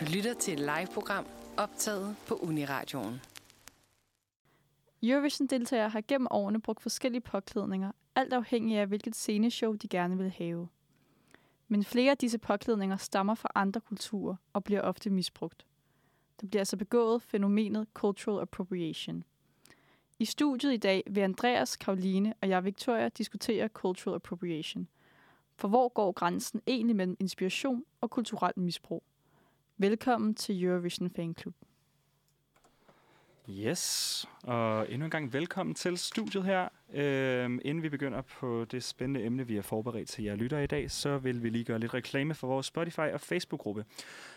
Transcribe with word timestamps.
Du 0.00 0.04
lytter 0.14 0.34
til 0.34 0.52
et 0.52 0.60
live-program 0.60 1.26
optaget 1.56 2.16
på 2.28 2.34
Uniradioen. 2.34 3.20
Eurovision-deltagere 5.02 5.88
har 5.88 6.02
gennem 6.08 6.28
årene 6.30 6.60
brugt 6.60 6.82
forskellige 6.82 7.20
påklædninger, 7.20 7.92
alt 8.14 8.32
afhængig 8.32 8.78
af 8.78 8.86
hvilket 8.86 9.16
sceneshow 9.16 9.72
de 9.72 9.88
gerne 9.88 10.18
vil 10.18 10.30
have. 10.30 10.68
Men 11.68 11.84
flere 11.84 12.10
af 12.10 12.18
disse 12.18 12.38
påklædninger 12.38 12.96
stammer 12.96 13.34
fra 13.34 13.48
andre 13.54 13.80
kulturer 13.80 14.36
og 14.52 14.64
bliver 14.64 14.80
ofte 14.80 15.10
misbrugt. 15.10 15.66
Der 16.40 16.46
bliver 16.46 16.60
altså 16.60 16.76
begået 16.76 17.22
fænomenet 17.22 17.86
cultural 17.94 18.42
appropriation. 18.42 19.24
I 20.18 20.24
studiet 20.24 20.72
i 20.72 20.76
dag 20.76 21.02
vil 21.10 21.20
Andreas, 21.20 21.76
Karoline 21.76 22.34
og 22.42 22.48
jeg, 22.48 22.64
Victoria, 22.64 23.08
diskutere 23.08 23.68
cultural 23.68 24.14
appropriation. 24.16 24.88
For 25.56 25.68
hvor 25.68 25.88
går 25.88 26.12
grænsen 26.12 26.60
egentlig 26.66 26.96
mellem 26.96 27.16
inspiration 27.20 27.84
og 28.00 28.10
kulturelt 28.10 28.56
misbrug? 28.56 29.02
Velkommen 29.78 30.34
til 30.34 30.64
Eurovision 30.64 31.10
Fan 31.10 31.34
Club. 31.40 31.54
Yes, 33.50 34.26
og 34.42 34.92
endnu 34.92 35.04
en 35.04 35.10
gang 35.10 35.32
velkommen 35.32 35.74
til 35.74 35.98
studiet 35.98 36.44
her. 36.44 36.68
Øhm, 36.92 37.60
inden 37.64 37.82
vi 37.82 37.88
begynder 37.88 38.22
på 38.22 38.64
det 38.64 38.84
spændende 38.84 39.24
emne, 39.24 39.46
vi 39.46 39.54
har 39.54 39.62
forberedt 39.62 40.08
til 40.08 40.24
jer 40.24 40.34
lytter 40.34 40.58
i 40.58 40.66
dag, 40.66 40.90
så 40.90 41.18
vil 41.18 41.42
vi 41.42 41.48
lige 41.48 41.64
gøre 41.64 41.78
lidt 41.78 41.94
reklame 41.94 42.34
for 42.34 42.46
vores 42.46 42.66
Spotify 42.66 43.00
og 43.00 43.20
Facebook-gruppe. 43.20 43.84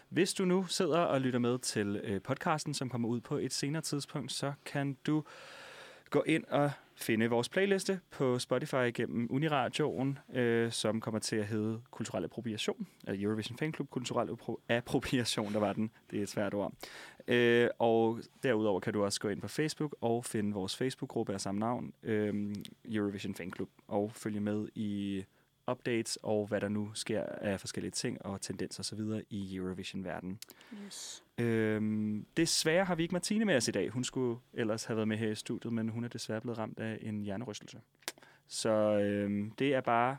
Hvis 0.10 0.34
du 0.34 0.46
nu 0.46 0.66
sidder 0.66 1.00
og 1.00 1.22
lytter 1.22 1.40
med 1.40 1.60
til 1.60 2.02
øh, 2.04 2.22
podcasten, 2.22 2.74
som 2.74 2.90
kommer 2.90 3.08
ud 3.08 3.22
på 3.22 3.38
et 3.38 3.54
senere 3.54 3.82
tidspunkt, 3.82 4.32
så 4.32 4.54
kan 4.66 4.98
du 5.06 5.24
gå 6.10 6.24
ind 6.28 6.44
og 6.46 6.72
finde 6.98 7.30
vores 7.30 7.50
playliste 7.50 8.00
på 8.12 8.40
Spotify 8.40 8.94
gennem 8.94 9.28
Uniradioen, 9.30 10.20
øh, 10.34 10.72
som 10.72 11.02
kommer 11.02 11.20
til 11.20 11.36
at 11.36 11.48
hedde 11.48 11.82
Kulturel 11.92 12.24
Appropriation, 12.24 12.88
eller 13.08 13.24
Eurovision 13.24 13.58
Fan 13.58 13.74
Club 13.74 13.90
Kulturel 13.90 14.30
Appropriation, 14.70 15.54
der 15.54 15.60
var 15.60 15.74
den. 15.74 15.92
Det 16.12 16.20
er 16.20 16.24
et 16.24 16.30
svært 16.30 16.54
ord. 16.54 16.74
Øh, 17.28 17.70
og 17.80 18.20
derudover 18.44 18.80
kan 18.80 18.94
du 18.94 19.04
også 19.04 19.20
gå 19.20 19.30
ind 19.30 19.42
på 19.42 19.48
Facebook 19.48 19.96
og 20.02 20.26
finde 20.26 20.54
vores 20.54 20.78
Facebook-gruppe 20.78 21.34
af 21.34 21.42
samme 21.42 21.60
navn, 21.60 21.94
øh, 22.04 22.56
Eurovision 22.86 23.36
Fan 23.36 23.54
Club, 23.56 23.70
og 23.88 24.12
følge 24.14 24.40
med 24.40 24.68
i 24.76 25.24
updates 25.72 26.18
og 26.24 26.48
hvad 26.48 26.62
der 26.62 26.70
nu 26.70 26.94
sker 26.94 27.24
af 27.26 27.60
forskellige 27.60 27.92
ting 27.92 28.26
og 28.26 28.42
tendenser 28.42 28.80
osv. 28.80 29.00
i 29.30 29.56
Eurovision-verdenen. 29.56 30.40
Yes. 30.86 31.24
Øhm, 31.38 32.26
desværre 32.38 32.86
har 32.86 32.96
vi 32.96 33.04
ikke 33.04 33.16
Martine 33.16 33.46
med 33.46 33.56
os 33.56 33.68
i 33.68 33.72
dag. 33.72 33.90
Hun 33.90 34.04
skulle 34.04 34.40
ellers 34.54 34.86
have 34.86 34.98
været 34.98 35.08
med 35.08 35.18
her 35.18 35.32
i 35.32 35.36
studiet, 35.36 35.74
men 35.74 35.90
hun 35.90 36.04
er 36.04 36.08
desværre 36.08 36.42
blevet 36.42 36.58
ramt 36.58 36.80
af 36.80 37.00
en 37.02 37.22
hjernerystelse. 37.24 37.82
Så 38.48 38.70
øhm, 39.00 39.52
det 39.52 39.74
er 39.76 39.82
bare 39.82 40.18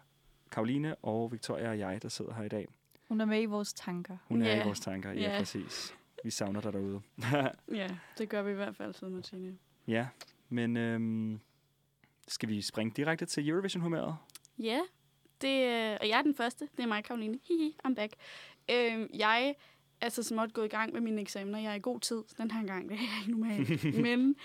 Karoline 0.50 0.94
og 0.94 1.32
Victoria 1.32 1.68
og 1.68 1.78
jeg, 1.78 2.02
der 2.02 2.08
sidder 2.08 2.34
her 2.34 2.42
i 2.44 2.48
dag. 2.48 2.68
Hun 3.08 3.20
er 3.20 3.24
med 3.24 3.42
i 3.42 3.46
vores 3.46 3.72
tanker. 3.72 4.16
Hun 4.28 4.42
er 4.42 4.46
Ja. 4.46 4.62
i 4.62 4.64
vores 4.64 4.80
tanker, 4.80 5.12
ja, 5.12 5.20
Ja. 5.20 5.38
præcis. 5.38 5.94
Vi 6.24 6.30
savner 6.30 6.60
dig 6.60 6.72
derude. 6.72 7.00
Ja, 7.74 7.88
det 8.18 8.28
gør 8.28 8.42
vi 8.42 8.50
i 8.50 8.54
hvert 8.54 8.76
fald, 8.76 8.94
så 8.94 9.08
Martine. 9.08 9.56
ja, 9.86 10.06
men 10.48 10.76
øhm, 10.76 11.40
skal 12.28 12.48
vi 12.48 12.62
springe 12.62 12.92
direkte 12.96 13.26
til 13.26 13.48
Eurovision-humøret? 13.48 14.16
Ja, 14.58 14.80
det, 15.42 15.62
øh, 15.64 15.96
og 16.00 16.08
jeg 16.08 16.18
er 16.18 16.22
den 16.22 16.34
første. 16.34 16.68
Det 16.76 16.82
er 16.82 16.86
mig, 16.86 17.04
Karoline. 17.04 17.38
Hihi, 17.48 17.76
I'm 17.86 17.94
back. 17.94 18.12
Øh, 18.70 19.18
jeg 19.18 19.54
er 20.00 20.08
så 20.08 20.22
småt 20.22 20.52
gået 20.52 20.64
i 20.64 20.68
gang 20.68 20.92
med 20.92 21.00
mine 21.00 21.20
eksamener. 21.20 21.58
Jeg 21.58 21.70
er 21.70 21.74
i 21.74 21.80
god 21.80 22.00
tid 22.00 22.22
den 22.38 22.50
her 22.50 22.66
gang. 22.66 22.88
Det 22.88 22.94
er 22.94 23.00
jeg 23.00 23.18
ikke 23.20 23.40
normalt. 23.40 23.84
Men 24.06 24.36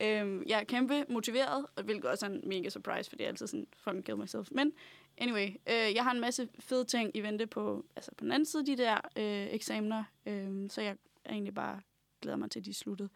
øh, 0.00 0.48
jeg 0.50 0.60
er 0.60 0.64
kæmpe 0.64 1.04
motiveret, 1.08 1.66
og 1.76 1.84
hvilket 1.84 2.04
også 2.04 2.26
er 2.26 2.30
en 2.30 2.42
mega 2.46 2.68
surprise, 2.68 3.10
fordi 3.10 3.22
jeg 3.22 3.28
er 3.28 3.32
altid 3.32 3.46
sådan 3.46 3.66
fucking 3.76 4.04
kill 4.04 4.18
myself. 4.18 4.48
Men 4.50 4.72
anyway, 5.18 5.48
øh, 5.48 5.94
jeg 5.94 6.04
har 6.04 6.10
en 6.10 6.20
masse 6.20 6.48
fede 6.58 6.84
ting 6.84 7.10
i 7.16 7.20
vente 7.20 7.46
på, 7.46 7.84
altså 7.96 8.10
på 8.18 8.24
den 8.24 8.32
anden 8.32 8.46
side 8.46 8.66
de 8.66 8.76
der 8.76 8.94
øh, 9.16 9.54
eksamener. 9.54 10.04
Øh, 10.26 10.70
så 10.70 10.80
jeg 10.80 10.96
er 11.24 11.32
egentlig 11.32 11.54
bare 11.54 11.80
glæder 12.22 12.36
mig 12.36 12.50
til, 12.50 12.58
at 12.58 12.64
de 12.64 12.70
er 12.70 12.74
sluttet, 12.74 13.10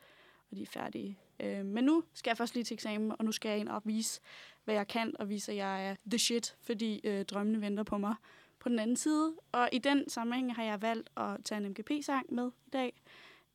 og 0.51 0.57
de 0.57 0.63
er 0.63 0.67
færdige. 0.67 1.19
Øh, 1.41 1.65
men 1.65 1.85
nu 1.85 2.05
skal 2.15 2.31
jeg 2.31 2.37
først 2.37 2.55
lige 2.55 2.65
til 2.65 2.75
eksamen, 2.75 3.13
og 3.19 3.25
nu 3.25 3.33
skal 3.33 3.49
jeg 3.49 3.59
ind 3.59 3.69
og 3.69 3.83
vise, 3.85 4.21
hvad 4.65 4.75
jeg 4.75 4.89
kan, 4.89 5.15
og 5.19 5.29
vise, 5.29 5.53
at 5.53 5.59
jeg 5.59 5.87
er 5.87 5.97
the 6.11 6.19
shit, 6.19 6.57
fordi 6.63 7.01
øh, 7.05 7.25
drømmene 7.25 7.61
venter 7.61 7.83
på 7.83 7.99
mig 7.99 8.15
på 8.59 8.69
den 8.69 8.79
anden 8.79 8.97
side. 8.97 9.35
Og 9.53 9.69
i 9.73 9.79
den 9.79 10.09
sammenhæng 10.09 10.55
har 10.55 10.65
jeg 10.65 10.83
valgt 10.83 11.11
at 11.17 11.45
tage 11.45 11.61
en 11.61 11.69
MGP-sang 11.69 12.35
med 12.35 12.51
i 12.67 12.71
dag. 12.71 13.03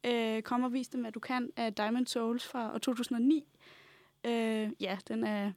Øh, 0.03 0.41
kom 0.41 0.63
og 0.63 0.73
vis 0.73 0.87
dem, 0.87 1.01
hvad 1.01 1.11
du 1.11 1.19
kan, 1.19 1.51
af 1.55 1.73
Diamond 1.73 2.07
Souls 2.07 2.47
fra 2.47 2.73
år 2.73 2.77
2009. 2.77 3.47
Øh, 4.25 4.69
ja, 4.79 4.97
den 5.07 5.23
er... 5.23 5.51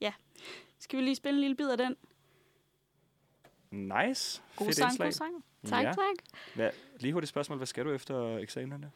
Ja. 0.00 0.12
Skal 0.78 0.98
vi 0.98 1.04
lige 1.04 1.14
spille 1.14 1.36
en 1.36 1.40
lille 1.40 1.56
bid 1.56 1.68
af 1.68 1.78
den? 1.78 1.96
Nice. 3.70 4.42
God 4.56 4.66
Fedt 4.66 4.76
sang, 4.76 4.90
indslag. 4.90 5.06
god 5.06 5.12
sang. 5.12 5.44
Tak, 5.66 5.84
ja. 5.84 5.92
tak. 5.92 6.42
Hvad, 6.54 6.70
lige 7.00 7.12
hurtigt 7.12 7.28
spørgsmål. 7.28 7.56
Hvad 7.58 7.66
skal 7.66 7.84
du 7.84 7.92
efter 7.92 8.38
eksamenerne? 8.38 8.90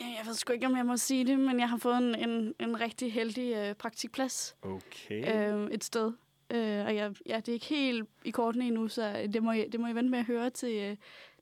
Øh, 0.00 0.06
Jeg 0.18 0.26
ved 0.26 0.34
sgu 0.34 0.52
ikke, 0.52 0.66
om 0.66 0.76
jeg 0.76 0.86
må 0.86 0.96
sige 0.96 1.24
det, 1.26 1.38
men 1.38 1.60
jeg 1.60 1.68
har 1.68 1.76
fået 1.76 1.98
en, 1.98 2.14
en, 2.30 2.54
en 2.60 2.80
rigtig 2.80 3.12
heldig 3.12 3.54
øh, 3.56 3.74
praktikplads 3.74 4.56
Okay. 4.62 5.52
øh, 5.64 5.70
et 5.70 5.84
sted. 5.84 6.12
Øh, 6.50 6.86
og 6.86 6.94
jeg, 6.96 7.14
ja, 7.26 7.36
det 7.36 7.48
er 7.48 7.52
ikke 7.52 7.66
helt 7.66 8.08
i 8.24 8.30
kortene 8.30 8.66
endnu, 8.66 8.88
så 8.88 9.28
det 9.32 9.42
må, 9.42 9.52
I, 9.52 9.68
det 9.68 9.80
må 9.80 9.86
I 9.86 9.94
vente 9.94 10.10
med 10.10 10.18
at 10.18 10.24
høre 10.24 10.50
til, 10.50 10.74
øh, 10.76 10.96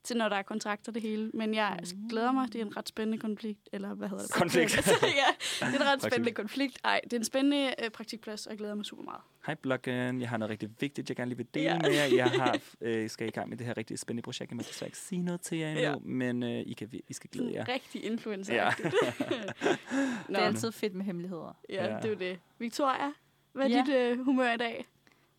til, 0.07 0.17
når 0.17 0.29
der 0.29 0.35
er 0.35 0.41
kontrakter 0.41 0.91
det 0.91 1.01
hele. 1.01 1.31
Men 1.33 1.53
jeg 1.53 1.79
glæder 2.09 2.31
mig. 2.31 2.53
Det 2.53 2.61
er 2.61 2.65
en 2.65 2.77
ret 2.77 2.87
spændende 2.89 3.17
konflikt. 3.17 3.69
Eller 3.71 3.93
hvad 3.93 4.09
hedder 4.09 4.23
det? 4.23 4.33
Konflikt. 4.33 4.75
ja, 5.03 5.65
det 5.65 5.75
er 5.75 5.79
en 5.79 5.87
ret 5.87 6.01
spændende 6.01 6.01
Praktik. 6.23 6.33
konflikt. 6.35 6.79
Ej, 6.83 7.01
det 7.03 7.13
er 7.13 7.17
en 7.17 7.23
spændende 7.23 7.73
øh, 7.83 7.89
praktikplads, 7.89 8.45
og 8.45 8.51
jeg 8.51 8.57
glæder 8.57 8.75
mig 8.75 8.85
super 8.85 9.03
meget. 9.03 9.21
Hej 9.45 9.55
bloggen, 9.55 10.21
jeg 10.21 10.29
har 10.29 10.37
noget 10.37 10.49
rigtig 10.49 10.69
vigtigt, 10.79 11.09
jeg 11.09 11.15
gerne 11.17 11.29
lige 11.29 11.37
vil 11.37 11.47
dele 11.53 11.65
Ja. 11.65 11.79
med 11.79 11.91
jer. 11.93 12.15
Jeg 12.15 12.29
har, 12.31 12.57
øh, 12.81 13.09
skal 13.09 13.27
i 13.27 13.31
gang 13.31 13.49
med 13.49 13.57
det 13.57 13.65
her 13.67 13.77
rigtig 13.77 13.99
spændende 13.99 14.23
projekt. 14.23 14.51
Jeg 14.51 14.55
må 14.55 14.63
desværre 14.63 14.87
ikke 14.87 14.97
sige 14.97 15.21
noget 15.21 15.41
til 15.41 15.57
jer 15.57 15.67
endnu, 15.69 15.81
Ja. 15.83 15.95
men 16.01 16.43
øh, 16.43 16.49
I, 16.59 16.73
kan, 16.73 16.89
I 17.07 17.13
skal 17.13 17.29
glæde 17.29 17.53
jer. 17.53 17.67
Rigtig 17.67 18.03
influencer 18.05 18.55
Ja. 18.55 18.69
Det 20.27 20.35
er 20.35 20.39
altid 20.39 20.71
fedt 20.71 20.95
med 20.95 21.05
hemmeligheder. 21.05 21.57
ja, 21.69 21.85
Ja. 21.85 21.95
det 21.97 22.05
er 22.05 22.09
jo 22.09 22.15
det. 22.15 22.39
Victoria, 22.59 23.11
hvad 23.53 23.65
er 23.65 23.69
Ja. 23.69 23.83
dit 23.87 23.95
øh, 23.95 24.25
humør 24.25 24.53
i 24.53 24.57
dag? 24.57 24.85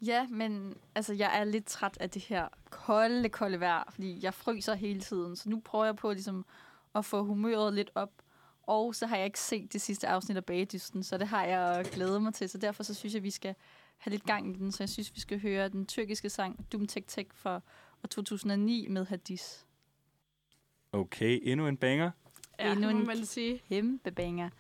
Ja, 0.07 0.27
men 0.27 0.75
altså, 0.95 1.13
jeg 1.15 1.41
er 1.41 1.45
lidt 1.45 1.67
træt 1.67 1.97
af 2.01 2.11
det 2.11 2.23
her 2.23 2.49
kolde, 2.71 3.29
kolde 3.29 3.61
vejr, 3.61 3.85
fordi 3.91 4.19
jeg 4.23 4.35
fryser 4.35 4.75
hele 4.75 5.01
tiden. 5.01 5.37
Så 5.37 5.49
nu 5.49 5.61
prøver 5.65 5.85
jeg 5.85 5.97
på 5.97 6.13
ligesom, 6.13 6.47
at 6.95 7.05
få 7.05 7.25
humøret 7.25 7.75
lidt 7.75 7.91
op. 7.95 8.13
Og 8.63 8.95
så 8.95 9.07
har 9.07 9.17
jeg 9.17 9.25
ikke 9.27 9.41
set 9.41 9.73
det 9.73 9.81
sidste 9.81 10.09
afsnit 10.09 10.37
af 10.37 10.45
Bagedysten, 10.45 11.03
så 11.03 11.19
det 11.19 11.29
har 11.29 11.45
jeg 11.45 11.85
glædet 11.93 12.23
mig 12.23 12.35
til. 12.35 12.49
Så 12.49 12.59
derfor 12.59 12.83
så 12.83 12.95
synes 12.95 13.15
jeg, 13.15 13.23
vi 13.23 13.31
skal 13.31 13.55
have 13.99 14.11
lidt 14.11 14.25
gang 14.27 14.51
i 14.51 14.59
den. 14.59 14.73
Så 14.73 14.83
jeg 14.83 14.89
synes, 14.89 15.15
vi 15.15 15.21
skal 15.21 15.41
høre 15.41 15.69
den 15.69 15.87
tyrkiske 15.87 16.31
sang 16.31 16.67
Dum 16.73 16.87
Tek 16.87 17.07
Tek 17.07 17.33
fra 17.35 17.55
år 18.05 18.07
2009 18.11 18.87
med 18.89 19.07
Hadis. 19.07 19.67
Okay, 20.93 21.41
endnu 21.43 21.67
en 21.67 21.77
banger. 21.77 22.11
Ja, 22.59 22.73
Endnu 22.73 22.89
en- 22.89 23.07
man 23.07 23.27
sige. 23.27 23.59
Kæmpe 23.69 24.11
banger. 24.11 24.51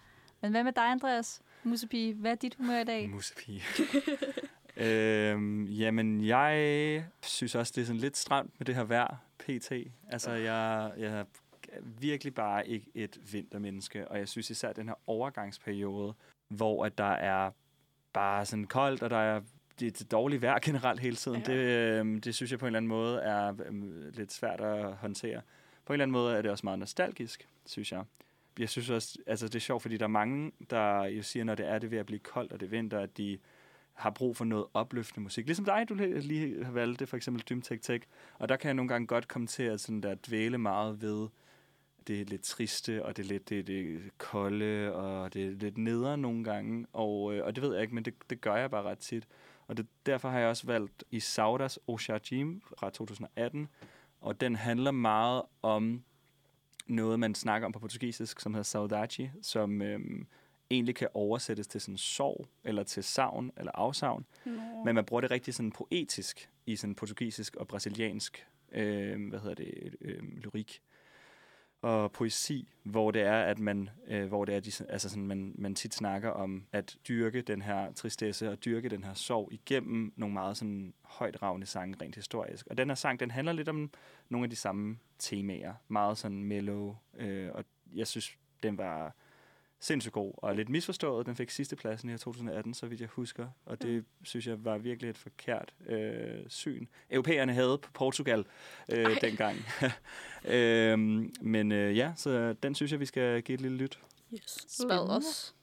Men 0.43 0.50
hvad 0.50 0.65
med 0.65 0.72
dig, 0.72 0.84
Andreas? 0.91 1.41
Musepige, 1.65 2.15
hvad 2.15 2.31
er 2.31 2.34
dit 2.34 2.55
humør 2.55 2.81
i 2.81 2.84
dag? 2.84 3.10
Musepige. 3.10 3.62
øhm, 4.78 5.64
jamen, 5.64 6.24
jeg 6.24 7.04
synes 7.22 7.54
også, 7.54 7.72
det 7.76 7.82
er 7.82 7.86
sådan 7.86 8.00
lidt 8.00 8.16
stramt 8.16 8.50
med 8.58 8.66
det 8.66 8.74
her 8.74 8.84
vejr, 8.84 9.16
pt. 9.38 9.72
Altså, 10.08 10.30
jeg, 10.30 10.92
jeg 10.98 11.18
er 11.18 11.24
virkelig 12.00 12.34
bare 12.34 12.68
ikke 12.68 12.86
et 12.94 13.18
vintermenneske, 13.32 14.08
og 14.08 14.18
jeg 14.18 14.28
synes 14.28 14.50
især 14.50 14.72
den 14.72 14.88
her 14.88 14.94
overgangsperiode, 15.06 16.14
hvor 16.48 16.84
at 16.84 16.98
der 16.98 17.12
er 17.12 17.50
bare 18.12 18.46
sådan 18.46 18.64
koldt, 18.64 19.02
og 19.02 19.10
der 19.10 19.16
er 19.16 19.40
det 19.80 20.00
er 20.00 20.04
dårligt 20.04 20.42
vejr 20.42 20.58
generelt 20.62 21.00
hele 21.00 21.16
tiden. 21.16 21.42
Ja. 21.48 21.52
Det, 21.52 21.98
øhm, 21.98 22.20
det 22.20 22.34
synes 22.34 22.50
jeg 22.50 22.58
på 22.58 22.66
en 22.66 22.68
eller 22.68 22.76
anden 22.76 22.88
måde 22.88 23.20
er 23.20 23.54
øhm, 23.66 24.10
lidt 24.14 24.32
svært 24.32 24.60
at 24.60 24.96
håndtere. 24.96 25.40
På 25.84 25.92
en 25.92 25.94
eller 25.94 26.04
anden 26.04 26.12
måde 26.12 26.36
er 26.36 26.42
det 26.42 26.50
også 26.50 26.66
meget 26.66 26.78
nostalgisk, 26.78 27.48
synes 27.66 27.92
jeg. 27.92 28.04
Jeg 28.58 28.68
synes 28.68 28.90
også, 28.90 29.18
altså 29.26 29.46
det 29.46 29.54
er 29.54 29.60
sjovt, 29.60 29.82
fordi 29.82 29.96
der 29.96 30.04
er 30.04 30.08
mange, 30.08 30.52
der 30.70 31.04
jo 31.04 31.22
siger, 31.22 31.44
når 31.44 31.54
det 31.54 31.68
er 31.68 31.78
det 31.78 31.90
ved 31.90 31.98
at 31.98 32.06
blive 32.06 32.18
koldt, 32.18 32.52
og 32.52 32.60
det 32.60 32.66
er 32.66 32.70
vinter, 32.70 32.98
at 32.98 33.16
de 33.16 33.38
har 33.98 34.10
brug 34.10 34.36
for 34.36 34.44
noget 34.44 34.66
opløftende 34.75 35.22
musik. 35.22 35.47
Ligesom 35.47 35.64
dig, 35.64 35.86
du 35.88 35.94
lige 35.94 36.64
har 36.64 36.72
valgt 36.72 37.00
det, 37.00 37.09
for 37.09 37.16
eksempel 37.16 37.42
Dym 37.48 37.62
Tech 37.62 37.82
Tech. 37.82 38.06
Og 38.38 38.48
der 38.48 38.56
kan 38.56 38.69
jeg 38.69 38.75
nogle 38.75 38.88
gange 38.88 39.06
godt 39.06 39.28
komme 39.28 39.47
til 39.47 39.62
at 39.62 39.81
sådan 39.81 40.00
der 40.00 40.14
dvæle 40.26 40.58
meget 40.58 41.02
ved 41.02 41.28
det 42.06 42.31
lidt 42.31 42.43
triste, 42.43 43.05
og 43.05 43.17
det 43.17 43.26
lidt 43.26 43.49
det, 43.49 43.67
det 43.67 44.00
kolde, 44.19 44.94
og 44.94 45.34
det 45.34 45.46
er 45.46 45.50
lidt 45.50 45.78
nedere 45.78 46.19
nogle 46.19 46.44
gange. 46.44 46.87
Og, 46.93 47.34
øh, 47.34 47.44
og 47.44 47.56
det 47.56 47.62
ved 47.62 47.72
jeg 47.72 47.82
ikke, 47.82 47.94
men 47.94 48.05
det, 48.05 48.14
det 48.31 48.40
gør 48.40 48.56
jeg 48.56 48.70
bare 48.70 48.82
ret 48.82 48.99
tit. 48.99 49.28
Og 49.67 49.76
det, 49.76 49.87
derfor 50.06 50.28
har 50.28 50.38
jeg 50.38 50.49
også 50.49 50.67
valgt 50.67 51.05
i 51.11 51.20
Saudas 51.20 51.78
Oshajim 51.87 52.62
fra 52.78 52.90
2018, 52.90 53.69
og 54.20 54.40
den 54.40 54.56
handler 54.56 54.90
meget 54.90 55.43
om 55.62 56.02
noget, 56.87 57.20
man 57.20 57.34
snakker 57.34 57.67
om 57.67 57.72
på 57.72 57.78
portugisisk, 57.78 58.40
som 58.40 58.55
hedder 58.55 58.64
saudade, 58.64 59.31
som 59.43 59.82
øhm, 59.82 60.26
egentlig 60.70 60.94
kan 60.94 61.09
oversættes 61.15 61.67
til 61.67 61.81
sådan 61.81 61.97
sorg, 61.97 62.49
eller 62.65 62.82
til 62.82 63.05
savn, 63.05 63.50
eller 63.56 63.73
afsavn. 63.75 64.26
Nå. 64.44 64.53
Men 64.85 64.94
man 64.94 65.05
bruger 65.05 65.20
det 65.20 65.31
rigtig 65.31 65.55
sådan 65.55 65.73
poetisk 65.73 66.50
i 66.67 66.76
sådan 66.76 66.94
portugisisk 66.94 67.56
og 67.56 67.69
brasiliansk, 67.69 68.47
øh, 68.73 69.29
hvad 69.29 69.38
hedder 69.38 69.55
det, 69.55 69.94
øh, 70.00 70.23
lyrik. 70.23 70.82
og 71.82 72.12
poesi, 72.12 72.69
hvor 72.82 73.11
det 73.11 73.23
er, 73.23 73.43
at 73.43 73.59
man, 73.59 73.91
øh, 74.06 74.26
hvor 74.29 74.44
det 74.44 74.55
er, 74.55 74.61
de, 74.61 74.73
altså 74.88 75.09
sådan, 75.09 75.26
man, 75.26 75.55
man 75.59 75.75
tit 75.75 75.94
snakker 75.94 76.31
om 76.31 76.67
at 76.73 76.97
dyrke 77.09 77.43
den 77.43 77.62
her 77.62 77.93
tristesse 77.93 78.50
og 78.50 78.65
dyrke 78.65 78.88
den 78.88 79.05
her 79.05 79.15
sorg 79.15 79.53
igennem 79.53 80.12
nogle 80.17 80.32
meget 80.32 80.56
sådan 80.56 80.94
højdragende 81.03 81.67
sange 81.67 81.97
rent 82.03 82.15
historisk. 82.15 82.67
Og 82.67 82.79
den 82.79 82.88
her 82.88 82.94
sang, 82.94 83.20
den 83.20 83.31
handler 83.31 83.53
lidt 83.53 83.69
om 83.69 83.91
nogle 84.29 84.44
af 84.44 84.50
de 84.50 84.56
samme 84.56 84.99
temaer. 85.19 85.75
Meget 85.88 86.19
sådan 86.19 86.44
mellow, 86.44 86.97
øh, 87.19 87.50
og 87.55 87.65
jeg 87.94 88.06
synes, 88.06 88.37
den 88.62 88.79
var 88.79 89.15
sindssygt 89.80 90.12
god 90.12 90.32
og 90.36 90.56
lidt 90.56 90.69
misforstået. 90.69 91.26
Den 91.26 91.36
fik 91.36 91.50
sidste 91.50 91.76
pladsen 91.76 92.10
i 92.10 92.19
2018, 92.19 92.75
så 92.75 92.86
vidt 92.86 93.00
jeg 93.00 93.08
husker. 93.08 93.48
Og 93.66 93.82
det 93.82 93.96
mm. 93.96 94.25
synes 94.25 94.46
jeg 94.46 94.64
var 94.64 94.78
virkelig 94.78 95.10
et 95.10 95.19
forkert 95.19 95.75
øh, 95.86 96.44
syn. 96.48 96.86
Europæerne 97.10 97.54
havde 97.54 97.78
på 97.78 97.90
Portugal 97.92 98.44
øh, 98.92 99.20
dengang. 99.20 99.56
øh, 100.54 100.98
men 101.40 101.72
øh, 101.72 101.96
ja, 101.96 102.12
så 102.16 102.52
den 102.52 102.75
synes 102.75 102.92
jeg, 102.92 103.00
vi 103.00 103.06
skal 103.06 103.42
give 103.42 103.54
et 103.54 103.60
lille 103.60 103.76
lyt. 103.76 103.98
Yes. 104.34 104.64
Spad 104.69 105.10
os. 105.10 105.54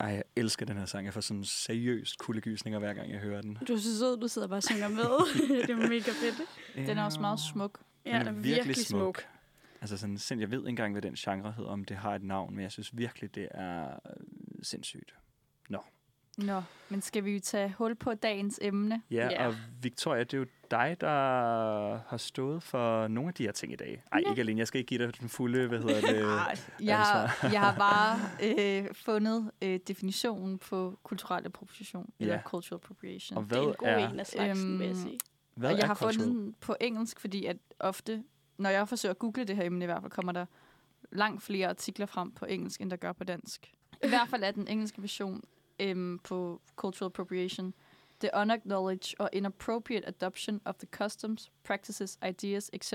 Ej, 0.00 0.08
jeg 0.08 0.22
elsker 0.36 0.66
den 0.66 0.76
her 0.76 0.86
sang. 0.86 1.04
Jeg 1.04 1.14
får 1.14 1.20
sådan 1.20 1.44
seriøst 1.44 2.18
kuldegysninger, 2.18 2.78
hver 2.78 2.94
gang 2.94 3.10
jeg 3.10 3.18
hører 3.18 3.42
den. 3.42 3.58
Du 3.68 3.72
er 3.72 3.78
så 3.78 3.98
sød, 3.98 4.20
du 4.20 4.28
sidder 4.28 4.48
bare 4.48 4.58
og 4.58 4.62
synger 4.62 4.88
med. 4.88 5.04
det 5.66 5.70
er 5.70 5.88
mega 5.88 6.10
fedt. 6.10 6.42
Den 6.88 6.98
er 6.98 7.04
også 7.04 7.20
meget 7.20 7.40
smuk. 7.40 7.80
Ja, 8.06 8.18
den 8.18 8.26
er 8.26 8.32
virkelig, 8.32 8.54
virkelig 8.54 8.76
smuk. 8.76 9.00
smuk. 9.00 9.31
Altså 9.82 9.96
sådan, 9.96 10.18
sind, 10.18 10.40
jeg 10.40 10.50
ved 10.50 10.58
ikke 10.58 10.68
engang, 10.68 10.92
hvad 10.92 11.02
den 11.02 11.14
genre 11.14 11.52
hedder, 11.52 11.70
om 11.70 11.84
det 11.84 11.96
har 11.96 12.14
et 12.14 12.22
navn, 12.22 12.54
men 12.54 12.62
jeg 12.62 12.72
synes 12.72 12.96
virkelig, 12.96 13.34
det 13.34 13.48
er 13.50 13.84
øh, 13.84 14.12
sindssygt. 14.62 15.14
Nå. 15.68 15.84
Nå, 16.38 16.62
men 16.88 17.02
skal 17.02 17.24
vi 17.24 17.32
jo 17.32 17.40
tage 17.40 17.74
hul 17.78 17.94
på 17.94 18.14
dagens 18.14 18.58
emne? 18.62 19.02
Ja, 19.10 19.28
yeah. 19.32 19.46
og 19.46 19.54
Victoria, 19.80 20.24
det 20.24 20.34
er 20.34 20.38
jo 20.38 20.46
dig, 20.70 20.96
der 21.00 21.08
har 22.08 22.16
stået 22.16 22.62
for 22.62 23.08
nogle 23.08 23.28
af 23.28 23.34
de 23.34 23.42
her 23.42 23.52
ting 23.52 23.72
i 23.72 23.76
dag. 23.76 24.02
Ej, 24.12 24.18
ikke 24.18 24.40
alene. 24.40 24.58
Jeg 24.58 24.66
skal 24.66 24.78
ikke 24.78 24.88
give 24.88 25.06
dig 25.06 25.20
den 25.20 25.28
fulde, 25.28 25.68
hvad 25.68 25.78
hedder 25.78 26.00
det? 26.12 26.22
Ej, 26.22 26.58
jeg, 26.80 26.98
har, 26.98 27.48
jeg 27.52 27.60
har 27.60 27.76
bare 27.78 28.18
øh, 28.42 28.94
fundet 28.94 29.50
øh, 29.62 29.80
definitionen 29.88 30.58
på 30.58 30.98
kulturel 31.02 31.46
appropriation, 31.46 32.10
ja. 32.20 32.24
eller 32.24 32.42
cultural 32.42 32.80
appropriation. 32.84 33.38
Og 33.38 33.44
hvad 33.44 33.58
det 33.58 33.66
er 33.66 33.70
en 33.70 33.76
god 33.78 33.88
er, 33.88 34.08
en 34.08 34.20
af 34.20 34.26
slagsen, 34.26 34.70
øhm, 34.70 34.78
vil 34.78 34.86
jeg 34.86 34.96
sige. 34.96 35.18
Hvad 35.54 35.70
og 35.70 35.76
jeg 35.76 35.82
er 35.82 35.86
har 35.86 35.94
cultural? 35.94 36.14
fundet 36.14 36.44
den 36.44 36.54
på 36.60 36.76
engelsk, 36.80 37.20
fordi 37.20 37.46
at 37.46 37.56
ofte, 37.80 38.24
når 38.58 38.70
jeg 38.70 38.88
forsøger 38.88 39.10
at 39.10 39.18
google 39.18 39.44
det 39.44 39.56
her 39.56 39.64
emne 39.64 39.84
i 39.84 39.86
hvert 39.86 40.02
fald, 40.02 40.12
kommer 40.12 40.32
der 40.32 40.46
langt 41.12 41.42
flere 41.42 41.68
artikler 41.68 42.06
frem 42.06 42.30
på 42.30 42.44
engelsk, 42.44 42.80
end 42.80 42.90
der 42.90 42.96
gør 42.96 43.12
på 43.12 43.24
dansk. 43.24 43.74
I 44.04 44.08
hvert 44.08 44.28
fald 44.28 44.42
er 44.42 44.50
den 44.50 44.68
engelske 44.68 45.02
version 45.02 45.42
øhm, 45.80 46.18
på 46.18 46.60
cultural 46.76 47.06
appropriation. 47.06 47.74
The 48.20 48.30
unacknowledged 48.34 49.20
or 49.20 49.28
inappropriate 49.32 50.08
adoption 50.08 50.60
of 50.64 50.74
the 50.74 50.86
customs, 50.86 51.52
practices, 51.64 52.18
ideas, 52.28 52.70
etc. 52.72 52.94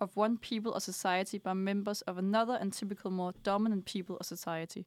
of 0.00 0.16
one 0.16 0.38
people 0.38 0.72
or 0.72 0.78
society 0.78 1.36
by 1.36 1.52
members 1.54 2.02
of 2.02 2.18
another 2.18 2.58
and 2.58 2.72
typical 2.72 3.10
more 3.10 3.32
dominant 3.46 3.86
people 3.86 4.14
or 4.14 4.22
society. 4.22 4.82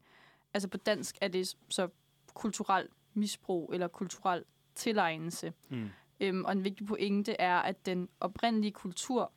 Altså 0.54 0.68
på 0.68 0.78
dansk 0.78 1.18
er 1.22 1.28
det 1.28 1.56
så 1.69 1.88
kulturel 2.34 2.88
misbrug 3.13 3.69
eller 3.74 3.88
kulturel 3.88 4.44
tilegnelse. 4.75 5.54
Mm. 5.69 5.89
Øhm, 6.19 6.46
og 6.46 6.51
en 6.51 6.63
vigtig 6.63 6.88
pointe 6.88 7.36
er, 7.39 7.57
at 7.57 7.86
den 7.86 8.10
oprindelige 8.19 8.72
kultur, 8.72 9.31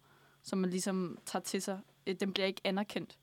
som 0.47 0.59
man 0.59 0.71
ligesom 0.71 1.19
tager 1.27 1.43
til 1.43 1.63
sig, 1.63 1.81
øh, 2.07 2.15
den 2.21 2.33
bliver 2.33 2.47
ikke 2.47 2.61
anerkendt. 2.65 3.19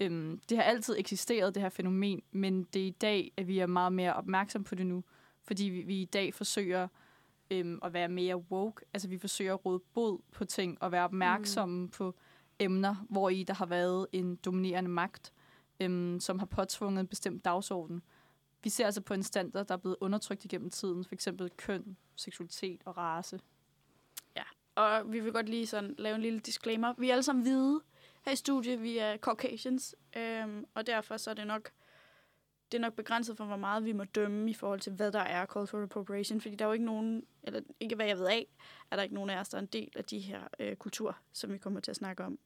Øhm, 0.00 0.40
det 0.48 0.58
har 0.58 0.64
altid 0.64 0.96
eksisteret, 0.98 1.54
det 1.54 1.62
her 1.62 1.68
fænomen, 1.68 2.22
men 2.32 2.64
det 2.64 2.82
er 2.82 2.86
i 2.86 2.96
dag, 3.00 3.32
at 3.36 3.48
vi 3.48 3.58
er 3.58 3.66
meget 3.66 3.92
mere 3.92 4.14
opmærksom 4.14 4.64
på 4.64 4.74
det 4.74 4.86
nu, 4.86 5.04
fordi 5.42 5.64
vi, 5.64 5.82
vi 5.82 6.02
i 6.02 6.04
dag 6.04 6.34
forsøger 6.34 6.88
øhm, 7.50 7.78
at 7.82 7.92
være 7.92 8.08
mere 8.08 8.36
woke. 8.36 8.84
Altså 8.94 9.08
vi 9.08 9.18
forsøger 9.18 9.54
at 9.54 9.64
råde 9.64 9.82
bod 9.94 10.18
på 10.32 10.44
ting 10.44 10.82
og 10.82 10.92
være 10.92 11.04
opmærksomme 11.04 11.80
mm. 11.80 11.88
på 11.88 12.14
emner, 12.58 13.06
hvor 13.08 13.28
i 13.28 13.42
der 13.42 13.54
har 13.54 13.66
været 13.66 14.06
en 14.12 14.36
dominerende 14.36 14.90
magt, 14.90 15.32
øhm, 15.80 16.20
som 16.20 16.38
har 16.38 16.46
påtvunget 16.46 17.00
en 17.00 17.06
bestemt 17.06 17.44
dagsorden. 17.44 18.02
Vi 18.62 18.70
ser 18.70 18.84
altså 18.84 19.00
på 19.00 19.14
en 19.14 19.22
standard, 19.22 19.66
der 19.66 19.74
er 19.74 19.78
blevet 19.78 19.96
undertrykt 20.00 20.44
igennem 20.44 20.70
tiden, 20.70 21.04
for 21.04 21.14
eksempel 21.14 21.50
køn, 21.56 21.96
seksualitet 22.16 22.82
og 22.84 22.96
race. 22.96 23.38
Og 24.76 25.12
vi 25.12 25.20
vil 25.20 25.32
godt 25.32 25.48
lige 25.48 25.66
sådan 25.66 25.94
lave 25.98 26.14
en 26.14 26.22
lille 26.22 26.40
disclaimer. 26.40 26.94
Vi 26.98 27.08
er 27.08 27.12
alle 27.12 27.22
sammen 27.22 27.42
hvide 27.42 27.80
her 28.24 28.32
i 28.32 28.36
studiet. 28.36 28.82
Vi 28.82 28.98
er 28.98 29.16
Caucasians. 29.16 29.94
Øhm, 30.16 30.64
og 30.74 30.86
derfor 30.86 31.16
så 31.16 31.30
er 31.30 31.34
det 31.34 31.46
nok 31.46 31.72
det 32.72 32.78
er 32.78 32.82
nok 32.82 32.94
begrænset 32.94 33.36
for, 33.36 33.44
hvor 33.44 33.56
meget 33.56 33.84
vi 33.84 33.92
må 33.92 34.04
dømme 34.04 34.50
i 34.50 34.54
forhold 34.54 34.80
til, 34.80 34.92
hvad 34.92 35.12
der 35.12 35.20
er 35.20 35.46
cultural 35.46 35.84
appropriation. 35.84 36.40
Fordi 36.40 36.54
der 36.54 36.64
er 36.64 36.68
jo 36.68 36.72
ikke 36.72 36.84
nogen, 36.84 37.22
eller 37.42 37.60
ikke 37.80 37.94
hvad 37.94 38.06
jeg 38.06 38.18
ved 38.18 38.26
af, 38.26 38.46
er 38.90 38.96
der 38.96 39.02
ikke 39.02 39.14
nogen 39.14 39.30
af 39.30 39.40
os, 39.40 39.48
der 39.48 39.58
er 39.58 39.62
en 39.62 39.68
del 39.72 39.90
af 39.96 40.04
de 40.04 40.18
her 40.18 40.40
øh, 40.60 40.76
kultur, 40.76 41.18
som 41.32 41.52
vi 41.52 41.58
kommer 41.58 41.80
til 41.80 41.90
at 41.90 41.96
snakke 41.96 42.24
om. 42.24 42.38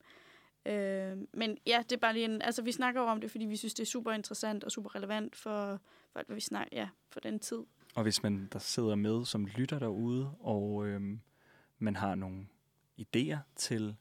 Øh, 0.66 1.16
men 1.34 1.58
ja, 1.66 1.82
det 1.82 1.92
er 1.92 2.00
bare 2.00 2.12
lige 2.12 2.24
en, 2.24 2.42
altså 2.42 2.62
vi 2.62 2.72
snakker 2.72 3.00
jo 3.00 3.06
om 3.06 3.20
det, 3.20 3.30
fordi 3.30 3.44
vi 3.44 3.56
synes, 3.56 3.74
det 3.74 3.82
er 3.82 3.86
super 3.86 4.12
interessant 4.12 4.64
og 4.64 4.70
super 4.70 4.94
relevant 4.94 5.36
for, 5.36 5.80
for 6.12 6.18
alt, 6.18 6.28
hvad 6.28 6.34
vi 6.34 6.40
snakker, 6.40 6.76
ja, 6.78 6.88
for 7.10 7.20
den 7.20 7.38
tid. 7.38 7.58
Og 7.94 8.02
hvis 8.02 8.22
man 8.22 8.48
der 8.52 8.58
sidder 8.58 8.94
med 8.94 9.24
som 9.24 9.46
lytter 9.46 9.78
derude, 9.78 10.30
og 10.40 10.86
øhm, 10.86 11.20
man 11.80 11.96
har 11.96 12.14
nogle 12.14 12.46
idéer 13.00 13.38
til, 13.56 13.96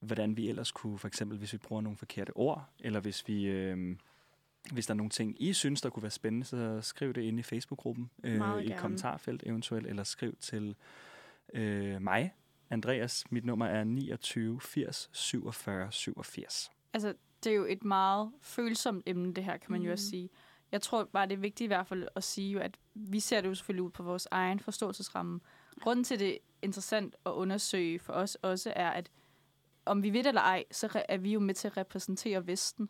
hvordan 0.00 0.36
vi 0.36 0.48
ellers 0.48 0.70
kunne, 0.72 0.98
for 0.98 1.08
eksempel 1.08 1.38
hvis 1.38 1.52
vi 1.52 1.58
bruger 1.58 1.82
nogle 1.82 1.96
forkerte 1.96 2.30
ord, 2.36 2.64
eller 2.80 3.00
hvis 3.00 3.28
vi... 3.28 3.44
Øhm, 3.46 3.98
hvis 4.72 4.86
der 4.86 4.94
er 4.94 4.96
nogle 4.96 5.10
ting, 5.10 5.42
I 5.42 5.52
synes, 5.52 5.80
der 5.80 5.90
kunne 5.90 6.02
være 6.02 6.10
spændende, 6.10 6.46
så 6.46 6.80
skriv 6.80 7.12
det 7.14 7.22
ind 7.22 7.38
i 7.38 7.42
Facebook-gruppen, 7.42 8.10
øh, 8.24 8.38
Meget 8.38 8.64
i 8.64 8.66
gerne. 8.66 8.80
kommentarfelt 8.80 9.42
eventuelt, 9.46 9.86
eller 9.86 10.02
skriv 10.04 10.36
til 10.40 10.76
øh, 11.54 12.02
mig, 12.02 12.34
Andreas. 12.70 13.24
Mit 13.30 13.44
nummer 13.44 13.66
er 13.66 13.84
29 13.84 14.60
80 14.60 15.10
47 15.12 15.92
87. 15.92 16.70
Altså, 16.92 17.14
det 17.44 17.52
er 17.52 17.56
jo 17.56 17.64
et 17.64 17.84
meget 17.84 18.32
følsomt 18.40 19.02
emne, 19.06 19.34
det 19.34 19.44
her, 19.44 19.56
kan 19.56 19.72
man 19.72 19.80
mm. 19.80 19.86
jo 19.86 19.92
også 19.92 20.04
Mhm. 20.04 20.10
sige. 20.10 20.30
Jeg 20.72 20.82
tror 20.82 21.04
bare, 21.04 21.26
det 21.26 21.32
er 21.32 21.38
vigtigt 21.38 21.64
i 21.64 21.66
hvert 21.66 21.86
fald 21.86 22.08
at 22.16 22.24
sige, 22.24 22.50
jo, 22.52 22.58
at 22.58 22.76
vi 22.94 23.20
ser 23.20 23.40
det 23.40 23.48
jo 23.48 23.54
selvfølgelig 23.54 23.82
ud 23.82 23.90
på 23.90 24.02
vores 24.02 24.28
egen 24.30 24.60
forståelsesramme. 24.60 25.40
Grunden 25.80 26.04
til 26.04 26.18
det 26.18 26.38
interessant 26.66 27.16
at 27.26 27.30
undersøge 27.30 27.98
for 27.98 28.12
os 28.12 28.34
også 28.34 28.72
er, 28.76 28.90
at 28.90 29.10
om 29.84 30.02
vi 30.02 30.12
ved 30.12 30.18
det 30.18 30.26
eller 30.26 30.40
ej, 30.40 30.64
så 30.70 31.02
er 31.08 31.16
vi 31.16 31.32
jo 31.32 31.40
med 31.40 31.54
til 31.54 31.68
at 31.68 31.76
repræsentere 31.76 32.46
Vesten. 32.46 32.88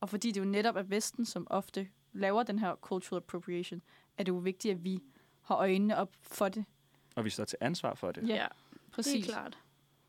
Og 0.00 0.08
fordi 0.08 0.30
det 0.30 0.40
jo 0.40 0.44
netop 0.44 0.76
er 0.76 0.82
Vesten, 0.82 1.26
som 1.26 1.46
ofte 1.50 1.88
laver 2.12 2.42
den 2.42 2.58
her 2.58 2.74
cultural 2.74 3.22
appropriation, 3.22 3.82
er 4.18 4.24
det 4.24 4.32
jo 4.32 4.36
vigtigt, 4.36 4.74
at 4.74 4.84
vi 4.84 5.00
har 5.42 5.56
øjnene 5.56 5.96
op 5.96 6.10
for 6.22 6.48
det. 6.48 6.64
Og 7.16 7.24
vi 7.24 7.30
står 7.30 7.44
til 7.44 7.58
ansvar 7.60 7.94
for 7.94 8.12
det. 8.12 8.28
Ja, 8.28 8.34
ja 8.34 8.46
Præcis. 8.92 9.12
helt 9.12 9.26
klart. 9.26 9.58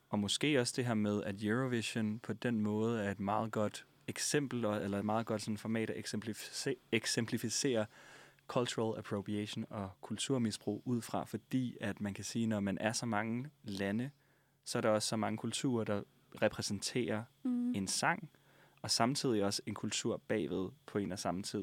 Og 0.09 0.19
måske 0.19 0.59
også 0.59 0.73
det 0.75 0.85
her 0.85 0.93
med, 0.93 1.23
at 1.23 1.43
Eurovision 1.43 2.19
på 2.19 2.33
den 2.33 2.59
måde 2.59 3.03
er 3.03 3.11
et 3.11 3.19
meget 3.19 3.51
godt 3.51 3.85
eksempel, 4.07 4.65
eller 4.65 4.99
et 4.99 5.05
meget 5.05 5.25
godt 5.25 5.41
sådan 5.41 5.57
format 5.57 5.89
at 5.89 5.97
eksemplificere, 5.97 6.75
eksemplificere 6.91 7.85
cultural 8.47 8.99
appropriation 8.99 9.65
og 9.69 9.89
kulturmisbrug 10.01 10.81
ud 10.85 11.01
fra, 11.01 11.23
fordi 11.25 11.77
at 11.81 12.01
man 12.01 12.13
kan 12.13 12.23
sige, 12.23 12.47
når 12.47 12.59
man 12.59 12.77
er 12.77 12.91
så 12.91 13.05
mange 13.05 13.49
lande, 13.63 14.09
så 14.63 14.77
er 14.77 14.81
der 14.81 14.89
også 14.89 15.07
så 15.07 15.15
mange 15.15 15.37
kulturer, 15.37 15.83
der 15.83 16.01
repræsenterer 16.41 17.23
Mm. 17.43 17.75
en 17.75 17.87
sang, 17.87 18.29
og 18.81 18.91
samtidig 18.91 19.43
også 19.43 19.61
en 19.65 19.73
kultur 19.73 20.21
bagved 20.27 20.69
på 20.85 20.97
en 20.97 21.11
og 21.11 21.19
samme 21.19 21.43
tid. 21.43 21.61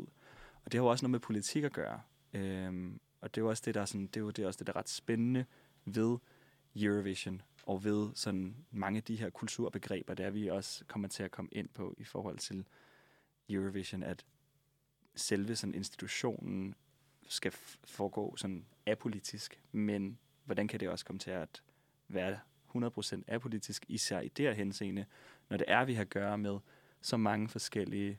Og 0.65 0.73
det 0.73 0.75
har 0.75 0.83
jo 0.83 0.87
også 0.91 1.05
noget 1.05 1.11
med 1.11 1.21
politik 1.21 1.65
at 1.65 1.73
gøre. 1.73 2.01
Øhm, 2.33 3.01
og 3.21 3.35
det 3.35 3.41
er 3.41 3.45
jo 3.45 3.49
også 3.49 3.63
det, 3.67 3.75
der 3.75 3.81
er, 3.81 3.85
sådan, 3.85 4.07
det 4.07 4.17
er, 4.17 4.21
jo, 4.21 4.31
det 4.31 4.43
er 4.43 4.47
også 4.47 4.59
det, 4.59 4.67
der 4.67 4.73
er 4.73 4.77
ret 4.77 4.89
spændende 4.89 5.45
ved 5.85 6.19
Eurovision 6.77 7.43
og 7.67 7.85
ved 7.85 8.11
sådan 8.15 8.57
mange 8.71 8.97
af 8.97 9.03
de 9.03 9.17
her 9.17 9.31
kulturbegreber, 9.31 10.15
der 10.15 10.31
vi 10.31 10.49
også 10.49 10.85
kommer 10.85 11.09
til 11.09 11.23
at 11.23 11.31
komme 11.31 11.49
ind 11.53 11.69
på 11.69 11.95
i 11.99 12.05
forhold 12.05 12.39
til 12.39 12.65
Eurovision, 13.49 14.03
at 14.03 14.25
selve 15.15 15.57
sådan 15.57 15.75
institutionen 15.75 16.75
skal 17.29 17.53
foregå 17.85 18.37
sådan 18.37 18.67
apolitisk, 18.87 19.63
men 19.73 20.19
hvordan 20.45 20.69
kan 20.69 20.81
det 20.81 20.89
også 20.89 21.05
komme 21.05 21.19
til 21.19 21.31
at 21.31 21.63
være 22.09 22.39
100% 22.77 23.23
apolitisk, 23.29 23.85
især 23.89 24.21
i 24.21 24.29
det 24.29 24.45
her 24.45 24.53
henseende, 24.53 25.07
når 25.49 25.57
det 25.57 25.65
er, 25.69 25.85
vi 25.85 25.95
har 25.95 26.03
at 26.03 26.11
gøre 26.11 26.39
med 26.39 26.59
så 27.01 27.17
mange 27.17 27.49
forskellige 27.49 28.19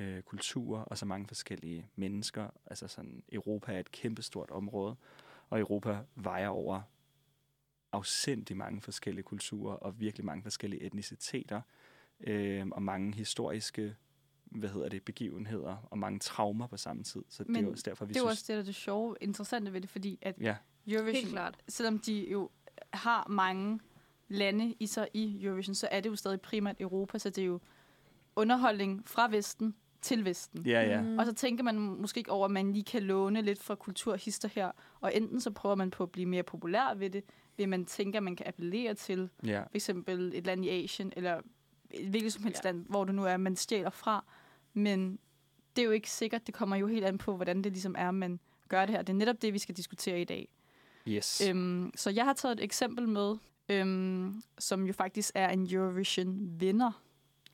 øh, 0.00 0.22
kulturer 0.22 0.82
og 0.82 0.98
så 0.98 1.06
mange 1.06 1.26
forskellige 1.26 1.88
mennesker. 1.96 2.50
Altså 2.66 2.88
sådan, 2.88 3.22
Europa 3.32 3.74
er 3.74 3.80
et 3.80 3.92
kæmpestort 3.92 4.50
område, 4.50 4.96
og 5.50 5.60
Europa 5.60 5.98
vejer 6.14 6.48
over 6.48 6.82
afsindig 7.92 8.56
mange 8.56 8.80
forskellige 8.80 9.22
kulturer 9.22 9.74
og 9.74 10.00
virkelig 10.00 10.24
mange 10.24 10.42
forskellige 10.42 10.82
etniciteter 10.82 11.60
øh, 12.20 12.66
og 12.70 12.82
mange 12.82 13.14
historiske 13.14 13.96
hvad 14.50 14.68
hedder 14.68 14.88
det, 14.88 15.02
begivenheder 15.02 15.76
og 15.90 15.98
mange 15.98 16.18
traumer 16.18 16.66
på 16.66 16.76
samme 16.76 17.02
tid. 17.02 17.22
Så 17.28 17.42
det 17.42 17.48
er 17.48 17.52
Men 17.52 17.64
jo 17.64 17.70
også 17.70 17.82
derfor, 17.86 18.04
vi 18.04 18.12
Det 18.12 18.16
er 18.16 18.20
synes... 18.20 18.30
også 18.32 18.44
det, 18.48 18.54
der 18.56 18.60
er 18.62 18.64
det 18.66 18.74
sjove, 18.74 19.16
interessante 19.20 19.72
ved 19.72 19.80
det, 19.80 19.90
fordi 19.90 20.18
at 20.22 20.34
Ja, 20.40 20.56
Eurovision, 20.88 21.14
Helt 21.14 21.28
klart. 21.32 21.56
selvom 21.68 21.98
de 21.98 22.30
jo 22.30 22.50
har 22.92 23.26
mange 23.30 23.80
lande 24.28 24.74
i 24.80 24.86
sig 24.86 25.08
i 25.14 25.44
Eurovision, 25.44 25.74
så 25.74 25.88
er 25.90 26.00
det 26.00 26.10
jo 26.10 26.16
stadig 26.16 26.40
primært 26.40 26.76
Europa, 26.80 27.18
så 27.18 27.30
det 27.30 27.42
er 27.42 27.46
jo 27.46 27.60
underholdning 28.36 29.02
fra 29.08 29.28
Vesten 29.30 29.74
til 30.00 30.24
Vesten. 30.24 30.66
ja, 30.66 30.82
ja. 30.82 31.00
Mm. 31.02 31.18
Og 31.18 31.26
så 31.26 31.32
tænker 31.34 31.64
man 31.64 31.78
måske 31.78 32.18
ikke 32.18 32.32
over, 32.32 32.44
at 32.44 32.50
man 32.50 32.72
lige 32.72 32.84
kan 32.84 33.02
låne 33.02 33.42
lidt 33.42 33.62
fra 33.62 33.74
kulturhister 33.74 34.48
her, 34.48 34.70
og 35.00 35.14
enten 35.16 35.40
så 35.40 35.50
prøver 35.50 35.74
man 35.74 35.90
på 35.90 36.02
at 36.02 36.10
blive 36.10 36.26
mere 36.26 36.42
populær 36.42 36.94
ved 36.94 37.10
det, 37.10 37.24
vil 37.56 37.68
man 37.68 37.84
tænke, 37.84 38.16
at 38.16 38.22
man 38.22 38.36
kan 38.36 38.46
appellere 38.46 38.94
til. 38.94 39.30
Ja. 39.44 39.60
For 39.62 39.70
eksempel 39.74 40.32
et 40.34 40.46
land 40.46 40.64
i 40.64 40.68
Asien, 40.84 41.12
eller 41.16 41.40
et 41.90 42.08
hvilket 42.08 42.32
som 42.32 42.44
helst 42.44 42.64
Ja. 42.64 42.68
land, 42.70 42.86
hvor 42.88 43.04
det 43.04 43.14
nu 43.14 43.24
er, 43.24 43.36
man 43.36 43.56
stjæler 43.56 43.90
fra. 43.90 44.24
Men 44.74 45.18
det 45.76 45.82
er 45.82 45.86
jo 45.86 45.90
ikke 45.92 46.10
sikkert. 46.10 46.46
Det 46.46 46.54
kommer 46.54 46.76
jo 46.76 46.86
helt 46.86 47.04
an 47.04 47.18
på, 47.18 47.36
hvordan 47.36 47.62
det 47.62 47.72
ligesom 47.72 47.94
er, 47.98 48.10
man 48.10 48.40
gør 48.68 48.86
det 48.86 48.94
her. 48.94 49.02
Det 49.02 49.12
er 49.12 49.16
netop 49.16 49.42
det, 49.42 49.52
vi 49.52 49.58
skal 49.58 49.74
diskutere 49.76 50.20
i 50.20 50.24
dag. 50.24 50.48
Yes. 51.08 51.42
Øhm, 51.48 51.92
så 51.96 52.10
jeg 52.10 52.24
har 52.24 52.32
taget 52.32 52.58
et 52.58 52.64
eksempel 52.64 53.08
med, 53.08 53.36
øhm, 53.68 54.42
som 54.58 54.86
jo 54.86 54.92
faktisk 54.92 55.30
er 55.34 55.48
en 55.48 55.68
Eurovision-vinder. 55.74 57.02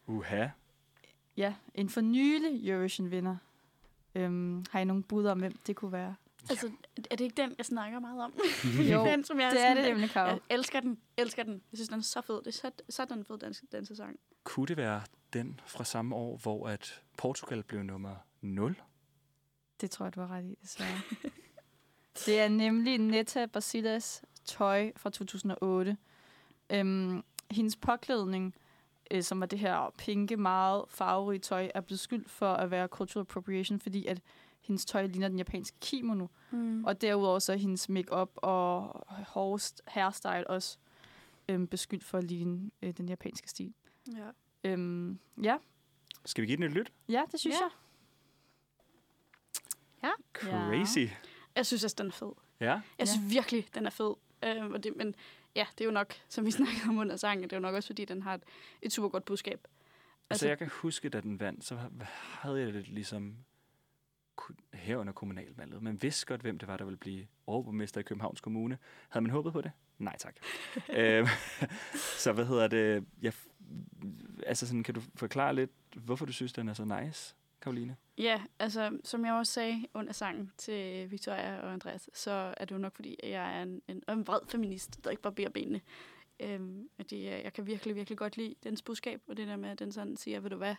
Uha. 0.07 0.47
Ja, 1.37 1.55
en 1.75 1.89
for 1.89 2.01
nylig 2.01 2.69
Eurovision-vinder. 2.69 3.37
Øhm, 4.15 4.65
har 4.71 4.81
I 4.81 4.85
nogen 4.85 5.03
bud 5.03 5.25
om, 5.27 5.39
hvem 5.39 5.53
det 5.67 5.77
kunne 5.77 5.93
være? 5.93 6.15
Altså, 6.51 6.71
er 7.11 7.17
det 7.17 7.21
ikke 7.25 7.43
den, 7.43 7.55
jeg 7.59 7.67
snakker 7.67 7.99
meget 7.99 8.21
om? 8.25 8.33
Jo, 8.93 9.05
den, 9.05 9.25
som 9.25 9.41
jeg 9.41 9.51
det 9.53 9.61
er 9.61 9.65
sådan- 9.71 9.77
det 9.85 9.93
nemlig, 9.93 10.11
Karo. 10.11 10.29
Jeg 10.29 10.41
elsker 10.51 10.81
den, 10.81 10.99
elsker 11.17 11.43
den. 11.43 11.53
Jeg 11.53 11.77
synes, 11.79 11.89
den 11.89 11.99
er 11.99 12.03
så 12.03 12.21
fed. 12.21 12.35
Det 12.37 12.47
er 12.47 12.51
så, 12.53 12.71
sådan 12.89 13.19
en 13.19 13.25
fed 13.25 13.39
dansk 13.39 13.65
dansesang. 13.73 14.19
Kunne 14.45 14.67
det 14.67 14.77
være 14.77 15.03
den 15.33 15.61
fra 15.67 15.85
samme 15.85 16.15
år, 16.15 16.37
hvor 16.37 16.69
at 16.69 17.03
Portugal 17.19 17.63
blev 17.63 17.83
nummer 17.83 18.15
0? 18.41 18.77
Det 19.81 19.91
tror 19.91 20.07
jeg, 20.07 20.15
du 20.15 20.21
har 20.21 20.29
ret 20.29 20.45
i, 20.45 20.55
desværre. 20.63 21.01
det 22.27 22.41
er 22.41 22.49
nemlig 22.49 22.99
Netta 22.99 23.47
Basilas 23.47 24.23
tøj 24.45 24.93
fra 24.97 25.11
2008. 25.11 25.97
Øhm, 26.71 27.23
hendes 27.51 27.77
påklædning, 27.77 28.55
øh, 29.11 29.23
som 29.23 29.41
var 29.41 29.47
det 29.47 29.59
her 29.59 29.95
pinke, 29.99 30.37
meget 30.37 30.85
farverige 30.89 31.39
tøj, 31.39 31.71
er 31.75 31.81
blevet 31.81 32.01
skyldt 32.01 32.31
for 32.31 32.53
at 32.55 32.71
være 32.71 32.87
cultural 32.87 33.21
appropriation, 33.23 33.81
fordi 33.81 34.07
at 34.07 34.21
hendes 34.62 34.85
tøj 34.85 35.07
ligner 35.07 35.28
den 35.28 35.38
japanske 35.38 35.76
kimono. 35.81 36.26
Mm. 36.50 36.85
Og 36.85 37.00
derudover 37.00 37.38
så 37.38 37.52
er 37.52 37.57
hendes 37.57 37.88
makeup 37.88 38.31
og 38.37 38.83
hårst 39.28 39.83
hairstyle 39.87 40.47
også 40.50 40.78
øhm, 41.49 41.66
beskyldt 41.66 42.04
for 42.04 42.19
at 42.19 42.25
ligne 42.25 42.71
øh, 42.83 42.90
den 42.97 43.09
japanske 43.09 43.49
stil. 43.49 43.75
ja. 44.16 44.28
Øhm, 44.64 45.19
ja. 45.42 45.57
Skal 46.25 46.42
vi 46.42 46.47
give 46.47 46.57
den 46.57 46.64
et 46.64 46.71
lyt? 46.73 46.92
ja, 47.09 47.23
det 47.33 47.40
synes 47.40 47.57
Ja. 47.57 47.61
jeg. 47.62 47.71
Crazy. 50.33 50.99
Jeg 51.57 51.66
synes, 51.66 51.85
at 51.85 51.99
den 51.99 52.07
er 52.07 52.11
fed. 52.11 52.33
Ja. 52.61 52.81
Jeg 52.99 53.09
synes 53.09 53.31
virkelig, 53.35 53.66
den 53.75 53.87
er 53.87 53.90
fed. 53.90 54.14
Øh, 54.45 54.66
og 54.71 54.85
det, 54.85 54.97
men 54.97 55.14
ja, 55.57 55.66
det 55.78 55.81
er 55.81 55.85
jo 55.85 55.90
nok, 55.90 56.14
som 56.28 56.45
vi 56.47 56.50
snakkede 56.61 56.88
om 56.88 56.99
under 56.99 57.16
sangen, 57.16 57.42
det 57.45 57.52
er 57.52 57.57
jo 57.57 57.61
nok 57.61 57.75
også, 57.75 57.87
fordi 57.87 58.04
den 58.04 58.23
har 58.23 58.35
et, 58.35 58.42
et 58.83 58.92
super 58.92 59.09
godt 59.09 59.25
budskab. 59.25 59.61
Altså, 59.61 59.69
Altså- 60.31 60.49
jeg 60.49 60.59
kan 60.59 60.69
huske, 60.69 61.09
da 61.09 61.21
den 61.21 61.40
vandt, 61.40 61.64
så 61.64 61.78
havde 62.40 62.61
jeg 62.61 62.73
det 62.73 62.88
ligesom 62.88 63.37
ku- 64.37 64.53
her 64.75 64.97
under 64.97 65.12
kommunalvalget. 65.12 65.83
Man 65.83 66.03
vidste 66.03 66.27
godt, 66.27 66.41
hvem 66.41 66.59
det 66.59 66.69
var, 66.69 66.77
der 66.77 66.85
ville 66.85 66.99
blive 66.99 67.27
overborgmester 67.47 68.01
i 68.01 68.03
Københavns 68.03 68.41
Kommune. 68.41 68.79
Havde 69.09 69.23
man 69.23 69.31
håbet 69.31 69.53
på 69.53 69.61
det? 69.61 69.73
Nej, 69.99 70.17
tak. 70.19 70.37
øhm, 70.99 71.27
så 72.23 72.33
hvad 72.33 72.47
hedder 72.47 72.69
det? 72.69 73.05
Jeg, 73.23 73.33
altså 74.47 74.67
sådan, 74.67 74.83
kan 74.83 74.95
du 74.95 75.01
forklare 75.15 75.55
lidt, 75.55 75.71
hvorfor 75.97 76.27
du 76.27 76.33
synes, 76.33 76.53
den 76.53 76.69
er 76.69 76.75
så 76.75 76.85
nice, 76.85 77.35
Karoline? 77.61 77.97
Ja, 78.19 78.43
altså, 78.59 78.99
som 79.05 79.25
jeg 79.25 79.33
også 79.35 79.53
sagde 79.53 79.87
under 79.95 80.12
sangen 80.12 80.53
til 80.59 81.11
Victoria 81.11 81.61
og 81.61 81.73
Andreas, 81.73 82.11
så 82.15 82.55
er 82.57 82.65
det 82.65 82.71
jo 82.75 82.79
nok, 82.79 82.95
fordi 82.95 83.17
jeg 83.23 83.59
er 83.59 83.62
en, 83.62 83.83
en, 83.89 84.03
en 84.09 84.27
vred 84.27 84.41
feminist, 84.49 85.05
der 85.05 85.11
ikke 85.11 85.23
bare 85.23 85.33
beder 85.33 85.49
benene. 85.49 85.81
Øhm, 86.41 86.89
at 86.99 87.11
det, 87.11 87.33
er- 87.33 87.37
jeg 87.37 87.53
kan 87.53 87.67
virkelig, 87.67 87.95
virkelig 87.97 88.19
godt 88.19 88.37
lide 88.37 88.55
dens 88.65 88.83
budskab, 88.83 89.23
og 89.29 89.37
det 89.37 89.49
der 89.49 89.57
med, 89.57 89.71
at 89.71 89.79
den 89.79 89.93
sådan 89.93 90.17
siger, 90.17 90.41
ved 90.41 90.51
du 90.51 90.57
hvad, 90.57 90.75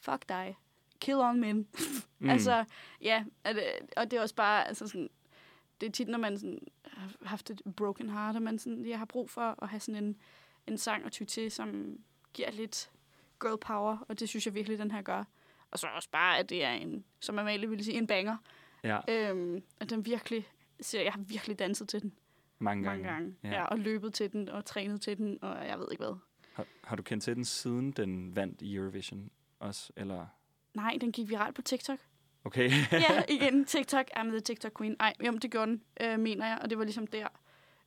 fuck 0.00 0.28
dig, 0.28 0.56
kill 1.02 1.20
all 1.20 1.38
men. 1.38 1.68
Mm. 2.18 2.30
Altså, 2.30 2.64
ja, 3.00 3.24
at, 3.44 3.56
og 3.96 4.10
det 4.10 4.16
er 4.16 4.20
også 4.20 4.34
bare, 4.34 4.68
altså 4.68 4.86
sådan, 4.86 5.10
det 5.80 5.86
er 5.86 5.90
tit, 5.92 6.08
når 6.08 6.18
man 6.18 6.38
sådan, 6.38 6.58
har 6.84 7.10
haft 7.22 7.50
et 7.50 7.62
broken 7.76 8.10
heart, 8.10 8.36
og 8.36 8.42
man 8.42 8.58
sådan, 8.58 8.86
jeg 8.86 8.98
har 8.98 9.04
brug 9.04 9.30
for 9.30 9.62
at 9.62 9.68
have 9.68 9.80
sådan 9.80 10.04
en, 10.04 10.16
en 10.66 10.78
sang 10.78 11.04
at 11.04 11.12
ty 11.12 11.24
til, 11.24 11.50
som 11.50 11.98
giver 12.34 12.50
lidt 12.50 12.90
girl 13.40 13.58
power, 13.58 13.96
og 14.08 14.20
det 14.20 14.28
synes 14.28 14.46
jeg 14.46 14.54
virkelig, 14.54 14.78
den 14.78 14.90
her 14.90 15.02
gør. 15.02 15.24
Og 15.70 15.78
så 15.78 15.86
også 15.86 16.08
bare, 16.10 16.38
at 16.38 16.50
det 16.50 16.64
er 16.64 16.70
en, 16.72 17.04
som 17.20 17.38
Amalie 17.38 17.68
ville 17.68 17.84
sige, 17.84 17.96
en 17.98 18.06
banger. 18.06 18.36
ja, 18.84 19.00
Øhm, 19.08 19.62
at 19.80 19.90
den 19.90 20.06
virkelig, 20.06 20.48
så 20.80 20.98
jeg 21.00 21.12
har 21.12 21.20
virkelig 21.20 21.58
danset 21.58 21.88
til 21.88 22.02
den 22.02 22.12
mange 22.58 22.84
gange. 22.84 23.02
mange 23.02 23.14
gange. 23.14 23.36
Ja. 23.44 23.48
Ja. 23.48 23.54
ja. 23.54 23.64
og 23.64 23.78
løbet 23.78 24.14
til 24.14 24.32
den, 24.32 24.48
og 24.48 24.64
trænet 24.64 25.00
til 25.00 25.18
den, 25.18 25.38
og 25.42 25.66
jeg 25.66 25.78
ved 25.78 25.86
ikke 25.90 26.04
hvad. 26.04 26.16
Har, 26.52 26.66
har 26.84 26.96
du 26.96 27.02
kendt 27.02 27.24
til 27.24 27.36
den, 27.36 27.44
siden 27.44 27.92
den 27.92 28.36
vandt 28.36 28.62
i 28.62 28.74
Eurovision 28.76 29.30
også? 29.58 29.92
Eller? 29.96 30.26
Nej, 30.74 30.98
den 31.00 31.12
gik 31.12 31.28
viralt 31.28 31.54
på 31.54 31.62
TikTok. 31.62 31.98
Okay. 32.44 32.70
ja, 32.92 33.22
igen, 33.36 33.64
TikTok. 33.64 34.06
I'm 34.16 34.28
the 34.28 34.40
TikTok 34.40 34.78
queen. 34.78 34.96
Ej, 35.00 35.14
jo, 35.26 35.32
det 35.32 35.50
gjorde 35.50 35.70
den, 35.70 35.82
øh, 36.00 36.20
mener 36.20 36.46
jeg. 36.46 36.58
Og 36.62 36.70
det 36.70 36.78
var 36.78 36.84
ligesom 36.84 37.06
der, 37.06 37.28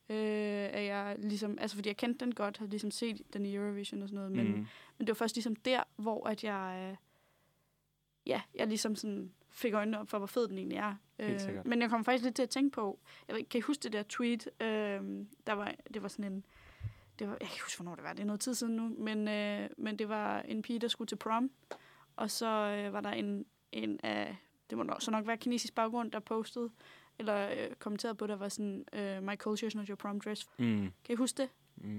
øh, 0.10 0.70
at 0.74 0.86
jeg 0.86 1.16
ligesom... 1.20 1.58
Altså, 1.62 1.78
fordi 1.78 1.90
jeg 1.90 1.98
kendte 1.98 2.26
den 2.26 2.36
godt, 2.36 2.58
havde 2.58 2.70
ligesom 2.70 2.92
set 2.92 3.22
den 3.34 3.46
i 3.46 3.56
Eurovision 3.56 4.02
og 4.02 4.10
sådan 4.10 4.16
noget. 4.16 4.32
Men, 4.32 4.48
mm. 4.48 4.68
men 4.98 5.08
det 5.08 5.08
var 5.08 5.14
først 5.14 5.36
ligesom 5.36 5.56
der, 5.56 5.84
hvor 5.96 6.28
at 6.28 6.44
jeg... 6.44 6.90
Øh, 6.92 6.98
ja, 8.26 8.42
jeg 8.56 8.68
ligesom 8.68 8.96
sådan 8.96 9.32
fik 9.50 9.74
øjnene 9.74 10.00
op 10.00 10.10
for, 10.10 10.18
hvor 10.18 10.28
fed 10.28 10.48
den 10.48 10.58
egentlig 10.58 10.78
er. 10.78 10.96
Øh, 11.20 11.40
men 11.66 11.82
jeg 11.82 11.90
kom 11.90 12.06
faktisk 12.06 12.24
lidt 12.24 12.36
til 12.36 12.44
at 12.44 12.50
tænke 12.50 12.74
på... 12.74 13.00
Jeg 13.28 13.34
ved, 13.34 13.40
ikke, 13.40 13.50
kan 13.50 13.58
I 13.58 13.62
huske 13.62 13.84
det 13.84 13.94
der 13.94 14.04
tweet? 14.10 14.50
Øh, 14.62 15.02
der 15.48 15.54
var, 15.54 15.76
det 15.94 16.02
var 16.02 16.08
sådan 16.08 16.32
en... 16.32 16.46
Det 17.20 17.28
var, 17.28 17.34
jeg 17.34 17.48
kan 17.48 17.56
ikke 17.56 17.64
huske, 17.64 17.78
hvornår 17.78 17.96
det 17.96 18.04
var. 18.04 18.14
Det 18.14 18.22
er 18.22 18.26
noget 18.26 18.42
tid 18.42 18.54
siden 18.54 18.76
nu. 18.76 18.96
Men, 18.98 19.28
øh, 19.28 19.70
men 19.78 20.00
det 20.00 20.10
var 20.10 20.42
en 20.42 20.62
pige, 20.62 20.80
der 20.80 20.88
skulle 20.88 21.08
til 21.08 21.16
prom. 21.16 21.52
Og 22.16 22.32
så 22.32 22.48
øh, 22.48 22.94
var 22.94 23.02
der 23.02 23.10
en, 23.12 23.46
en 23.72 24.00
af... 24.04 24.36
Det 24.70 24.78
må 24.78 24.84
nok, 24.84 25.02
så 25.02 25.12
nok 25.12 25.28
være 25.28 25.38
kinesisk 25.38 25.76
baggrund, 25.76 26.12
der 26.12 26.20
postede 26.20 26.70
eller 27.20 27.50
øh, 27.50 27.76
kommenterede 27.80 28.16
på, 28.16 28.28
der 28.28 28.36
var 28.36 28.50
sådan, 28.50 28.86
øh, 28.94 29.24
my 29.24 29.36
culture 29.36 29.68
is 29.68 29.76
not 29.76 29.88
your 29.88 29.96
prom 29.96 30.20
dress. 30.20 30.48
Mm. 30.60 30.78
Kan 31.06 31.14
I 31.14 31.16
huske 31.16 31.38
det? 31.42 31.50
Mm, 31.76 31.90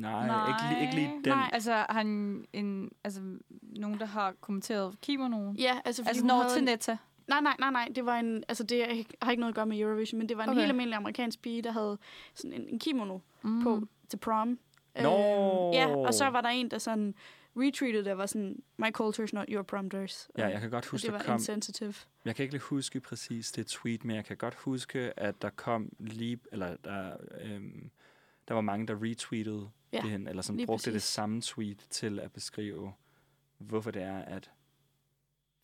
nej, 0.00 0.26
nej, 0.26 0.48
ikke, 0.48 0.60
lige- 0.74 0.82
ikke 0.82 0.94
lige 0.94 1.08
den. 1.24 1.32
nej. 1.38 1.50
Altså, 1.52 1.84
han 1.88 2.06
en, 2.52 2.90
altså, 3.04 3.20
nogen, 3.62 3.98
der 3.98 4.06
har 4.06 4.34
kommenteret 4.40 5.00
kimonoen? 5.00 5.56
Ja, 5.56 5.78
altså, 5.84 6.02
Altså, 6.06 6.26
når 6.26 6.44
til 6.54 6.64
Netta. 6.64 6.96
Nej, 7.28 7.40
nej, 7.40 7.56
nej, 7.58 7.70
nej. 7.70 7.88
Det 7.94 8.06
var 8.06 8.16
en, 8.18 8.44
altså 8.48 8.64
det 8.64 8.88
ikke- 8.90 9.14
har 9.22 9.30
ikke 9.30 9.40
noget 9.40 9.52
at 9.52 9.54
gøre 9.56 9.66
med 9.66 9.78
Eurovision, 9.78 10.18
men 10.18 10.28
det 10.28 10.36
var 10.36 10.42
en 10.44 10.48
Okay. 10.50 10.60
helt 10.60 10.70
almindelig 10.70 10.96
amerikansk 10.96 11.42
pige, 11.42 11.62
der 11.62 11.72
havde 11.72 11.98
sådan 12.34 12.52
en, 12.52 12.68
en 12.68 12.78
kimono 12.78 13.18
Mm. 13.42 13.62
på 13.62 13.80
til 14.08 14.16
prom. 14.16 14.58
Nå! 15.02 15.08
Øhm, 15.10 15.72
ja, 15.72 15.96
og 15.96 16.14
så 16.14 16.28
var 16.28 16.40
der 16.40 16.48
en, 16.48 16.70
der 16.70 16.78
sådan 16.78 17.14
retweeted, 17.60 18.04
der 18.04 18.12
var 18.14 18.26
sådan, 18.26 18.62
my 18.76 18.90
culture 18.90 19.24
is 19.24 19.32
not 19.32 19.46
your 19.48 19.62
prom 19.62 19.90
dress. 19.90 20.30
Ja, 20.38 20.46
jeg 20.48 20.60
kan 20.60 20.70
godt 20.70 20.86
huske, 20.86 21.06
det 21.06 21.12
var 21.12 21.22
kom, 21.22 21.34
insensitive. 21.34 21.94
jeg 22.24 22.36
kan 22.36 22.42
ikke 22.42 22.54
lige 22.54 22.62
huske 22.62 23.00
præcis 23.00 23.52
det 23.52 23.66
tweet, 23.66 24.04
men 24.04 24.16
jeg 24.16 24.24
kan 24.24 24.36
godt 24.36 24.54
huske, 24.54 25.20
at 25.20 25.42
der 25.42 25.50
kom 25.50 25.92
lige, 25.98 26.38
eller 26.52 26.76
der, 26.84 27.16
øhm, 27.40 27.90
der 28.48 28.54
var 28.54 28.60
mange, 28.60 28.86
der 28.86 28.94
retweetede 29.02 29.70
Ja, 29.92 30.00
det 30.00 30.10
hen, 30.10 30.26
eller 30.28 30.52
lige 30.52 30.66
brugte 30.66 30.84
det 30.90 30.94
præcis. 30.94 31.08
samme 31.08 31.40
tweet 31.42 31.86
til 31.90 32.18
at 32.18 32.32
beskrive, 32.32 32.92
hvorfor 33.58 33.90
det 33.90 34.02
er, 34.02 34.18
at 34.18 34.50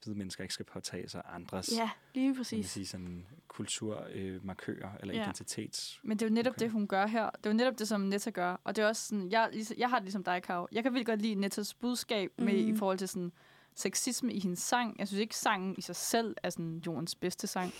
hvide 0.06 0.18
mennesker 0.18 0.42
ikke 0.44 0.54
skal 0.54 0.66
påtage 0.66 1.08
sig 1.08 1.22
andres 1.34 1.72
Ja, 1.72 1.90
lige 2.14 2.24
kan 2.24 2.28
man 2.30 2.36
præcis. 2.36 2.70
sige, 2.70 2.86
sådan 2.86 3.26
kulturmarkører 3.48 4.90
eller 5.00 5.14
Ja. 5.14 5.22
identitets... 5.22 6.00
Men 6.02 6.18
det 6.18 6.24
er 6.26 6.28
jo 6.30 6.34
netop 6.34 6.50
okay. 6.50 6.60
det, 6.64 6.70
hun 6.70 6.86
gør 6.86 7.06
her. 7.06 7.30
Det 7.30 7.46
er 7.46 7.50
jo 7.50 7.56
netop 7.56 7.78
det, 7.78 7.88
som 7.88 8.00
Netta 8.00 8.30
gør. 8.30 8.60
Og 8.64 8.76
det 8.76 8.82
er 8.82 8.86
også 8.88 9.08
sådan, 9.08 9.30
jeg, 9.30 9.48
ligesom, 9.52 9.76
jeg 9.78 9.90
har 9.90 9.96
det 9.98 10.04
ligesom 10.04 10.24
dig, 10.24 10.42
Karo. 10.42 10.66
Jeg 10.72 10.82
kan 10.82 10.92
virkelig 10.92 11.06
godt 11.06 11.22
lide 11.22 11.34
Nettas 11.34 11.74
budskab 11.74 12.30
med, 12.38 12.54
i 12.54 12.76
forhold 12.76 12.98
til 12.98 13.08
sådan 13.08 13.32
sexisme 13.74 14.32
i 14.32 14.40
hendes 14.40 14.58
sang. 14.58 14.96
Jeg 14.98 15.08
synes 15.08 15.20
ikke, 15.20 15.36
sangen 15.36 15.74
i 15.78 15.80
sig 15.80 15.96
selv 15.96 16.36
er 16.42 16.50
sådan 16.50 16.82
jordens 16.86 17.14
bedste 17.14 17.46
sang. 17.46 17.72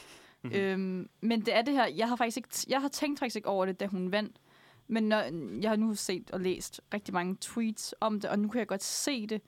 Mhm. 0.43 0.53
Øhm, 0.55 1.09
men 1.21 1.41
det 1.41 1.55
er 1.57 1.63
det 1.63 1.75
her, 1.75 1.87
jeg 1.87 2.09
har 2.09 2.17
faktisk 2.17 2.37
ikke, 2.37 2.49
jeg 2.69 2.81
har 2.81 2.89
tænkt 2.89 3.19
faktisk 3.19 3.37
ikke 3.37 3.49
over 3.49 3.67
det, 3.67 3.81
da 3.81 3.87
hun 3.87 4.13
vandt. 4.13 4.37
Men 4.89 5.03
når, 5.09 5.21
jeg 5.61 5.71
har 5.71 5.77
nu 5.77 5.95
set 5.95 6.31
og 6.31 6.41
læst 6.41 6.81
rigtig 6.95 7.15
mange 7.15 7.37
tweets 7.41 7.95
om 8.01 8.21
det, 8.21 8.31
og 8.31 8.39
nu 8.39 8.49
kan 8.49 8.59
jeg 8.59 8.67
godt 8.69 8.83
se 8.83 9.27
det. 9.27 9.43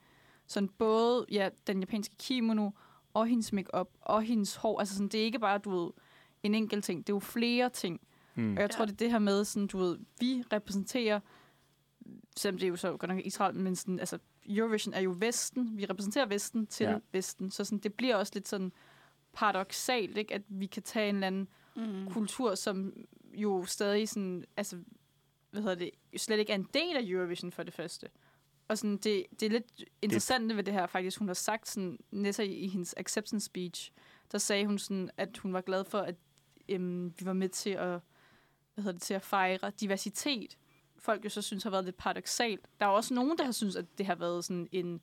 Sådan 0.48 0.68
både 0.68 1.26
ja, 1.30 1.48
den 1.66 1.80
japanske 1.80 2.14
kimono, 2.18 2.70
og 3.14 3.26
hendes 3.26 3.52
makeup 3.52 3.88
og 4.00 4.22
hendes 4.22 4.54
hår. 4.56 4.78
Altså 4.80 4.94
sådan, 4.94 5.08
det 5.08 5.20
er 5.20 5.24
ikke 5.24 5.38
bare, 5.38 5.58
du 5.58 5.70
ved, 5.70 5.90
en 6.42 6.54
enkelt 6.54 6.84
ting. 6.84 7.06
Det 7.06 7.12
er 7.12 7.16
jo 7.16 7.20
flere 7.20 7.68
ting. 7.70 8.00
Mm. 8.34 8.54
Og 8.56 8.60
jeg 8.60 8.70
tror, 8.70 8.82
Ja. 8.82 8.86
det 8.86 8.92
er 8.92 8.96
det 8.96 9.10
her 9.10 9.18
med, 9.18 9.44
sådan, 9.44 9.66
du 9.66 9.78
ved, 9.78 9.98
vi 10.20 10.44
repræsenterer, 10.52 11.20
selvom 12.36 12.58
det 12.58 12.66
er 12.66 12.70
jo 12.70 12.76
så 12.76 12.96
godt 12.96 13.08
nok 13.08 13.20
Israel, 13.24 13.54
men 13.56 13.76
sådan, 13.76 13.98
altså, 14.00 14.18
Eurovision 14.46 14.94
er 14.94 15.00
jo 15.00 15.14
Vesten. 15.18 15.78
Vi 15.78 15.84
repræsenterer 15.84 16.26
Vesten 16.26 16.66
til 16.66 16.84
Ja. 16.84 16.98
Vesten. 17.12 17.50
Så 17.50 17.64
sådan, 17.64 17.78
det 17.78 17.94
bliver 17.94 18.16
også 18.16 18.32
lidt 18.34 18.48
sådan 18.48 18.72
paradoxalt, 19.32 20.18
ikke? 20.18 20.34
at 20.34 20.42
vi 20.48 20.66
kan 20.66 20.82
tage 20.82 21.08
en 21.08 21.14
eller 21.14 21.26
anden 21.26 21.48
Mm. 21.76 22.10
kultur, 22.10 22.54
som 22.54 22.92
jo 23.34 23.64
stadig 23.64 24.08
sådan, 24.08 24.44
altså, 24.56 24.78
hvad 25.50 25.62
hedder 25.62 25.76
det, 25.76 25.90
jo 26.12 26.18
slet 26.18 26.38
ikke 26.38 26.52
er 26.52 26.56
en 26.56 26.68
del 26.74 26.96
af 26.96 27.02
Eurovision 27.04 27.52
for 27.52 27.62
det 27.62 27.74
første. 27.74 28.08
Og 28.68 28.78
sådan, 28.78 28.96
det, 28.96 29.26
det 29.40 29.46
er 29.46 29.50
lidt 29.50 29.84
interessant 30.02 30.56
ved 30.56 30.62
det 30.62 30.74
her 30.74 30.86
faktisk. 30.86 31.18
Hun 31.18 31.28
har 31.28 31.34
sagt 31.34 31.68
sådan, 31.68 31.98
Nessa 32.10 32.42
i, 32.42 32.52
i 32.52 32.68
hendes 32.68 32.94
acceptance 32.96 33.46
speech, 33.46 33.92
der 34.32 34.38
sagde 34.38 34.66
hun 34.66 34.78
sådan, 34.78 35.10
at 35.16 35.38
hun 35.38 35.52
var 35.52 35.60
glad 35.60 35.84
for, 35.84 35.98
at 35.98 36.14
øhm, 36.68 37.14
vi 37.18 37.26
var 37.26 37.32
med 37.32 37.48
til 37.48 37.70
at, 37.70 38.00
hvad 38.74 38.84
hedder 38.84 38.92
det, 38.92 39.02
til 39.02 39.14
at 39.14 39.22
fejre 39.22 39.70
diversitet. 39.80 40.58
Folk 40.98 41.24
jo 41.24 41.30
så 41.30 41.42
synes 41.42 41.62
har 41.62 41.70
været 41.70 41.84
lidt 41.84 41.96
paradoxalt. 41.96 42.66
Der 42.80 42.86
er 42.86 42.90
også 42.90 43.14
nogen, 43.14 43.38
der 43.38 43.44
har 43.44 43.52
synes, 43.52 43.76
at 43.76 43.98
det 43.98 44.06
har 44.06 44.14
været 44.14 44.44
sådan 44.44 44.68
en 44.72 45.00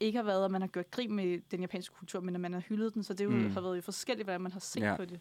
ikke 0.00 0.16
har 0.16 0.22
været, 0.22 0.44
at 0.44 0.50
man 0.50 0.60
har 0.60 0.68
gjort 0.68 0.90
grin 0.90 1.12
med 1.14 1.40
den 1.50 1.60
japanske 1.60 1.94
kultur, 1.94 2.20
men 2.20 2.34
at 2.34 2.40
man 2.40 2.52
har 2.52 2.60
hyldet 2.60 2.94
den. 2.94 3.02
Så 3.02 3.14
det 3.14 3.24
jo 3.24 3.30
Mm. 3.30 3.36
mm. 3.36 3.50
har 3.50 3.60
været 3.60 3.76
jo 3.76 3.82
forskelligt, 3.82 4.26
hvordan 4.26 4.40
man 4.40 4.52
har 4.52 4.60
set 4.60 4.80
ja. 4.80 4.96
på 4.96 5.04
det. 5.04 5.20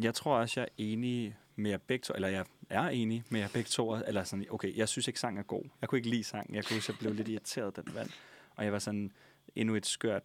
Jeg 0.00 0.14
tror 0.14 0.36
også, 0.36 0.60
jeg 0.60 0.64
er 0.64 0.72
enig 0.76 1.36
med 1.56 1.70
jer 1.70 1.78
begge 1.78 2.02
to, 2.02 2.14
eller 2.14 2.28
jeg 2.28 2.44
er 2.70 2.88
enig 2.88 3.24
med 3.30 3.40
jer 3.40 3.48
begge 3.52 3.68
to. 3.68 3.94
Eller 3.94 4.24
sådan, 4.24 4.46
okay, 4.50 4.76
jeg 4.76 4.88
synes 4.88 5.08
ikke, 5.08 5.20
sang 5.20 5.38
er 5.38 5.42
god. 5.42 5.62
Jeg 5.80 5.88
kunne 5.88 5.98
ikke 5.98 6.10
lide 6.10 6.24
sang. 6.24 6.54
Jeg 6.54 6.64
kunne 6.64 6.76
huske, 6.76 6.92
jeg 6.92 6.98
blev 6.98 7.14
lidt 7.14 7.28
irriteret, 7.28 7.76
den 7.76 7.94
vand. 7.94 8.10
Og 8.56 8.64
jeg 8.64 8.72
var 8.72 8.78
sådan, 8.78 9.12
endnu 9.54 9.74
et 9.74 9.86
skørt 9.86 10.22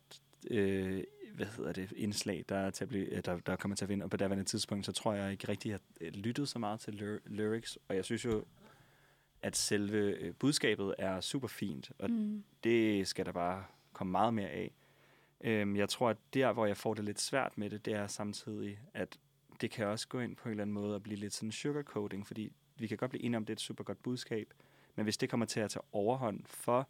øh, 0.51 1.03
hvad 1.35 1.45
hedder 1.45 1.73
det, 1.73 1.91
indslag, 1.95 2.45
der, 2.49 2.55
er 2.57 2.69
til 2.69 2.83
at 2.83 2.89
blive, 2.89 3.21
der, 3.21 3.37
der 3.39 3.55
kommer 3.55 3.75
til 3.75 3.85
at 3.85 3.89
vinde. 3.89 4.03
Og 4.03 4.09
på 4.09 4.17
daværende 4.17 4.43
tidspunkt, 4.43 4.85
så 4.85 4.91
tror 4.91 5.13
jeg 5.13 5.31
ikke 5.31 5.47
rigtig, 5.47 5.73
at 5.73 5.81
jeg 6.01 6.11
lyttede 6.11 6.47
så 6.47 6.59
meget 6.59 6.79
til 6.79 6.91
lyr- 6.93 7.29
lyrics. 7.29 7.77
Og 7.87 7.95
jeg 7.95 8.05
synes 8.05 8.25
jo, 8.25 8.45
at 9.41 9.57
selve 9.57 9.97
øh, 9.97 10.33
budskabet 10.33 10.95
er 10.97 11.21
super 11.21 11.47
fint, 11.47 11.91
og 11.99 12.09
Mm. 12.11 12.43
det 12.63 13.07
skal 13.07 13.25
der 13.25 13.31
bare 13.31 13.63
komme 13.93 14.11
meget 14.11 14.33
mere 14.33 14.49
af. 14.49 14.71
Øhm, 15.41 15.75
jeg 15.75 15.89
tror, 15.89 16.09
at 16.09 16.17
der, 16.33 16.53
hvor 16.53 16.65
jeg 16.65 16.77
får 16.77 16.93
det 16.93 17.03
lidt 17.05 17.21
svært 17.21 17.57
med 17.57 17.69
det, 17.69 17.85
det 17.85 17.93
er 17.93 18.07
samtidig, 18.07 18.79
at 18.93 19.19
det 19.61 19.71
kan 19.71 19.85
også 19.87 20.07
gå 20.07 20.19
ind 20.19 20.35
på 20.35 20.43
en 20.47 20.51
eller 20.51 20.61
anden 20.61 20.73
måde 20.73 20.95
og 20.95 21.03
blive 21.03 21.15
lidt 21.19 21.33
sådan 21.33 21.51
sugarcoating, 21.51 22.27
fordi 22.27 22.51
vi 22.77 22.87
kan 22.87 22.97
godt 22.97 23.09
blive 23.11 23.23
enige 23.23 23.37
om, 23.37 23.43
at 23.43 23.47
det 23.47 23.53
er 23.53 23.55
et 23.55 23.61
super 23.61 23.83
godt 23.83 24.03
budskab, 24.03 24.53
men 24.95 25.03
hvis 25.03 25.17
det 25.17 25.29
kommer 25.29 25.45
til 25.45 25.59
at 25.59 25.71
tage 25.71 25.83
overhånd 25.91 26.39
for 26.45 26.89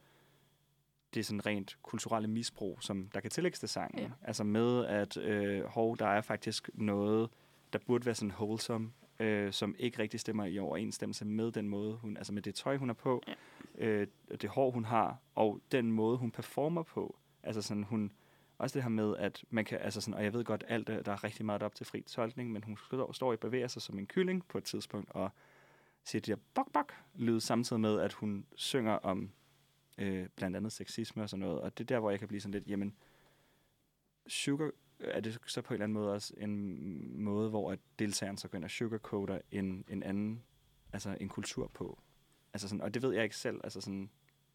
det 1.13 1.25
sådan 1.25 1.45
rent 1.45 1.77
kulturelle 1.84 2.27
misbrug, 2.27 2.77
som 2.81 3.10
der 3.13 3.19
kan 3.19 3.31
tillægges 3.31 3.60
til 3.60 3.69
sangen, 3.69 4.00
Ja. 4.00 4.10
altså 4.22 4.43
med, 4.43 4.86
at 4.86 5.17
øh, 5.17 5.63
hov, 5.63 5.98
der 5.98 6.07
er 6.07 6.22
faktisk 6.22 6.69
noget, 6.74 7.29
der 7.74 7.79
burde 7.79 8.05
være 8.05 8.15
sådan 8.15 8.31
wholesome, 8.31 8.91
øh, 9.19 9.51
som 9.53 9.75
ikke 9.79 10.00
rigtig 10.00 10.19
stemmer 10.19 10.45
i 10.45 10.60
overensstemmelse 10.60 11.25
med 11.25 11.51
den 11.51 11.69
måde, 11.69 11.93
hun, 11.95 12.17
altså 12.17 12.34
med 12.34 12.41
det 12.41 12.55
tøj, 12.55 12.77
hun 12.77 12.89
er 12.89 12.93
på, 12.93 13.22
Ja. 13.27 13.34
øh, 13.86 14.07
det 14.41 14.50
hår, 14.50 14.72
hun 14.72 14.86
har, 14.86 15.17
og 15.36 15.60
den 15.72 15.91
måde, 15.91 16.17
hun 16.17 16.31
performer 16.31 16.84
på. 16.84 17.15
Altså 17.43 17.62
sådan, 17.62 17.84
hun, 17.84 18.12
også 18.57 18.74
det 18.74 18.83
her 18.83 18.89
med, 18.89 19.17
at 19.17 19.45
man 19.50 19.65
kan, 19.65 19.79
altså 19.81 20.01
sådan, 20.01 20.13
og 20.13 20.24
jeg 20.24 20.33
ved 20.33 20.43
godt, 20.43 20.63
alt 20.67 20.88
der 20.88 21.12
er 21.12 21.24
rigtig 21.24 21.45
meget 21.45 21.63
op 21.63 21.75
til 21.75 21.85
fri 21.85 22.01
tolkning, 22.01 22.51
men 22.51 22.63
hun 22.63 22.77
står, 22.77 23.12
står 23.12 23.31
og 23.31 23.39
bevæger 23.39 23.67
sig 23.67 23.81
som 23.81 24.00
en 24.00 24.07
kylling 24.07 24.47
på 24.47 24.57
et 24.57 24.63
tidspunkt, 24.63 25.09
og 25.12 25.29
siger 26.03 26.21
de 26.21 26.31
der 26.31 26.38
bok 26.53 26.71
bok 26.74 26.93
lyd 27.15 27.39
samtidig 27.39 27.79
med, 27.79 28.00
at 28.00 28.13
hun 28.13 28.45
synger 28.55 28.93
om 28.93 29.31
øh, 29.97 30.27
blandt 30.35 30.57
andet 30.57 30.71
sexisme 30.71 31.24
og 31.24 31.29
sådan 31.29 31.45
noget. 31.45 31.62
Og 31.62 31.77
det 31.77 31.83
er 31.83 31.88
der, 31.88 32.00
hvor 32.00 32.09
jeg 32.09 32.19
kan 32.19 32.27
blive 32.27 32.41
sådan 32.41 32.53
lidt, 32.53 32.67
jamen, 32.67 32.95
sugar, 34.27 34.71
er 35.00 35.19
det 35.19 35.39
så 35.47 35.62
på 35.62 35.74
en 35.74 35.75
eller 35.75 35.83
anden 35.83 35.93
måde 35.93 36.13
også 36.13 36.33
en 36.38 37.24
måde, 37.24 37.50
hvor 37.50 37.71
at 37.71 37.79
deltageren 38.00 38.38
så 38.38 38.47
går 38.47 38.55
ind 38.55 38.65
og 38.65 38.71
sugarcoater 38.71 39.39
en, 39.51 39.85
en 39.88 40.03
anden, 40.03 40.43
altså 40.93 41.17
en 41.19 41.29
kultur 41.29 41.67
på. 41.67 42.00
Altså 42.53 42.67
sådan, 42.67 42.81
og 42.81 42.93
det 42.93 43.01
ved 43.01 43.13
jeg 43.13 43.24
ikke 43.24 43.38
selv, 43.38 43.62
altså 43.63 43.81
sådan, 43.81 44.09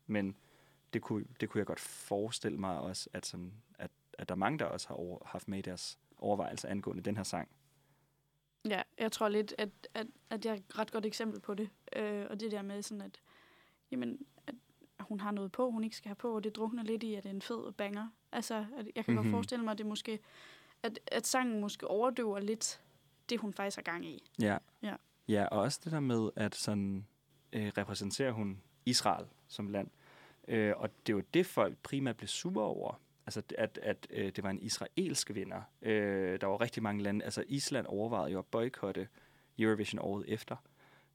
men 0.06 0.36
det 0.92 1.02
kunne, 1.02 1.24
det 1.40 1.48
kunne 1.48 1.58
jeg 1.58 1.66
godt 1.66 1.80
forestille 1.80 2.58
mig 2.58 2.78
også, 2.78 3.10
at, 3.12 3.26
sådan, 3.26 3.52
at, 3.78 3.90
at 4.18 4.28
der 4.28 4.34
er 4.34 4.38
mange, 4.38 4.58
der 4.58 4.64
også 4.64 4.88
har 4.88 4.94
over, 4.94 5.18
haft 5.24 5.48
med 5.48 5.58
i 5.58 5.62
deres 5.62 5.98
overvejelser 6.18 6.68
angående 6.68 7.02
den 7.02 7.16
her 7.16 7.22
sang. 7.22 7.48
Ja, 8.64 8.82
jeg 8.98 9.12
tror 9.12 9.28
lidt, 9.28 9.54
at, 9.58 9.68
at, 9.94 10.06
at 10.30 10.44
jeg 10.44 10.52
er 10.52 10.56
et 10.56 10.78
ret 10.78 10.92
godt 10.92 11.06
eksempel 11.06 11.40
på 11.40 11.54
det. 11.54 11.70
Øh, 11.96 12.26
og 12.30 12.40
det 12.40 12.52
der 12.52 12.62
med 12.62 12.82
sådan, 12.82 13.00
at, 13.00 13.20
jamen, 13.90 14.18
at 14.46 14.54
hun 15.00 15.20
har 15.20 15.30
noget 15.30 15.52
på, 15.52 15.70
hun 15.70 15.84
ikke 15.84 15.96
skal 15.96 16.08
have 16.08 16.16
på, 16.16 16.36
og 16.36 16.44
det 16.44 16.56
drukner 16.56 16.82
lidt 16.82 17.02
i, 17.02 17.14
at 17.14 17.22
det 17.22 17.30
er 17.30 17.34
en 17.34 17.42
fed 17.42 17.72
banger. 17.72 18.08
Altså, 18.32 18.54
at 18.54 18.86
jeg 18.96 19.04
kan 19.04 19.14
mm-hmm. 19.14 19.14
Mhm. 19.14 19.16
godt 19.16 19.30
forestille 19.30 19.64
mig, 19.64 19.72
at 19.72 19.78
det 19.78 19.86
måske, 19.86 20.18
at, 20.82 20.98
at 21.06 21.26
sangen 21.26 21.60
måske 21.60 21.86
overdøver 21.88 22.40
lidt 22.40 22.80
det, 23.28 23.40
hun 23.40 23.52
faktisk 23.52 23.76
har 23.76 23.82
gang 23.82 24.06
i. 24.06 24.30
Ja. 24.40 24.58
Ja. 24.82 24.96
Ja, 25.28 25.44
og 25.44 25.60
også 25.60 25.80
det 25.84 25.92
der 25.92 26.00
med, 26.00 26.30
at 26.36 26.54
sådan 26.54 27.06
øh, 27.52 27.72
repræsenterer 27.78 28.32
hun 28.32 28.62
Israel 28.86 29.26
som 29.48 29.68
land. 29.68 29.88
Øh, 30.50 30.74
og 30.76 30.90
det 31.06 31.14
var 31.14 31.22
det, 31.34 31.46
folk 31.46 31.78
primært 31.82 32.16
blev 32.16 32.28
sure 32.28 32.64
over. 32.64 33.00
Altså, 33.26 33.42
at, 33.58 33.78
at 33.82 34.06
øh, 34.10 34.32
det 34.36 34.44
var 34.44 34.50
en 34.50 34.62
israelsk 34.62 35.34
vinder. 35.34 35.62
Øh, 35.82 36.40
der 36.40 36.46
var 36.46 36.60
rigtig 36.60 36.82
mange 36.82 37.02
lande. 37.02 37.24
Altså, 37.24 37.44
Island 37.48 37.86
overvejede 37.86 38.32
jo 38.32 38.38
at 38.38 38.46
boykotte 38.46 39.08
Eurovision 39.58 39.98
året 39.98 40.24
efter. 40.28 40.56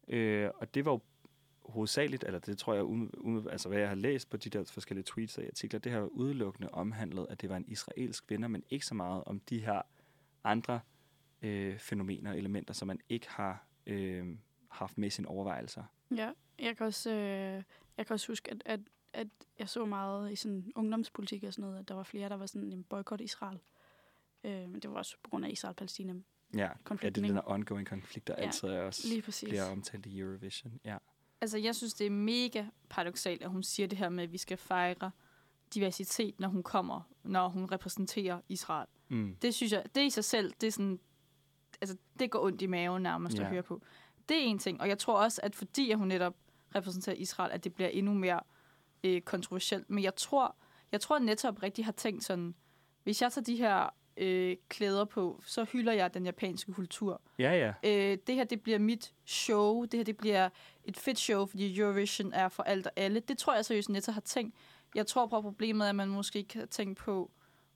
Øh, 0.07 0.49
og 0.55 0.75
det 0.75 0.85
var 0.85 0.91
jo 0.91 0.99
hovedsageligt, 1.65 2.23
eller 2.23 2.39
det 2.39 2.57
tror 2.57 2.73
jeg, 2.73 2.83
um, 2.83 3.13
um, 3.17 3.47
altså 3.47 3.69
hvad 3.69 3.79
jeg 3.79 3.87
har 3.87 3.95
læst 3.95 4.29
på 4.29 4.37
de 4.37 4.49
der 4.49 4.63
forskellige 4.63 5.05
tweets 5.05 5.37
og 5.37 5.43
artikler, 5.43 5.79
det 5.79 5.91
har 5.91 5.99
jo 5.99 6.07
udelukkende 6.07 6.69
omhandlet, 6.69 7.27
at 7.29 7.41
det 7.41 7.49
var 7.49 7.57
en 7.57 7.65
israelsk 7.67 8.29
vinder, 8.29 8.47
men 8.47 8.63
ikke 8.69 8.85
så 8.85 8.95
meget 8.95 9.23
om 9.25 9.39
de 9.39 9.59
her 9.59 9.81
andre 10.43 10.79
øh, 11.41 11.79
fænomener 11.79 12.31
og 12.31 12.37
elementer, 12.37 12.73
som 12.73 12.87
man 12.87 12.99
ikke 13.09 13.29
har 13.29 13.65
øh, 13.87 14.37
haft 14.69 14.97
med 14.97 15.07
i 15.07 15.09
sine 15.09 15.27
overvejelser. 15.27 15.83
Ja, 16.15 16.31
jeg 16.59 16.77
kan 16.77 16.85
også, 16.85 17.11
øh, 17.11 17.63
jeg 17.97 18.07
kan 18.07 18.13
også 18.13 18.27
huske, 18.27 18.51
at, 18.51 18.63
at, 18.65 18.79
at 19.15 19.27
jeg 19.59 19.69
så 19.69 19.85
meget 19.85 20.31
i 20.31 20.35
sådan 20.35 20.71
ungdomspolitik 20.75 21.43
og 21.43 21.53
sådan 21.53 21.63
noget, 21.69 21.79
at 21.79 21.87
der 21.87 21.95
var 21.95 22.03
flere, 22.03 22.29
der 22.29 22.35
var 22.37 22.45
sådan 22.45 22.73
en 22.73 22.83
boykot 22.83 23.21
Israel. 23.21 23.59
Øh, 24.43 24.69
men 24.69 24.79
det 24.79 24.89
var 24.89 24.97
også 24.97 25.15
på 25.23 25.29
grund 25.29 25.45
af 25.45 25.49
Israel-Palæstina. 25.49 26.13
Ja, 26.55 26.59
ja 26.61 26.69
det 26.91 27.05
er 27.05 27.09
den 27.09 27.39
ongoing 27.45 27.87
konflikt, 27.87 28.27
der 28.27 28.35
Ja, 28.37 28.43
altid 28.43 28.67
er 28.67 28.81
også 28.81 29.07
Lige 29.07 29.21
præcis. 29.21 29.49
bliver 29.49 29.71
omtalt 29.71 30.05
i 30.05 30.19
Eurovision. 30.19 30.79
Ja. 30.85 30.97
Altså, 31.41 31.57
jeg 31.57 31.75
synes, 31.75 31.93
det 31.93 32.07
er 32.07 32.11
mega 32.11 32.65
paradoxalt, 32.89 33.43
at 33.43 33.49
hun 33.49 33.63
siger 33.63 33.87
det 33.87 33.97
her 33.97 34.09
med, 34.09 34.23
at 34.23 34.31
vi 34.31 34.37
skal 34.37 34.57
fejre 34.57 35.11
diversitet, 35.73 36.39
når 36.39 36.47
hun 36.47 36.63
kommer, 36.63 37.01
når 37.23 37.47
hun 37.49 37.65
repræsenterer 37.71 38.41
Israel. 38.49 38.87
Mm. 39.09 39.35
Det 39.41 39.53
synes 39.55 39.71
jeg, 39.73 39.83
det 39.95 40.01
i 40.05 40.09
sig 40.09 40.23
selv, 40.23 40.53
det 40.61 40.67
er 40.67 40.71
sådan, 40.71 40.99
altså, 41.81 41.97
det 42.19 42.31
går 42.31 42.43
ondt 42.45 42.61
i 42.61 42.65
maven 42.67 43.03
nærmest 43.03 43.37
Ja. 43.37 43.43
at 43.43 43.49
høre 43.49 43.63
på. 43.63 43.81
Det 44.29 44.37
er 44.37 44.41
en 44.41 44.59
ting, 44.59 44.81
og 44.81 44.87
jeg 44.87 44.97
tror 44.99 45.23
også, 45.23 45.41
at 45.43 45.55
fordi 45.55 45.91
at 45.91 45.97
hun 45.97 46.07
netop 46.07 46.35
repræsenterer 46.75 47.15
Israel, 47.15 47.51
at 47.51 47.63
det 47.63 47.73
bliver 47.73 47.89
endnu 47.89 48.13
mere 48.13 48.39
øh, 49.05 49.21
kontroversielt. 49.21 49.89
Men 49.89 50.03
jeg 50.03 50.15
tror, 50.15 50.55
jeg 50.91 51.01
tror 51.01 51.19
netop 51.19 51.63
rigtig 51.63 51.85
har 51.85 51.91
tænkt 51.91 52.23
sådan, 52.23 52.55
hvis 53.03 53.21
jeg 53.21 53.31
tager 53.31 53.45
de 53.45 53.55
her 53.55 53.89
øh, 54.17 54.57
klæder 54.69 55.05
på, 55.05 55.41
så 55.45 55.63
hylder 55.63 55.93
jeg 55.93 56.13
den 56.13 56.25
japanske 56.25 56.73
kultur. 56.73 57.21
Ja, 57.39 57.51
ja. 57.51 57.73
Øh, 57.83 58.17
det 58.27 58.35
her, 58.35 58.43
det 58.43 58.61
bliver 58.61 58.79
mit 58.79 59.13
show. 59.25 59.83
Det 59.83 59.93
her, 59.93 60.03
det 60.03 60.17
bliver 60.17 60.49
et 60.83 60.97
fedt 60.97 61.19
show, 61.19 61.45
fordi 61.45 61.79
Eurovision 61.79 62.33
er 62.33 62.49
for 62.49 62.63
alt 62.63 62.87
og 62.87 62.93
alle. 62.95 63.19
Det 63.19 63.37
tror 63.37 63.55
jeg 63.55 63.65
seriøst 63.65 63.89
netop 63.89 64.13
har 64.13 64.21
tænkt. 64.21 64.55
Jeg 64.95 65.07
tror 65.07 65.27
på, 65.27 65.41
problemet 65.41 65.85
er, 65.85 65.89
at 65.89 65.95
man 65.95 66.09
måske 66.09 66.39
ikke 66.39 66.49
kan 66.49 66.67
tænke 66.67 66.95
på, 66.95 67.31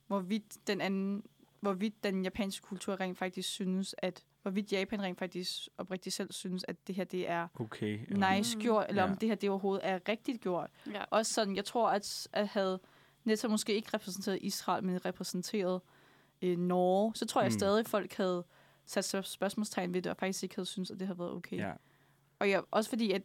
hvorvidt 0.06 0.66
den 0.66 0.80
anden, 0.80 1.22
hvorvidt 1.60 2.04
den 2.04 2.22
japanske 2.22 2.66
kultur 2.66 3.00
rent 3.00 3.18
faktisk 3.18 3.48
synes, 3.48 3.94
at 3.98 4.24
hvorvidt 4.42 4.72
Japan 4.72 5.02
rent 5.02 5.18
faktisk 5.18 5.68
oprigtigt 5.78 6.14
selv 6.14 6.32
synes, 6.32 6.64
at 6.68 6.86
det 6.86 6.94
her, 6.94 7.04
det 7.04 7.28
er 7.28 7.48
Okay. 7.60 7.98
nice 8.38 8.56
Mm. 8.56 8.62
gjort, 8.62 8.86
eller 8.88 9.02
Ja. 9.02 9.10
om 9.10 9.16
det 9.16 9.28
her, 9.28 9.36
det 9.36 9.50
overhovedet 9.50 9.86
er 9.88 9.98
rigtigt 10.08 10.40
gjort. 10.40 10.70
Ja. 10.92 11.04
Også 11.10 11.32
sådan, 11.32 11.56
jeg 11.56 11.64
tror, 11.64 11.88
at, 11.90 12.28
at 12.32 12.48
havde 12.48 12.80
netop 13.24 13.50
måske 13.50 13.74
ikke 13.74 13.88
repræsenteret 13.94 14.38
Israel, 14.42 14.84
men 14.84 15.04
repræsenteret 15.04 15.80
øh, 16.42 16.58
Norge, 16.58 17.14
så 17.14 17.26
tror 17.26 17.40
jeg 17.40 17.48
Mm. 17.48 17.58
stadig, 17.58 17.86
folk 17.86 18.12
havde 18.16 18.44
sat 18.86 19.04
spørg- 19.04 19.26
spørgsmålstegn 19.26 19.94
ved 19.94 20.02
det, 20.02 20.10
og 20.10 20.16
faktisk 20.16 20.42
ikke 20.42 20.54
havde 20.54 20.66
syntes, 20.66 20.90
at 20.90 20.98
det 21.00 21.06
havde 21.06 21.18
været 21.18 21.32
okay. 21.32 21.56
Ja. 21.56 21.72
Og 22.38 22.50
jeg, 22.50 22.62
også 22.70 22.90
fordi, 22.90 23.12
at 23.12 23.22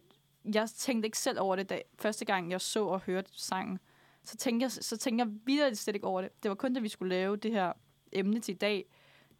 jeg 0.54 0.68
tænkte 0.70 1.06
ikke 1.06 1.18
selv 1.18 1.40
over 1.40 1.56
det, 1.56 1.70
da 1.70 1.80
første 1.98 2.24
gang 2.24 2.50
jeg 2.50 2.60
så 2.60 2.86
og 2.86 3.00
hørte 3.00 3.30
sangen, 3.32 3.78
så 4.24 4.36
tænkte 4.36 4.64
jeg, 4.64 4.70
så 4.72 4.96
tænkte 4.96 5.24
jeg 5.24 5.32
videre 5.44 5.74
slet 5.74 5.94
ikke 5.94 6.06
over 6.06 6.22
det. 6.22 6.42
Det 6.42 6.48
var 6.48 6.54
kun, 6.54 6.74
da 6.74 6.80
vi 6.80 6.88
skulle 6.88 7.08
lave 7.08 7.36
det 7.36 7.52
her 7.52 7.72
emne 8.12 8.40
til 8.40 8.54
i 8.54 8.58
dag, 8.58 8.84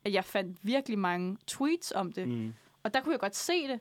at 0.07 0.13
jeg 0.13 0.25
fandt 0.25 0.59
virkelig 0.63 0.99
mange 0.99 1.37
tweets 1.47 1.93
om 1.93 2.13
det. 2.13 2.29
Mm. 2.29 2.55
Og 2.83 2.95
der 2.95 3.01
kunne 3.01 3.13
jeg 3.13 3.21
godt 3.21 3.37
se 3.37 3.69
det. 3.69 3.81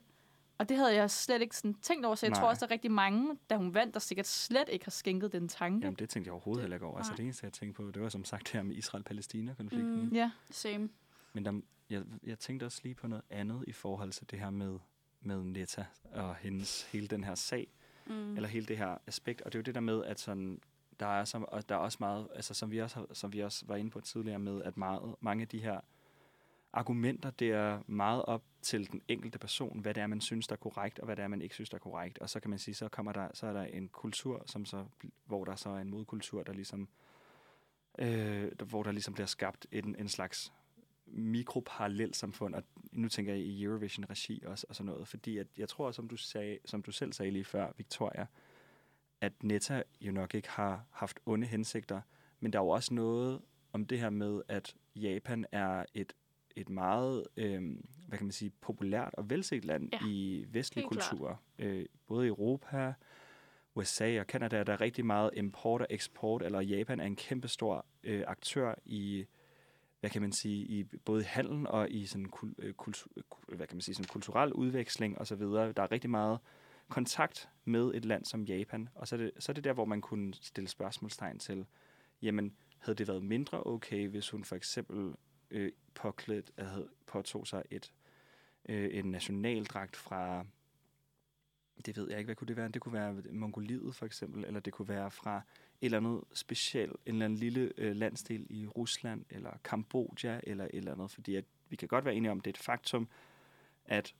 Og 0.57 0.69
det 0.69 0.77
havde 0.77 0.95
jeg 0.95 1.11
slet 1.11 1.41
ikke 1.41 1.57
sådan 1.57 1.73
tænkt 1.73 2.05
over, 2.05 2.15
så 2.15 2.25
jeg 2.25 2.31
Nej. 2.31 2.39
tror 2.39 2.47
også, 2.49 2.59
der 2.65 2.69
er 2.69 2.71
rigtig 2.73 2.91
mange, 2.91 3.37
da 3.49 3.57
hun 3.57 3.73
vandt, 3.73 3.93
der 3.93 3.99
sikkert 3.99 4.27
slet 4.27 4.69
ikke 4.69 4.85
har 4.85 4.91
skænket 4.91 5.31
den 5.31 5.47
tanke. 5.47 5.85
Jamen, 5.85 5.95
det 5.99 6.09
tænkte 6.09 6.27
jeg 6.27 6.33
overhovedet 6.33 6.61
heller 6.63 6.75
ikke 6.75 6.85
over. 6.85 6.97
Altså, 6.97 7.11
Nej. 7.11 7.15
det 7.17 7.23
eneste, 7.23 7.45
jeg 7.45 7.53
tænkte 7.53 7.83
på, 7.83 7.91
det 7.91 8.01
var 8.01 8.09
som 8.09 8.25
sagt 8.25 8.43
det 8.43 8.51
her 8.51 8.63
med 8.63 8.75
Israel-Palæstina-konflikten. 8.75 10.05
Mm. 10.05 10.15
Ja. 10.15 10.31
Same. 10.51 10.89
Men 11.33 11.45
der, 11.45 11.61
jeg, 11.89 12.03
jeg 12.23 12.39
tænkte 12.39 12.65
også 12.65 12.79
lige 12.83 12.95
på 12.95 13.07
noget 13.07 13.23
andet 13.29 13.63
i 13.67 13.71
forhold 13.71 14.11
til 14.11 14.31
det 14.31 14.39
her 14.39 14.49
med, 14.49 14.79
med 15.21 15.43
Netta 15.43 15.85
og 16.13 16.35
hendes 16.35 16.83
hele 16.91 17.07
den 17.07 17.23
her 17.23 17.35
sag, 17.35 17.67
Mm. 18.07 18.13
mm. 18.13 18.35
eller 18.35 18.49
hele 18.49 18.65
det 18.65 18.77
her 18.77 18.97
aspekt. 19.07 19.41
Og 19.41 19.53
det 19.53 19.57
er 19.57 19.59
jo 19.59 19.63
det 19.63 19.75
der 19.75 19.81
med, 19.81 20.03
at 20.03 20.19
sådan, 20.19 20.59
der 20.99 21.05
er, 21.07 21.25
så, 21.25 21.45
og 21.47 21.69
der 21.69 21.75
er 21.75 21.79
også 21.79 21.97
meget, 21.99 22.27
altså 22.35 22.53
som 22.53 22.71
vi 22.71 22.81
også, 22.81 23.05
som 23.13 23.33
vi 23.33 23.39
også 23.39 23.65
var 23.67 23.75
inde 23.75 23.91
på 23.91 24.01
tidligere 24.01 24.39
med, 24.39 24.63
at 24.63 24.77
meget, 24.77 25.15
mange 25.19 25.41
af 25.41 25.47
de 25.47 25.59
her 25.59 25.79
argumenter, 26.75 27.29
det 27.29 27.51
er 27.51 27.79
meget 27.87 28.25
op 28.25 28.43
til 28.61 28.91
den 28.91 29.01
enkelte 29.07 29.39
person, 29.39 29.79
hvad 29.79 29.93
det 29.93 30.03
er, 30.03 30.07
man 30.07 30.21
synes, 30.21 30.47
der 30.47 30.53
er 30.53 30.57
korrekt, 30.57 30.99
og 30.99 31.05
hvad 31.05 31.15
det 31.15 31.23
er, 31.23 31.27
man 31.27 31.41
ikke 31.41 31.55
synes, 31.55 31.69
der 31.69 31.75
er 31.75 31.79
korrekt. 31.79 32.17
Og 32.17 32.29
så 32.29 32.39
kan 32.39 32.49
man 32.49 32.59
sige, 32.59 32.75
så 32.75 32.89
kommer 32.89 33.11
der, 33.11 33.27
så 33.33 33.47
er 33.47 33.53
der 33.53 33.63
en 33.63 33.87
kultur, 33.87 34.43
som 34.45 34.65
så, 34.65 34.85
hvor 35.25 35.45
der 35.45 35.55
så 35.55 35.69
er 35.69 35.77
en 35.77 35.89
modkultur, 35.89 36.43
der 36.43 36.53
ligesom, 36.53 36.89
øh, 37.99 38.51
hvor 38.65 38.83
der 38.83 38.91
ligesom 38.91 39.13
bliver 39.13 39.27
skabt 39.27 39.67
en, 39.71 39.95
en 39.99 40.09
slags 40.09 40.53
mikroparallelsamfund, 41.05 42.55
og 42.55 42.63
nu 42.91 43.09
tænker 43.09 43.33
jeg 43.33 43.41
i 43.41 43.63
Eurovision-regi 43.63 44.43
også, 44.45 44.65
og 44.69 44.75
sådan 44.75 44.91
noget, 44.91 45.07
fordi 45.07 45.37
at 45.37 45.47
jeg 45.57 45.69
tror, 45.69 45.91
som 45.91 46.07
du, 46.07 46.17
sagde, 46.17 46.57
som 46.65 46.81
du 46.81 46.91
selv 46.91 47.13
sagde 47.13 47.31
lige 47.31 47.45
før, 47.45 47.71
Victoria, 47.77 48.25
at 49.21 49.43
Netta 49.43 49.83
jo 50.01 50.11
nok 50.11 50.35
ikke 50.35 50.49
har 50.49 50.85
haft 50.91 51.19
onde 51.25 51.47
hensigter, 51.47 52.01
men 52.39 52.53
der 52.53 52.59
er 52.59 52.63
jo 52.63 52.69
også 52.69 52.93
noget 52.93 53.41
om 53.73 53.85
det 53.85 53.99
her 53.99 54.09
med, 54.09 54.41
at 54.47 54.75
Japan 54.95 55.45
er 55.51 55.85
et, 55.93 56.13
et 56.55 56.69
meget, 56.69 57.23
øh, 57.37 57.61
hvad 58.07 58.17
kan 58.17 58.25
man 58.25 58.31
sige, 58.31 58.51
populært 58.61 59.13
og 59.13 59.29
velset 59.29 59.65
land 59.65 59.89
Ja, 59.93 59.99
i 60.07 60.45
vestlig 60.49 60.81
helt 60.83 60.91
klart. 60.91 61.09
kultur. 61.09 61.41
Øh, 61.59 61.85
både 62.07 62.25
i 62.25 62.27
Europa, 62.27 62.93
USA 63.75 64.19
og 64.19 64.25
Canada, 64.25 64.63
der 64.63 64.73
er 64.73 64.81
rigtig 64.81 65.05
meget 65.05 65.29
import 65.33 65.81
og 65.81 65.87
eksport, 65.89 66.41
eller 66.41 66.61
Japan 66.61 66.99
er 66.99 67.05
en 67.05 67.15
kæmpestor 67.15 67.85
øh, 68.03 68.23
aktør 68.27 68.75
i 68.85 69.25
hvad 69.99 70.09
kan 70.09 70.21
man 70.21 70.31
sige, 70.31 70.65
i 70.65 70.83
både 70.83 71.23
handel 71.23 71.67
og 71.67 71.91
i 71.91 72.05
sådan, 72.05 72.25
kul, 72.25 72.55
øh, 72.57 72.73
kultu, 72.73 73.09
hvad 73.47 73.67
kan 73.67 73.75
man 73.75 73.81
sige, 73.81 73.95
sådan 73.95 74.07
kulturel 74.07 74.53
udveksling 74.53 75.17
osv. 75.17 75.41
Der 75.41 75.73
er 75.81 75.91
rigtig 75.91 76.09
meget 76.09 76.39
kontakt 76.89 77.49
med 77.63 77.91
et 77.93 78.05
land 78.05 78.25
som 78.25 78.43
Japan, 78.43 78.89
og 78.95 79.07
så 79.07 79.15
er 79.15 79.17
det, 79.17 79.31
så 79.39 79.51
er 79.51 79.53
det 79.53 79.63
der, 79.63 79.73
hvor 79.73 79.85
man 79.85 80.01
kunne 80.01 80.33
stille 80.33 80.67
spørgsmålstegn 80.67 81.39
til, 81.39 81.65
jamen, 82.21 82.55
havde 82.79 82.95
det 82.97 83.07
været 83.07 83.23
mindre 83.23 83.63
okay, 83.65 84.07
hvis 84.07 84.29
hun 84.29 84.43
for 84.43 84.55
eksempel 84.55 85.13
øh, 85.51 85.71
påklædt, 85.93 86.51
havde, 86.57 86.89
påtog 87.05 87.47
sig 87.47 87.63
et, 87.71 87.91
øh, 88.69 88.89
en 88.97 89.05
nationaldragt 89.05 89.95
fra, 89.95 90.45
det 91.85 91.97
ved 91.97 92.09
jeg 92.09 92.17
ikke, 92.17 92.27
hvad 92.27 92.35
kunne 92.35 92.47
det 92.47 92.57
være? 92.57 92.69
Det 92.69 92.81
kunne 92.81 92.93
være 92.93 93.13
Mongoliet 93.31 93.95
for 93.95 94.05
eksempel, 94.05 94.45
eller 94.45 94.59
det 94.59 94.73
kunne 94.73 94.87
være 94.87 95.11
fra 95.11 95.37
et 95.37 95.85
eller 95.85 95.97
andet 95.97 96.23
specielt, 96.33 96.91
en 97.05 97.13
eller 97.13 97.25
anden 97.25 97.39
lille 97.39 97.71
øh, 97.77 97.95
landsdel 97.95 98.47
i 98.49 98.67
Rusland, 98.67 99.25
eller 99.29 99.57
Kambodja, 99.63 100.39
eller 100.43 100.65
et 100.65 100.75
eller 100.75 100.93
andet, 100.93 101.11
fordi 101.11 101.35
at, 101.35 101.45
vi 101.69 101.75
kan 101.75 101.87
godt 101.87 102.05
være 102.05 102.15
enige 102.15 102.31
om, 102.31 102.39
det 102.39 102.47
er 102.47 102.53
et 102.53 102.63
faktum, 102.63 103.07
at, 103.85 104.15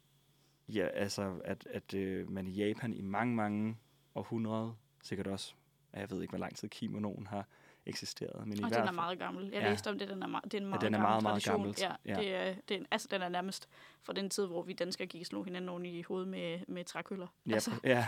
ja, 0.68 0.88
altså, 0.88 1.42
at, 1.44 1.68
at 1.72 1.94
øh, 1.94 2.32
man 2.32 2.48
i 2.48 2.52
Japan 2.52 2.94
i 2.94 3.02
mange, 3.02 3.36
mange 3.36 3.78
århundreder, 4.16 4.74
sikkert 5.04 5.28
også, 5.28 5.54
jeg 5.94 6.12
ved 6.12 6.22
ikke, 6.22 6.32
hvor 6.32 6.40
lang 6.40 6.56
tid 6.56 6.70
kimonoen 6.70 7.28
har 7.28 7.48
eksisteret. 7.86 8.48
Men 8.48 8.58
i 8.60 8.62
Og 8.62 8.68
hvert 8.68 8.72
den 8.72 8.82
er 8.82 8.86
fald, 8.86 8.96
meget 8.96 9.20
gammel. 9.20 9.44
Jeg 9.54 9.62
Ja. 9.62 9.70
læste 9.70 9.90
om 9.90 10.00
det, 10.00 10.10
den 10.10 10.24
er, 10.24 10.28
meget, 10.28 10.44
det 10.44 10.54
er 10.54 10.58
en 10.62 10.68
meget 10.68 10.82
den 10.82 10.94
er 10.94 10.98
gammel 10.98 11.10
meget, 11.12 11.24
meget 11.24 11.44
tradition. 11.44 11.56
gammelt. 11.56 11.82
Ja, 11.82 11.94
Ja. 12.06 12.20
Det 12.20 12.36
er, 12.36 12.56
det 12.70 12.82
er, 12.82 12.86
altså, 12.92 13.08
den 13.12 13.22
er 13.22 13.30
nærmest 13.30 13.70
fra 14.04 14.14
den 14.14 14.30
tid, 14.30 14.46
hvor 14.46 14.62
vi 14.64 14.74
danskere 14.74 15.08
gik 15.08 15.22
og 15.22 15.26
slog 15.26 15.46
hinanden 15.46 15.70
oven 15.70 15.86
i 15.86 16.02
hovedet 16.02 16.28
med, 16.28 16.60
med 16.68 16.84
trækøller. 16.86 17.28
Ja, 17.48 17.54
altså, 17.54 17.72
ja. 17.84 18.08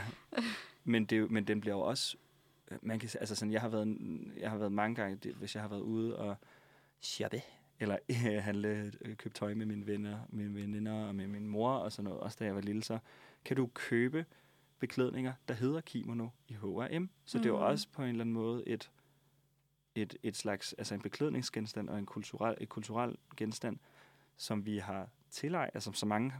Men, 0.83 1.05
det, 1.05 1.15
er 1.15 1.19
jo- 1.19 1.27
men 1.27 1.43
den 1.47 1.61
bliver 1.61 1.75
jo 1.75 1.81
også... 1.81 2.17
Man 2.81 2.99
kan, 2.99 3.09
altså 3.19 3.35
sådan, 3.35 3.51
jeg 3.51 3.61
har 3.61 3.69
været, 3.69 3.97
jeg 4.37 4.49
har 4.49 4.57
været 4.57 4.71
mange 4.71 4.95
gange, 4.95 5.17
det, 5.17 5.33
hvis 5.33 5.55
jeg 5.55 5.63
har 5.63 5.69
været 5.69 5.81
ude 5.81 6.17
og 6.17 6.35
shoppe, 7.01 7.41
eller 7.79 7.97
øh, 8.09 8.15
handle, 8.43 8.91
øh, 9.01 9.15
købe 9.15 9.33
tøj 9.35 9.53
med 9.53 9.65
mine 9.65 9.87
venner, 9.87 10.19
mine 10.29 10.55
veninder 10.55 11.07
og 11.07 11.15
med 11.15 11.27
min 11.27 11.47
mor 11.47 11.71
og 11.71 11.91
sådan 11.91 12.03
noget, 12.03 12.19
også 12.19 12.37
da 12.39 12.45
jeg 12.45 12.55
var 12.55 12.61
lille, 12.61 12.83
så 12.83 12.99
kan 13.45 13.57
du 13.57 13.69
købe 13.73 14.25
beklædninger, 14.79 15.33
der 15.47 15.53
hedder 15.53 15.81
kimono 15.81 16.27
i 16.47 16.53
H&M. 16.53 17.05
Så 17.25 17.37
det 17.37 17.45
er 17.45 17.49
jo 17.49 17.55
Mhm. 17.55 17.65
også 17.65 17.87
på 17.91 18.01
en 18.01 18.09
eller 18.09 18.21
anden 18.21 18.33
måde 18.33 18.63
et, 18.67 18.91
et, 20.01 20.17
et 20.23 20.35
slags, 20.35 20.73
altså 20.73 20.95
en 20.95 21.01
beklædningsgenstand 21.01 21.89
og 21.89 21.99
en 21.99 22.05
kulturel, 22.05 22.57
et 22.61 22.69
kulturel 22.69 23.17
genstand, 23.37 23.77
som 24.37 24.65
vi 24.65 24.77
har 24.77 25.09
tilegnet, 25.31 25.71
altså 25.73 25.91
som 25.91 26.09
mange 26.09 26.33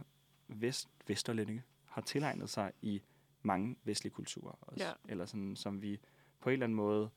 vest, 0.48 0.88
vesterlændinge 1.06 1.62
har 1.84 2.02
tilegnet 2.02 2.50
sig 2.50 2.72
i 2.82 3.02
mange 3.42 3.76
vestlige 3.84 4.12
kulturer 4.12 4.58
også. 4.60 4.84
Ja. 4.84 4.92
Eller 5.08 5.26
sådan, 5.26 5.56
som 5.56 5.82
vi 5.82 6.00
på 6.40 6.48
en 6.48 6.52
eller 6.52 6.66
anden 6.66 6.76
måde 6.76 7.10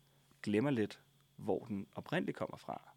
glemmer 0.43 0.71
lidt, 0.71 1.01
hvor 1.35 1.65
den 1.65 1.87
oprindeligt 1.95 2.37
kommer 2.37 2.57
fra. 2.57 2.91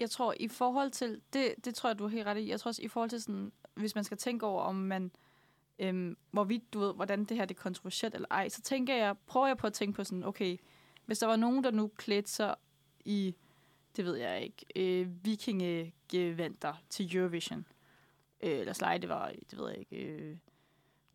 Jeg 0.00 0.10
tror, 0.10 0.34
i 0.40 0.48
forhold 0.48 0.90
til... 0.90 1.20
Det, 1.32 1.54
det 1.64 1.74
tror 1.74 1.88
jeg, 1.88 1.98
du 1.98 2.04
er 2.04 2.08
helt 2.08 2.26
ret 2.26 2.38
i. 2.38 2.48
Jeg 2.48 2.60
tror 2.60 2.68
også, 2.68 2.82
i 2.82 2.88
forhold 2.88 3.10
til 3.10 3.22
sådan... 3.22 3.52
Hvis 3.74 3.94
man 3.94 4.04
skal 4.04 4.16
tænke 4.16 4.46
over, 4.46 4.62
om 4.62 4.74
man... 4.74 5.10
Øhm, 5.78 6.16
hvorvidt 6.30 6.72
du 6.72 6.78
ved, 6.78 6.94
hvordan 6.94 7.24
det 7.24 7.36
her 7.36 7.44
det 7.44 7.56
er 7.56 7.60
kontroversielt 7.60 8.14
eller 8.14 8.28
ej, 8.30 8.48
så 8.48 8.62
tænker 8.62 8.94
jeg, 8.94 9.16
prøver 9.26 9.46
jeg 9.46 9.56
på 9.56 9.66
at 9.66 9.72
tænke 9.72 9.96
på 9.96 10.04
sådan, 10.04 10.24
okay, 10.24 10.56
hvis 11.06 11.18
der 11.18 11.26
var 11.26 11.36
nogen, 11.36 11.64
der 11.64 11.70
nu 11.70 11.90
klædte 11.96 12.30
sig 12.30 12.54
i, 13.06 13.34
det 13.96 14.04
ved 14.04 14.16
jeg 14.16 14.42
ikke, 14.42 14.66
øh, 14.76 15.24
vikingegeventer 15.24 16.74
til 16.90 17.16
Eurovision, 17.16 17.66
øh, 18.42 18.58
eller 18.58 18.72
slej, 18.72 18.98
det 18.98 19.08
var, 19.08 19.32
det 19.50 19.58
ved 19.58 19.68
jeg 19.68 19.78
ikke, 19.78 19.96
øh, 19.96 20.36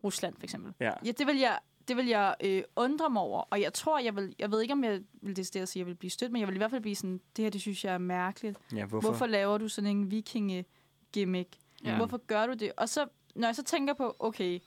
Rusland 0.04 0.36
for 0.36 0.44
eksempel. 0.44 0.72
Ja. 0.80 0.92
Ja, 1.04 1.10
det 1.10 1.26
vil 1.26 1.38
jeg, 1.38 1.58
det 1.88 1.96
vil 1.96 2.06
jeg 2.06 2.34
øh, 2.44 2.62
undre 2.76 3.10
mig 3.10 3.22
over, 3.22 3.42
og 3.50 3.60
jeg 3.60 3.72
tror, 3.72 3.98
jeg 3.98 4.16
vil, 4.16 4.34
jeg 4.38 4.50
ved 4.50 4.60
ikke, 4.60 4.72
om 4.72 4.84
jeg 4.84 5.02
vil 5.12 5.36
det 5.36 5.40
at 5.40 5.46
sige, 5.46 5.62
at 5.62 5.76
jeg 5.76 5.86
vil 5.86 5.94
blive 5.94 6.10
stødt, 6.10 6.32
men 6.32 6.40
jeg 6.40 6.48
vil 6.48 6.54
i 6.54 6.58
hvert 6.58 6.70
fald 6.70 6.82
blive 6.82 6.96
sådan, 6.96 7.20
det 7.36 7.42
her, 7.42 7.50
det 7.50 7.60
synes 7.60 7.84
jeg 7.84 7.94
er 7.94 7.98
mærkeligt. 7.98 8.58
Ja, 8.74 8.84
Hvorfor, 8.84 9.08
Hvorfor 9.08 9.26
laver 9.26 9.58
du 9.58 9.68
sådan 9.68 9.96
en 9.96 10.10
vikinge-gimmick? 10.10 11.56
Ja. 11.84 11.90
Ja. 11.90 11.96
Hvorfor 11.96 12.18
gør 12.26 12.46
du 12.46 12.52
det? 12.52 12.72
Og 12.76 12.88
så, 12.88 13.06
når 13.34 13.48
jeg 13.48 13.56
så 13.56 13.62
tænker 13.62 13.94
på, 13.94 14.16
okay, 14.18 14.60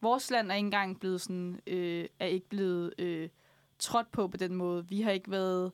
vores 0.00 0.30
land 0.30 0.50
er 0.50 0.54
ikke 0.54 0.66
engang 0.66 1.00
blevet 1.00 1.20
sådan, 1.20 1.60
øh, 1.66 2.06
er 2.18 2.26
ikke 2.26 2.48
blevet 2.48 2.94
øh, 2.98 3.28
trådt 3.78 4.10
på 4.12 4.28
på 4.28 4.36
den 4.36 4.54
måde. 4.54 4.88
Vi 4.88 5.00
har 5.00 5.10
ikke 5.10 5.30
været 5.30 5.72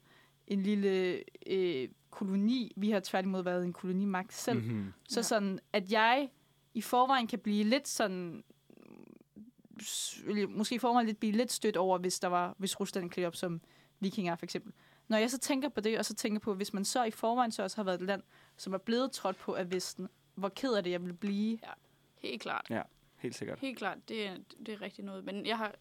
en 0.50 0.62
lille 0.62 1.22
øh, 1.46 1.88
koloni. 2.10 2.72
Vi 2.76 2.90
har 2.90 3.00
tværtimod 3.00 3.42
været 3.42 3.64
en 3.64 3.72
kolonimagt 3.72 4.32
selv. 4.32 4.58
Mm-hmm. 4.62 4.92
Så 5.08 5.20
Ja. 5.20 5.22
sådan, 5.22 5.58
at 5.72 5.92
jeg 5.92 6.30
i 6.74 6.80
forvejen 6.80 7.26
kan 7.26 7.38
blive 7.38 7.64
lidt 7.64 7.88
sådan 7.88 8.44
måske 10.48 10.74
i 10.74 10.78
forvejen 10.78 11.06
lidt 11.06 11.20
blive 11.20 11.32
lidt 11.32 11.52
stødt 11.52 11.76
over, 11.76 11.98
hvis 11.98 12.20
der 12.20 12.28
var, 12.28 12.54
hvis 12.58 12.80
Rusland 12.80 13.10
klædte 13.10 13.26
op 13.26 13.36
som 13.36 13.60
vikinger, 14.00 14.36
for 14.36 14.46
eksempel. 14.46 14.72
Når 15.08 15.18
jeg 15.18 15.30
så 15.30 15.38
tænker 15.38 15.68
på 15.68 15.80
det, 15.80 15.98
og 15.98 16.04
så 16.04 16.14
tænker 16.14 16.40
på, 16.40 16.54
hvis 16.54 16.72
man 16.72 16.84
så 16.84 17.04
i 17.04 17.10
forvejen 17.10 17.52
så 17.52 17.62
også 17.62 17.76
har 17.76 17.84
været 17.84 18.00
et 18.00 18.06
land, 18.06 18.22
som 18.56 18.72
er 18.74 18.78
blevet 18.78 19.12
trådt 19.12 19.36
på 19.36 19.54
af 19.54 19.72
Vesten, 19.72 20.08
hvor 20.34 20.48
ked 20.48 20.72
af 20.74 20.84
det 20.84 20.90
jeg 20.90 21.04
vil 21.04 21.12
blive. 21.12 21.58
helt 22.16 22.42
klart. 22.42 22.66
Helt 23.20 23.34
sikkert. 23.34 23.58
Helt 23.58 23.78
klart, 23.78 23.98
det 24.08 24.26
er, 24.26 24.36
det 24.66 24.68
er 24.74 24.82
rigtig 24.82 25.04
noget. 25.04 25.24
Men 25.24 25.46
jeg, 25.46 25.56
har, 25.58 25.74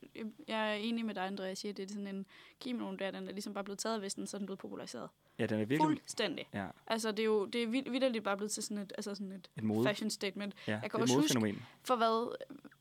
jeg 0.48 0.70
er 0.72 0.74
enig 0.76 1.06
med 1.06 1.16
dig, 1.16 1.26
Andreas, 1.26 1.66
at 1.66 1.78
det 1.78 1.84
er 1.84 1.94
sådan 1.94 2.08
en 2.16 2.26
kimono 2.60 2.96
der, 2.96 3.12
den 3.12 3.28
er 3.28 3.32
ligesom 3.32 3.54
bare 3.54 3.64
blevet 3.64 3.80
taget 3.80 3.96
af 3.96 4.02
Vesten, 4.02 4.28
så 4.28 4.38
er 4.38 4.40
den 4.40 4.46
blevet 4.46 4.60
populariseret. 4.60 5.10
Ja, 5.40 5.46
den 5.46 5.56
er 5.56 5.66
virkelig 5.66 5.82
Fuldstændig. 5.86 6.48
ja, 6.54 6.68
Altså, 6.88 7.12
det 7.12 7.20
er 7.20 7.24
jo 7.26 7.46
det 7.46 7.64
er 7.64 7.68
vild- 7.68 7.92
vitterligt 7.92 8.24
bare 8.24 8.38
blevet 8.38 8.52
til 8.52 8.64
sådan 8.64 8.78
et, 8.84 8.94
altså 8.98 9.16
sådan 9.16 9.32
et 9.32 9.50
et 9.58 9.64
mode. 9.64 9.84
fashion 9.88 10.10
statement. 10.10 10.54
Ja, 10.68 10.80
Jeg 10.84 10.92
kan 10.92 11.00
også 11.02 11.16
huske-. 11.16 11.56
For 11.84 11.96
hvad, 11.96 12.36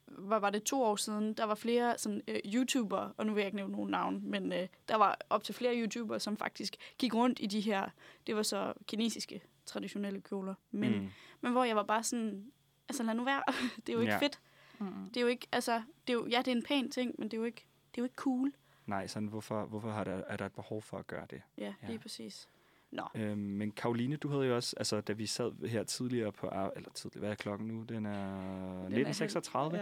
hvad 0.06 0.40
var 0.40 0.50
det, 0.50 0.62
to 0.62 0.82
år 0.82 0.96
siden, 0.96 1.34
der 1.34 1.44
var 1.44 1.54
flere 1.54 1.98
sådan, 1.98 2.22
øh, 2.28 2.40
YouTubere, 2.54 3.12
og 3.16 3.26
nu 3.26 3.32
vil 3.32 3.40
jeg 3.40 3.46
ikke 3.46 3.56
nævne 3.56 3.72
nogen 3.72 3.90
navn, 3.90 4.20
men 4.24 4.52
øh, 4.52 4.68
der 4.88 4.96
var 4.96 5.18
op 5.30 5.44
til 5.44 5.54
flere 5.54 5.80
YouTubere, 5.80 6.20
som 6.20 6.36
faktisk 6.36 6.76
gik 6.98 7.14
rundt 7.14 7.38
i 7.42 7.46
de 7.46 7.60
her, 7.60 7.88
det 8.26 8.36
var 8.36 8.42
så 8.42 8.72
kinesiske 8.86 9.40
traditionelle 9.66 10.20
kjoler. 10.20 10.54
Men. 10.70 10.92
Mm. 10.98 11.08
men 11.40 11.52
hvor 11.52 11.64
jeg 11.64 11.76
var 11.76 11.82
bare 11.82 12.02
sådan, 12.02 12.52
altså 12.88 13.02
lad 13.02 13.14
nu 13.14 13.24
være, 13.24 13.42
det 13.86 13.88
er 13.88 13.92
jo 13.92 14.00
ikke 14.00 14.12
Ja. 14.12 14.18
fedt. 14.18 14.40
Mm. 14.80 15.04
Det 15.08 15.16
er 15.16 15.20
jo 15.20 15.26
ikke, 15.26 15.46
altså, 15.52 15.82
det 16.06 16.12
er 16.12 16.14
jo, 16.14 16.26
ja, 16.26 16.38
det 16.38 16.48
er 16.48 16.52
en 16.56 16.62
pæn 16.62 16.90
ting, 16.90 17.14
men 17.18 17.28
det 17.28 17.36
er 17.36 17.38
jo 17.38 17.44
ikke, 17.44 17.64
det 17.90 17.98
er 17.98 18.02
jo 18.02 18.04
ikke 18.04 18.16
cool. 18.16 18.52
Nej, 18.86 19.06
sådan, 19.06 19.28
hvorfor, 19.28 19.64
hvorfor 19.64 19.90
har 19.90 20.04
der, 20.04 20.22
er 20.26 20.36
der 20.36 20.46
et 20.46 20.52
behov 20.52 20.82
for 20.82 20.96
at 20.98 21.06
gøre 21.06 21.26
det? 21.30 21.42
Ja, 21.58 21.74
Ja. 21.82 21.88
lige 21.88 21.98
præcis. 21.98 22.48
Nå, 22.90 23.02
Øhm, 23.14 23.38
men 23.38 23.70
Karoline, 23.70 24.16
du 24.16 24.28
havde 24.28 24.46
jo 24.46 24.56
også, 24.56 24.74
altså 24.76 25.00
da 25.00 25.12
vi 25.12 25.26
sad 25.26 25.68
her 25.68 25.82
tidligere 25.84 26.32
på, 26.32 26.46
eller 26.76 26.90
tidligere, 26.94 27.20
hvad 27.20 27.30
er 27.30 27.34
klokken 27.34 27.68
nu? 27.68 27.82
Den 27.82 28.06
er 28.06 28.88
19.36, 28.88 29.76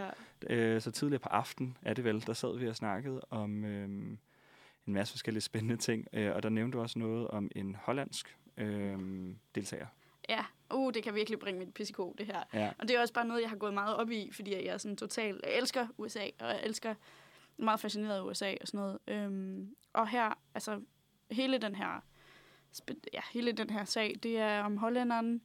Ja. 0.49 0.55
øh, 0.55 0.81
så 0.81 0.91
tidligere 0.91 1.19
på 1.19 1.29
aften 1.29 1.77
er 1.81 1.93
det 1.93 2.03
vel, 2.03 2.25
der 2.27 2.33
sad 2.33 2.57
vi 2.57 2.67
og 2.67 2.75
snakkede 2.75 3.21
om 3.29 3.65
øhm, 3.65 4.17
en 4.87 4.93
masse 4.93 5.13
forskellige 5.13 5.41
spændende 5.41 5.77
ting, 5.77 6.07
øh, 6.13 6.35
og 6.35 6.43
der 6.43 6.49
nævnte 6.49 6.77
du 6.77 6.81
også 6.81 6.99
noget 6.99 7.27
om 7.27 7.51
en 7.55 7.75
hollandsk 7.75 8.37
øhm, 8.57 9.37
deltager. 9.55 9.87
Ja, 10.29 10.45
uh, 10.73 10.93
det 10.93 11.03
kan 11.03 11.15
virkelig 11.15 11.39
bringe 11.39 11.59
mit 11.59 11.73
PCK, 11.73 11.97
det 12.17 12.25
her. 12.25 12.43
Ja, 12.53 12.71
Og 12.79 12.87
det 12.87 12.95
er 12.95 13.01
også 13.01 13.13
bare 13.13 13.25
noget, 13.25 13.41
jeg 13.41 13.49
har 13.49 13.57
gået 13.57 13.73
meget 13.73 13.95
op 13.95 14.11
i, 14.11 14.31
fordi 14.31 14.51
jeg 14.53 14.63
er 14.65 14.77
sådan 14.77 14.97
total... 14.97 15.39
Jeg 15.43 15.57
elsker 15.57 15.87
USA, 15.97 16.23
og 16.39 16.47
jeg 16.47 16.61
elsker 16.63 16.89
er 16.89 16.95
meget 17.63 17.79
fascineret 17.79 18.17
af 18.17 18.21
USA 18.23 18.53
og 18.61 18.67
sådan 18.67 18.77
noget. 18.79 18.99
Øhm, 19.07 19.75
og 19.93 20.07
her, 20.07 20.33
altså, 20.53 20.81
hele 21.31 21.57
den 21.57 21.75
her... 21.75 22.03
Ja, 23.13 23.21
hele 23.33 23.51
den 23.51 23.69
her 23.69 23.85
sag, 23.85 24.15
det 24.23 24.37
er 24.37 24.63
om 24.63 24.77
hollænderen 24.77 25.41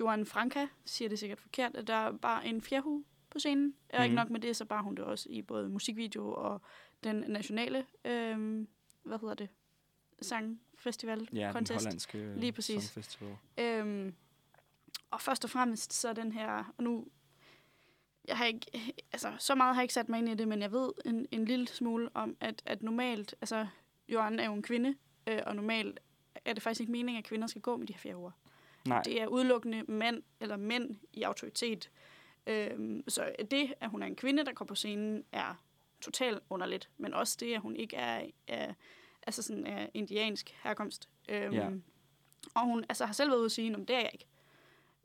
Joan 0.00 0.26
Franca, 0.26 0.68
siger 0.84 1.08
det 1.08 1.18
sikkert 1.18 1.40
forkert, 1.40 1.76
at 1.76 1.86
der 1.86 1.94
er 1.94 2.12
bare 2.12 2.46
en 2.46 2.62
fjerhue 2.62 3.04
på 3.30 3.38
scenen. 3.38 3.74
Og 3.92 4.04
ikke 4.04 4.08
Mhm. 4.12 4.14
nok 4.14 4.30
med 4.30 4.40
det, 4.40 4.56
så 4.56 4.64
bare 4.64 4.82
hun 4.82 4.94
det 4.94 5.04
også 5.04 5.26
i 5.30 5.42
både 5.42 5.68
musikvideo 5.68 6.32
og 6.34 6.60
den 7.04 7.16
nationale, 7.28 7.86
øhm, 8.04 8.68
hvad 9.02 9.18
hedder 9.18 9.34
det, 9.34 9.48
sangfestival, 10.78 11.28
ja 11.32 11.44
den 11.44 11.52
contest. 11.52 11.84
hollandske 11.84 12.34
Lige 12.36 12.52
præcis. 12.52 12.82
sangfestival. 12.84 13.36
Øhm, 13.58 14.14
og 15.10 15.20
først 15.20 15.44
og 15.44 15.50
fremmest 15.50 15.92
så 15.92 16.12
den 16.12 16.32
her, 16.32 16.72
og 16.76 16.84
nu, 16.84 17.06
jeg 18.28 18.36
har 18.36 18.44
ikke, 18.44 18.94
altså 19.12 19.32
så 19.38 19.54
meget 19.54 19.74
har 19.74 19.80
jeg 19.82 19.84
ikke 19.84 19.94
sat 19.94 20.08
mig 20.08 20.18
ind 20.18 20.28
i 20.28 20.34
det, 20.34 20.48
men 20.48 20.62
jeg 20.62 20.72
ved 20.72 20.90
en, 21.04 21.26
en 21.30 21.44
lille 21.44 21.68
smule 21.68 22.08
om, 22.14 22.36
at, 22.40 22.62
at 22.66 22.82
normalt, 22.82 23.34
altså 23.40 23.66
Johan 24.08 24.38
er 24.38 24.44
jo 24.44 24.52
en 24.54 24.62
kvinde, 24.62 24.94
øh, 25.26 25.38
og 25.46 25.56
normalt 25.56 26.00
er 26.44 26.52
det 26.52 26.62
faktisk 26.62 26.80
ikke 26.80 26.92
meningen, 26.92 27.18
at 27.18 27.24
kvinder 27.24 27.46
skal 27.46 27.62
gå 27.62 27.76
med 27.76 27.86
de 27.86 27.92
her 27.92 28.00
fjerver. 28.00 28.30
Nej, 28.86 29.02
Det 29.02 29.22
er 29.22 29.26
udelukkende 29.26 29.82
mænd 29.82 30.22
eller 30.40 30.56
mænd 30.56 30.96
i 31.12 31.22
autoritet. 31.22 31.90
Øhm, 32.46 33.04
så 33.08 33.32
det, 33.50 33.74
at 33.80 33.90
hun 33.90 34.02
er 34.02 34.06
en 34.06 34.16
kvinde, 34.16 34.44
der 34.44 34.52
går 34.52 34.64
på 34.64 34.74
scenen, 34.74 35.24
er 35.32 35.62
totalt 36.00 36.38
underligt. 36.50 36.90
Men 36.98 37.14
også 37.14 37.36
det, 37.40 37.54
at 37.54 37.60
hun 37.60 37.76
ikke 37.76 37.96
er, 37.96 38.26
er 38.46 38.74
altså 39.28 39.42
sådan 39.42 39.66
af 39.66 39.90
indiansk 39.94 40.50
herkomst. 40.62 41.08
Øhm, 41.28 41.54
Ja. 41.54 41.70
Og 42.54 42.64
hun 42.64 42.84
altså, 42.88 43.06
har 43.06 43.12
selv 43.12 43.30
været 43.30 43.38
ude 43.38 43.44
at 43.44 43.52
sige, 43.52 43.76
det 43.76 43.90
er 43.90 43.98
jeg 44.00 44.10
ikke. 44.12 44.26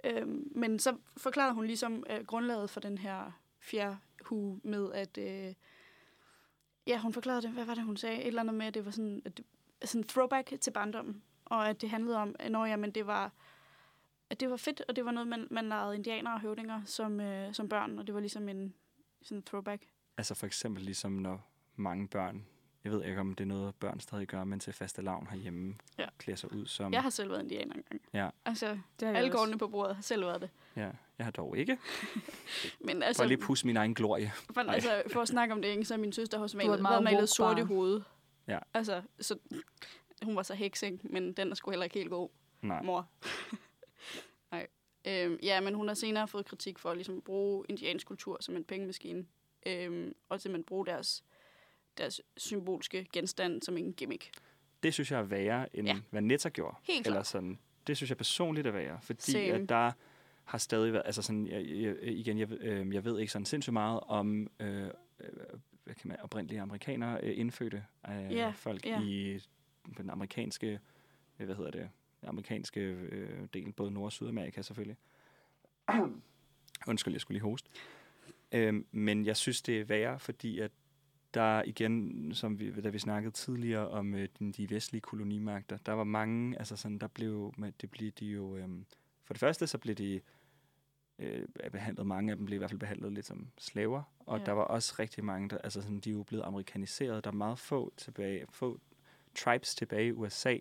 Øhm, 0.04 0.52
men 0.56 0.80
så 0.80 0.98
forklarede 1.18 1.54
hun 1.54 1.66
ligesom 1.66 2.04
øh, 2.10 2.26
grundlaget 2.26 2.70
for 2.70 2.80
den 2.80 2.98
her 2.98 3.32
fjerhue 3.60 4.60
med, 4.64 4.92
at... 4.94 5.18
Øh, 5.18 5.54
ja, 6.88 7.00
hun 7.00 7.14
forklarede 7.14 7.42
det. 7.42 7.52
Hvad 7.52 7.66
var 7.66 7.76
det, 7.76 7.84
hun 7.84 7.98
sagde? 7.98 8.22
Et 8.22 8.28
eller 8.28 8.42
andet 8.42 8.56
med, 8.56 8.66
at 8.66 8.74
det 8.74 8.86
var 8.86 8.92
sådan, 8.92 9.22
at 9.26 9.38
det, 9.38 9.46
sådan 9.84 10.02
en 10.02 10.08
throwback 10.08 10.54
til 10.62 10.72
barndommen. 10.72 11.24
Og 11.46 11.70
at 11.70 11.82
det 11.82 11.90
handlede 11.90 12.18
om, 12.18 12.36
at 12.40 12.52
når, 12.52 12.66
jamen, 12.66 12.92
det 12.92 13.08
var 13.08 13.32
at 14.30 14.40
det 14.40 14.50
var 14.50 14.58
fedt, 14.58 14.82
og 14.88 14.96
det 14.96 15.06
var 15.06 15.12
noget, 15.12 15.28
man, 15.28 15.48
man 15.52 15.66
legede 15.70 15.96
indianere 15.96 16.34
og 16.34 16.42
høvdinger 16.42 16.82
som, 16.86 17.20
øh, 17.20 17.54
som 17.54 17.70
børn, 17.70 18.00
og 18.00 18.08
det 18.08 18.16
var 18.16 18.22
ligesom 18.22 18.50
en 18.50 18.74
sådan 19.22 19.44
throwback. 19.44 19.88
altså 20.18 20.36
for 20.36 20.46
eksempel 20.46 20.84
ligesom 20.84 21.12
når 21.12 21.50
mange 21.76 22.08
børn 22.08 22.46
jeg 22.84 22.92
ved 22.92 23.04
ikke, 23.04 23.20
om 23.20 23.36
det 23.36 23.44
er 23.44 23.48
noget, 23.48 23.76
børn 23.76 24.00
stadig 24.00 24.28
gør, 24.28 24.44
men 24.44 24.60
til 24.60 24.74
faste 24.74 25.02
lavn 25.02 25.28
herhjemme 25.28 25.76
Ja. 25.98 26.06
klæder 26.18 26.38
sig 26.38 26.54
ud 26.54 26.66
som... 26.66 26.94
Jeg 26.94 27.02
har 27.02 27.10
selv 27.10 27.30
været 27.30 27.42
indianer 27.44 27.74
engang. 27.76 28.02
Ja. 28.14 28.30
Altså, 28.46 28.80
Det 29.00 29.08
har 29.08 29.16
alle 29.16 29.30
gårdene 29.30 29.58
på 29.58 29.68
bordet 29.68 29.96
har 29.96 30.02
selv 30.04 30.26
været 30.26 30.42
det. 30.42 30.50
Ja, 30.76 30.90
jeg 31.18 31.26
har 31.26 31.32
dog 31.32 31.58
ikke. 31.58 31.78
Men 32.86 32.98
For 33.02 33.04
altså, 33.06 33.24
at 33.24 33.30
lige 33.30 33.38
pusse 33.38 33.66
min 33.68 33.78
egen 33.78 33.94
glorie. 33.94 34.32
for, 34.54 34.62
altså, 34.62 35.04
for 35.14 35.22
at 35.22 35.28
snakke 35.28 35.54
om 35.54 35.62
det, 35.62 35.70
ikke, 35.70 35.86
så 35.86 35.94
er 35.94 35.98
min 35.98 36.12
søster 36.14 36.38
hos 36.38 36.54
et 36.54 36.58
malet, 36.58 36.82
meget 36.82 36.94
været 36.94 37.04
malet 37.04 37.30
sort 37.30 37.60
i 37.60 37.62
hovedet. 37.62 38.04
Ja. 38.48 38.60
Altså, 38.74 39.02
så, 39.20 39.38
hun 40.24 40.36
var 40.36 40.44
så 40.44 40.54
heksing, 40.54 41.00
men 41.14 41.34
den 41.34 41.52
er 41.52 41.56
sgu 41.56 41.72
heller 41.72 41.84
ikke 41.84 41.94
helt 42.00 42.10
god, 42.10 42.30
Nej. 42.62 42.82
mor. 42.82 43.08
Nej. 44.52 44.68
Øhm, 45.08 45.40
ja, 45.44 45.62
men 45.62 45.74
hun 45.74 45.88
har 45.88 45.96
senere 45.96 46.28
fået 46.28 46.46
kritik 46.46 46.80
for 46.80 46.90
at 46.90 46.98
ligesom, 46.98 47.22
bruge 47.22 47.66
indiansk 47.70 48.08
kultur 48.08 48.38
som 48.42 48.56
en 48.56 48.64
pengemaskine. 48.64 49.26
Øhm, 49.66 50.14
og 50.30 50.42
simpelthen 50.42 50.64
bruge 50.64 50.86
deres, 50.86 51.24
deres 51.98 52.22
symbolske 52.38 53.08
genstand 53.14 53.62
som 53.62 53.78
en 53.78 53.94
gimmick. 53.94 54.32
Det 54.84 54.94
synes 54.94 55.12
jeg 55.12 55.20
er 55.20 55.24
værre, 55.24 55.76
end 55.76 55.88
Ja. 55.88 55.96
hvad 56.10 56.22
Netta 56.22 56.50
gjorde. 56.50 56.76
Helt 56.84 57.08
Eller 57.08 57.24
sådan. 57.24 57.60
Det 57.88 57.98
synes 57.98 58.10
jeg 58.10 58.18
personligt 58.18 58.68
er 58.68 58.72
værre, 58.72 59.00
fordi 59.02 59.32
Same. 59.32 59.44
at 59.46 59.70
der 59.70 59.92
har 60.44 60.58
stadig 60.58 60.94
været, 60.94 61.04
altså 61.06 61.22
sådan, 61.22 61.48
jeg, 61.48 61.66
jeg, 61.68 61.96
igen, 62.04 62.40
jeg, 62.40 62.52
øh, 62.52 62.94
jeg 62.94 63.06
ved 63.06 63.20
ikke 63.20 63.32
sådan 63.32 63.46
sindssygt 63.46 63.74
meget 63.74 64.00
om, 64.00 64.48
øh, 64.60 64.84
øh, 64.84 64.90
hvad 65.84 65.96
kan 65.96 66.08
man, 66.08 66.20
oprindelige 66.20 66.62
amerikanere, 66.62 67.20
øh, 67.24 67.40
indfødte 67.40 67.86
øh, 68.10 68.32
Ja, 68.32 68.54
folk 68.56 68.86
ja. 68.86 69.02
i 69.02 69.40
den 69.98 70.10
amerikanske, 70.10 70.80
øh, 71.40 71.46
hvad 71.46 71.56
hedder 71.56 71.72
det, 71.72 71.90
amerikanske 72.24 72.80
øh, 72.80 73.48
del, 73.54 73.72
både 73.72 73.92
Nord- 73.92 74.06
og 74.06 74.12
Sydamerika 74.12 74.62
selvfølgelig. 74.62 74.98
Undskyld, 76.88 77.14
jeg 77.14 77.22
skulle 77.22 77.36
lige 77.36 77.50
hoste. 77.50 77.70
Øhm, 78.52 78.86
men 78.92 79.26
jeg 79.26 79.38
synes, 79.38 79.62
det 79.62 79.80
er 79.80 79.84
værre, 79.86 80.20
fordi 80.20 80.60
at 80.60 80.72
der 81.34 81.64
igen, 81.64 82.32
som 82.34 82.60
vi, 82.60 82.82
da 82.82 82.90
vi 82.90 83.00
snakkede 83.00 83.34
tidligere 83.34 83.88
om 83.88 84.16
øh, 84.16 84.28
de, 84.58 84.70
vestlige 84.70 85.02
kolonimagter, 85.02 85.78
der 85.78 85.92
var 85.92 86.04
mange, 86.04 86.58
altså 86.60 86.76
sådan, 86.76 86.98
der 87.00 87.08
blev, 87.08 87.54
det 87.82 87.92
blev 87.92 88.12
de 88.12 88.26
jo, 88.26 88.56
øhm, 88.58 88.86
for 89.24 89.34
det 89.34 89.40
første 89.40 89.68
så 89.68 89.78
blev 89.78 89.96
de 89.96 90.22
øh, 91.20 91.48
behandlet, 91.72 92.06
mange 92.08 92.32
af 92.32 92.38
dem 92.38 92.46
blev 92.46 92.56
i 92.56 92.58
hvert 92.58 92.70
fald 92.70 92.80
behandlet 92.80 93.12
lidt 93.14 93.26
som 93.26 93.48
slaver, 93.58 94.04
og 94.20 94.40
Ja. 94.40 94.46
der 94.46 94.52
var 94.52 94.64
også 94.64 94.96
rigtig 95.00 95.26
mange, 95.26 95.50
der, 95.50 95.58
altså 95.58 95.82
sådan, 95.82 96.00
de 96.00 96.10
er 96.10 96.14
jo 96.14 96.24
blevet 96.24 96.44
amerikaniseret, 96.44 97.24
der 97.24 97.32
er 97.32 97.36
meget 97.36 97.60
få 97.60 97.94
tilbage, 97.98 98.46
få 98.50 98.80
tribes 99.36 99.76
tilbage 99.76 100.08
i 100.08 100.12
USA, 100.12 100.58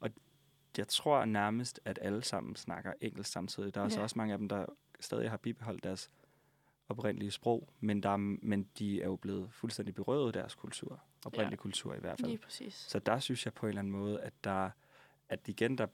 og 0.00 0.10
jeg 0.78 0.88
tror 0.88 1.24
nærmest, 1.24 1.80
at 1.84 1.98
alle 2.02 2.22
sammen 2.24 2.56
snakker 2.56 2.92
engelsk 3.00 3.30
samtidig. 3.32 3.74
Der 3.74 3.80
er 3.80 3.84
ja. 3.84 3.90
så 3.90 3.96
Ja. 3.98 4.02
også 4.02 4.18
mange 4.18 4.32
af 4.32 4.38
dem, 4.38 4.48
der 4.48 4.66
stadig 5.00 5.30
har 5.30 5.36
bibeholdt 5.36 5.84
deres 5.84 6.10
oprindelige 6.88 7.30
sprog, 7.30 7.68
men, 7.80 8.02
der, 8.02 8.10
er- 8.10 8.16
men 8.42 8.68
de 8.78 9.02
er 9.02 9.06
jo 9.06 9.16
blevet 9.16 9.48
fuldstændig 9.52 9.94
berøvet 9.94 10.26
af 10.26 10.32
deres 10.32 10.54
kultur. 10.54 11.00
Oprindelig 11.26 11.56
ja. 11.56 11.62
kultur 11.62 11.94
i 11.94 12.00
hvert 12.00 12.18
fald. 12.20 12.28
Lige 12.30 12.38
præcis. 12.38 12.74
Så 12.74 12.98
der 12.98 13.18
synes 13.18 13.44
jeg 13.44 13.54
på 13.54 13.66
en 13.66 13.68
eller 13.68 13.78
anden 13.80 13.92
måde, 13.92 14.20
at 14.20 14.32
der 14.44 14.70
at 15.28 15.48
igen, 15.48 15.78
der 15.78 15.86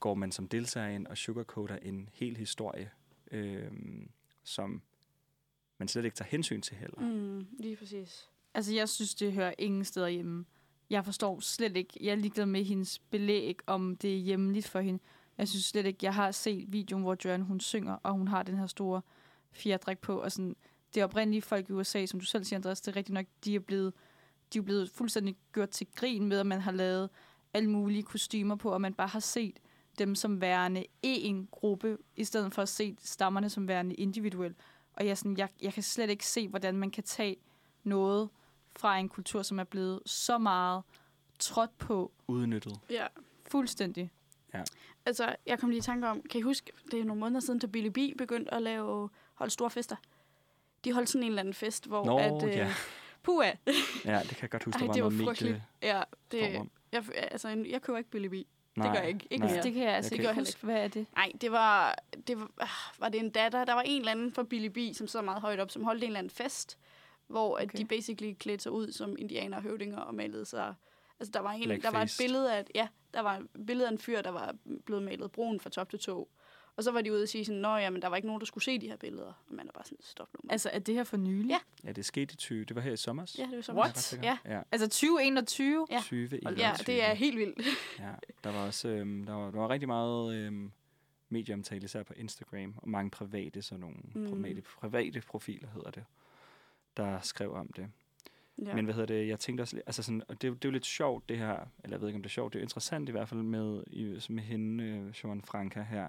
går 0.00 0.14
man 0.14 0.32
som 0.32 0.48
deltager 0.48 0.88
ind 0.88 1.06
og 1.06 1.16
sugarcoater 1.16 1.76
en 1.76 2.08
hel 2.12 2.36
historie, 2.36 2.90
øhm, 3.30 4.10
som 4.44 4.82
man 5.78 5.88
slet 5.88 6.04
ikke 6.04 6.16
tager 6.16 6.28
hensyn 6.28 6.60
til 6.62 6.76
heller. 6.76 7.00
Mm. 7.00 7.06
Mm, 7.06 7.46
lige 7.58 7.76
præcis. 7.76 8.30
Altså, 8.54 8.74
jeg 8.74 8.88
synes, 8.88 9.14
det 9.14 9.32
hører 9.32 9.54
ingen 9.58 9.84
steder 9.84 10.08
hjemme. 10.08 10.44
Jeg 10.90 11.04
forstår 11.04 11.40
slet 11.40 11.76
ikke. 11.76 11.92
Jeg 12.00 12.10
er 12.10 12.14
ligeglad 12.16 12.46
med 12.46 12.64
hendes 12.64 12.98
belæg, 12.98 13.58
om 13.66 13.96
det 13.96 14.14
er 14.14 14.18
hjemligt 14.18 14.68
for 14.68 14.80
hende. 14.80 15.02
Jeg 15.38 15.48
synes 15.48 15.64
slet 15.64 15.86
ikke, 15.86 15.98
jeg 16.02 16.14
har 16.14 16.30
set 16.30 16.72
videoen, 16.72 17.02
hvor 17.02 17.16
Joanne 17.24 17.44
hun 17.44 17.60
synger, 17.60 17.92
og 18.02 18.12
hun 18.12 18.28
har 18.28 18.42
den 18.42 18.56
her 18.58 18.66
store 18.66 19.02
fjerdrik 19.54 19.98
på. 19.98 20.20
Og 20.20 20.32
sådan, 20.32 20.56
det 20.94 21.04
oprindelige 21.04 21.42
folk 21.42 21.68
i 21.68 21.72
USA, 21.72 22.06
som 22.06 22.20
du 22.20 22.26
selv 22.26 22.44
siger, 22.44 22.58
Andreas, 22.58 22.80
det 22.80 22.92
er 22.92 22.96
rigtigt 22.96 23.14
nok, 23.14 23.26
de 23.44 23.54
er 23.54 23.60
blevet, 23.60 23.92
de 24.52 24.58
er 24.58 24.62
blevet 24.62 24.90
fuldstændig 24.90 25.36
gjort 25.52 25.70
til 25.70 25.86
grin 25.94 26.26
med, 26.26 26.40
at 26.40 26.46
man 26.46 26.60
har 26.60 26.72
lavet 26.72 27.10
alle 27.54 27.70
mulige 27.70 28.02
kostymer 28.02 28.56
på, 28.56 28.70
og 28.70 28.80
man 28.80 28.94
bare 28.94 29.08
har 29.08 29.20
set 29.20 29.58
dem 29.98 30.14
som 30.14 30.40
værende 30.40 30.86
en 31.02 31.48
gruppe, 31.50 31.98
i 32.16 32.24
stedet 32.24 32.54
for 32.54 32.62
at 32.62 32.68
se 32.68 32.96
stammerne 33.00 33.50
som 33.50 33.68
værende 33.68 33.94
individuelt. 33.94 34.56
Og 34.94 35.06
jeg, 35.06 35.18
sådan, 35.18 35.36
jeg, 35.36 35.48
jeg 35.62 35.72
kan 35.72 35.82
slet 35.82 36.10
ikke 36.10 36.26
se, 36.26 36.48
hvordan 36.48 36.76
man 36.76 36.90
kan 36.90 37.04
tage 37.04 37.36
noget 37.84 38.28
fra 38.76 38.98
en 38.98 39.08
kultur, 39.08 39.42
som 39.42 39.58
er 39.58 39.64
blevet 39.64 40.00
så 40.06 40.38
meget 40.38 40.82
trådt 41.38 41.78
på 41.78 42.12
Udnyttet. 42.28 42.80
Ja. 42.90 43.06
fuldstændig. 43.46 44.10
Altså, 45.06 45.36
jeg 45.46 45.58
kom 45.58 45.70
lige 45.70 45.78
i 45.78 45.82
tanke 45.82 46.08
om, 46.08 46.22
kan 46.30 46.38
I 46.38 46.42
huske, 46.42 46.72
det 46.90 47.00
er 47.00 47.04
nogle 47.04 47.20
måneder 47.20 47.40
siden, 47.40 47.58
da 47.58 47.66
Billy 47.66 47.88
B 47.88 48.18
begyndte 48.18 48.54
at 48.54 48.62
lave, 48.62 49.10
holde 49.34 49.50
store 49.50 49.70
fester. 49.70 49.96
De 50.84 50.92
holdt 50.92 51.08
sådan 51.08 51.22
en 51.22 51.28
eller 51.28 51.40
anden 51.40 51.54
fest, 51.54 51.86
hvor 51.86 52.04
Nå, 52.04 52.18
at... 52.18 52.56
ja. 52.56 52.74
Puha! 53.22 53.50
Ja, 54.04 54.18
det 54.20 54.28
kan 54.28 54.38
jeg 54.42 54.50
godt 54.50 54.64
huske, 54.64 54.76
Ej, 54.76 54.80
der 54.80 54.86
var 54.86 54.92
det 54.92 55.02
var 55.04 55.10
noget 55.10 55.24
frygteligt. 55.24 55.62
Ja, 55.82 56.02
det, 56.30 56.60
jeg, 56.92 57.04
altså, 57.16 57.48
jeg 57.48 57.82
køber 57.82 57.98
ikke 57.98 58.10
Billy 58.10 58.26
B. 58.26 58.34
Nej, 58.76 58.86
gør 58.94 59.00
jeg 59.00 59.08
ikke. 59.08 59.26
Ikke 59.30 59.44
nej. 59.44 59.54
mere. 59.54 59.62
Det 59.62 59.72
kan 59.74 59.82
jeg 59.82 59.94
altså 59.94 60.14
Jeg 60.14 60.20
ikke 60.20 60.32
kan- 60.34 60.40
huske. 60.42 60.60
Hvad 60.64 60.76
er 60.84 60.88
det? 60.88 61.06
Nej, 61.16 61.32
det 61.40 61.52
var, 61.52 61.98
det 62.26 62.38
var, 62.40 62.50
ah, 62.58 62.68
var 62.98 63.08
det 63.08 63.20
en 63.20 63.30
datter? 63.30 63.64
Der 63.64 63.72
var 63.74 63.82
en 63.82 64.00
eller 64.00 64.12
anden 64.12 64.32
fra 64.32 64.42
Billy 64.42 64.66
B, 64.90 64.94
som 64.96 65.06
sidder 65.06 65.24
meget 65.24 65.40
højt 65.40 65.60
op, 65.60 65.70
som 65.70 65.84
holdt 65.84 66.02
en 66.02 66.06
eller 66.06 66.18
anden 66.18 66.30
fest, 66.30 66.78
hvor 67.26 67.56
at 67.56 67.64
Okay. 67.64 67.78
de 67.78 67.84
basically 67.84 68.34
klædte 68.34 68.62
sig 68.62 68.72
ud 68.72 68.92
som 68.92 69.16
indianer 69.18 69.56
og 69.56 69.62
høvdinger 69.62 69.98
og 69.98 70.14
malede 70.14 70.44
sig. 70.44 70.74
Altså, 71.20 71.30
der 71.32 71.40
var, 71.40 71.50
en, 71.52 71.62
der 71.62 71.68
var 71.68 71.74
et 71.74 71.80
Blackfaced. 71.80 72.24
billede 72.24 72.54
af, 72.56 72.64
ja, 72.74 72.88
der 73.14 73.20
var 73.20 73.36
et 73.36 73.66
billede 73.66 73.88
af 73.88 73.92
en 73.92 73.98
fyr, 73.98 74.22
der 74.22 74.30
var 74.30 74.54
blevet 74.86 75.02
malet 75.02 75.32
brun 75.32 75.60
fra 75.60 75.70
top 75.70 75.90
til 75.90 75.98
tå. 75.98 76.28
Og 76.76 76.84
så 76.84 76.90
var 76.90 77.00
de 77.00 77.12
ude 77.12 77.22
og 77.22 77.28
sige 77.28 77.44
sådan, 77.44 77.60
nå 77.60 77.76
ja, 77.76 77.90
men 77.90 78.02
der 78.02 78.08
var 78.08 78.16
ikke 78.16 78.26
nogen, 78.28 78.40
der 78.40 78.46
skulle 78.46 78.64
se 78.64 78.78
de 78.78 78.88
her 78.88 78.96
billeder. 78.96 79.24
Og 79.48 79.54
man 79.54 79.68
er 79.68 79.72
bare 79.72 79.84
sådan, 79.84 79.98
stop 80.00 80.28
nu. 80.34 80.40
mand." 80.42 80.52
Altså, 80.52 80.70
er 80.72 80.78
det 80.78 80.94
her 80.94 81.04
for 81.04 81.16
nylig? 81.16 81.48
Ja. 81.50 81.58
Ja, 81.84 81.92
det 81.92 82.04
skete 82.04 82.32
i 82.32 82.36
20. 82.36 82.64
Det 82.64 82.76
var 82.76 82.82
her 82.82 82.92
i 82.92 82.96
sommer. 82.96 83.34
ja, 83.38 83.42
det 83.46 83.56
var 83.56 83.62
så 83.62 83.72
What? 83.72 84.18
Ja, 84.22 84.38
Ja, 84.44 84.62
Altså 84.72 84.88
2021? 84.88 85.86
Ja. 85.90 86.00
20 86.02 86.28
ja, 86.58 86.72
det 86.86 87.02
er 87.04 87.14
helt 87.14 87.38
vildt. 87.38 87.60
Ja, 87.98 88.10
der 88.44 88.52
var 88.52 88.66
også 88.66 88.88
øhm, 88.88 89.26
der 89.26 89.32
var, 89.32 89.50
der 89.50 89.58
var 89.58 89.68
rigtig 89.70 89.88
meget 89.88 90.34
øhm, 90.34 90.72
medieomtale, 91.28 91.84
især 91.84 92.02
på 92.02 92.12
Instagram, 92.16 92.74
og 92.76 92.88
mange 92.88 93.10
private, 93.10 93.62
sådan 93.62 93.80
nogle 93.80 93.96
Mm. 94.14 94.30
private, 94.30 94.62
private 94.62 95.20
profiler 95.20 95.68
hedder 95.74 95.90
det, 95.90 96.04
der 96.96 97.20
skrev 97.20 97.52
om 97.54 97.72
det. 97.76 97.88
Ja. 98.62 98.74
Men 98.74 98.84
hvad 98.84 98.94
hedder 98.94 99.14
det, 99.14 99.28
jeg 99.28 99.40
tænkte 99.40 99.62
også, 99.62 99.80
altså 99.86 100.02
sådan, 100.02 100.22
og 100.28 100.42
det, 100.42 100.48
er 100.48 100.54
det 100.54 100.64
er 100.64 100.68
jo 100.68 100.72
lidt 100.72 100.86
sjovt 100.86 101.28
det 101.28 101.38
her, 101.38 101.52
eller 101.84 101.96
jeg 101.96 102.00
ved 102.00 102.08
ikke 102.08 102.16
om 102.16 102.22
det 102.22 102.28
er 102.28 102.32
sjovt, 102.32 102.52
det 102.52 102.58
er 102.58 102.62
interessant 102.62 103.08
i 103.08 103.12
hvert 103.12 103.28
fald 103.28 103.42
med, 103.42 103.84
i, 103.86 104.20
med 104.28 104.42
hende, 104.42 104.84
øh, 104.84 105.14
Joan 105.24 105.42
Franca 105.42 105.82
her, 105.82 106.08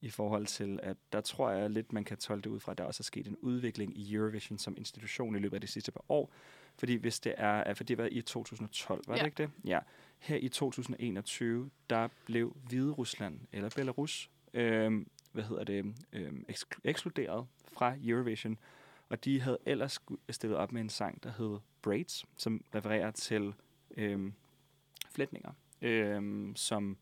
i 0.00 0.10
forhold 0.10 0.46
til, 0.46 0.80
at 0.82 0.96
der 1.12 1.20
tror 1.20 1.50
jeg 1.50 1.70
lidt, 1.70 1.92
man 1.92 2.04
kan 2.04 2.16
tolke 2.16 2.44
det 2.44 2.50
ud 2.50 2.60
fra, 2.60 2.72
at 2.72 2.78
der 2.78 2.84
også 2.84 3.00
er 3.00 3.04
sket 3.04 3.26
en 3.26 3.36
udvikling 3.36 3.98
i 3.98 4.14
Eurovision 4.14 4.58
som 4.58 4.74
institution 4.76 5.36
i 5.36 5.38
løbet 5.38 5.54
af 5.56 5.60
de 5.60 5.66
sidste 5.66 5.92
par 5.92 6.04
år. 6.08 6.32
Fordi 6.78 6.94
hvis 6.94 7.20
det 7.20 7.34
er, 7.36 7.74
for 7.74 7.84
det 7.84 7.98
var 7.98 8.08
i 8.12 8.22
2012, 8.22 9.02
var 9.06 9.14
Ja. 9.14 9.20
det 9.20 9.26
ikke 9.26 9.42
det? 9.42 9.50
Ja. 9.64 9.78
Her 10.18 10.36
i 10.36 10.48
2021, 10.48 11.70
der 11.90 12.08
blev 12.26 12.56
Hvide 12.68 12.90
Rusland, 12.92 13.40
eller 13.52 13.70
Belarus, 13.76 14.30
øhm, 14.54 15.08
hvad 15.32 15.44
hedder 15.44 15.64
det, 15.64 15.94
øhm, 16.12 16.44
eksklu- 16.50 16.80
ekskluderet 16.84 17.46
fra 17.72 17.94
Eurovision. 18.04 18.58
Og 19.08 19.24
de 19.24 19.40
havde 19.40 19.58
ellers 19.66 19.98
stillet 20.30 20.58
op 20.58 20.72
med 20.72 20.80
en 20.80 20.88
sang, 20.88 21.22
der 21.22 21.32
hed 21.38 21.58
Braids, 21.82 22.24
som 22.36 22.64
refererer 22.74 23.10
til 23.10 23.54
øhm, 23.96 24.32
flætninger, 25.10 25.52
øhm, 25.82 26.52
som 26.56 26.96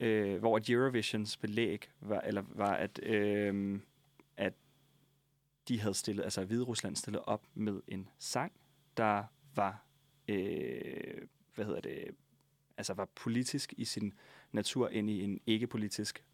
øh, 0.00 0.38
hvor 0.38 0.56
at 0.56 0.70
Eurovisions 0.70 1.36
belæg 1.36 1.90
var, 2.00 2.20
eller 2.20 2.42
var 2.48 2.74
at, 2.74 3.00
øh, 3.02 3.80
at 4.36 4.54
de 5.68 5.80
havde 5.80 5.94
stillet, 5.94 6.24
altså 6.24 6.44
Hvide 6.44 6.64
Rusland 6.64 6.96
stillet 6.96 7.22
op 7.26 7.46
med 7.54 7.80
en 7.88 8.08
sang, 8.18 8.52
der 8.96 9.24
var, 9.54 9.84
øh, 10.28 11.22
hvad 11.54 11.64
hedder 11.64 11.80
det, 11.80 12.04
altså 12.76 12.94
var 12.94 13.04
politisk 13.04 13.74
i 13.76 13.84
sin 13.84 14.12
natur 14.52 14.88
ind 14.88 15.10
i 15.10 15.22
en 15.22 15.40
ikke-politisk 15.46 16.24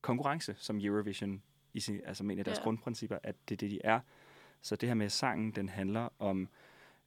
konkurrence, 0.00 0.54
som 0.58 0.80
Eurovision 0.80 1.42
i 1.74 1.80
sin, 1.80 2.00
altså 2.04 2.24
mener 2.24 2.42
deres 2.44 2.58
Ja. 2.58 2.62
grundprincipper, 2.62 3.18
at 3.22 3.36
det 3.48 3.54
er 3.54 3.56
det, 3.56 3.70
de 3.70 3.80
er. 3.84 4.00
Så 4.62 4.76
det 4.76 4.88
her 4.88 4.94
med 4.94 5.08
sangen, 5.08 5.50
den 5.50 5.68
handler 5.68 6.08
om, 6.18 6.42
øh, 6.42 6.48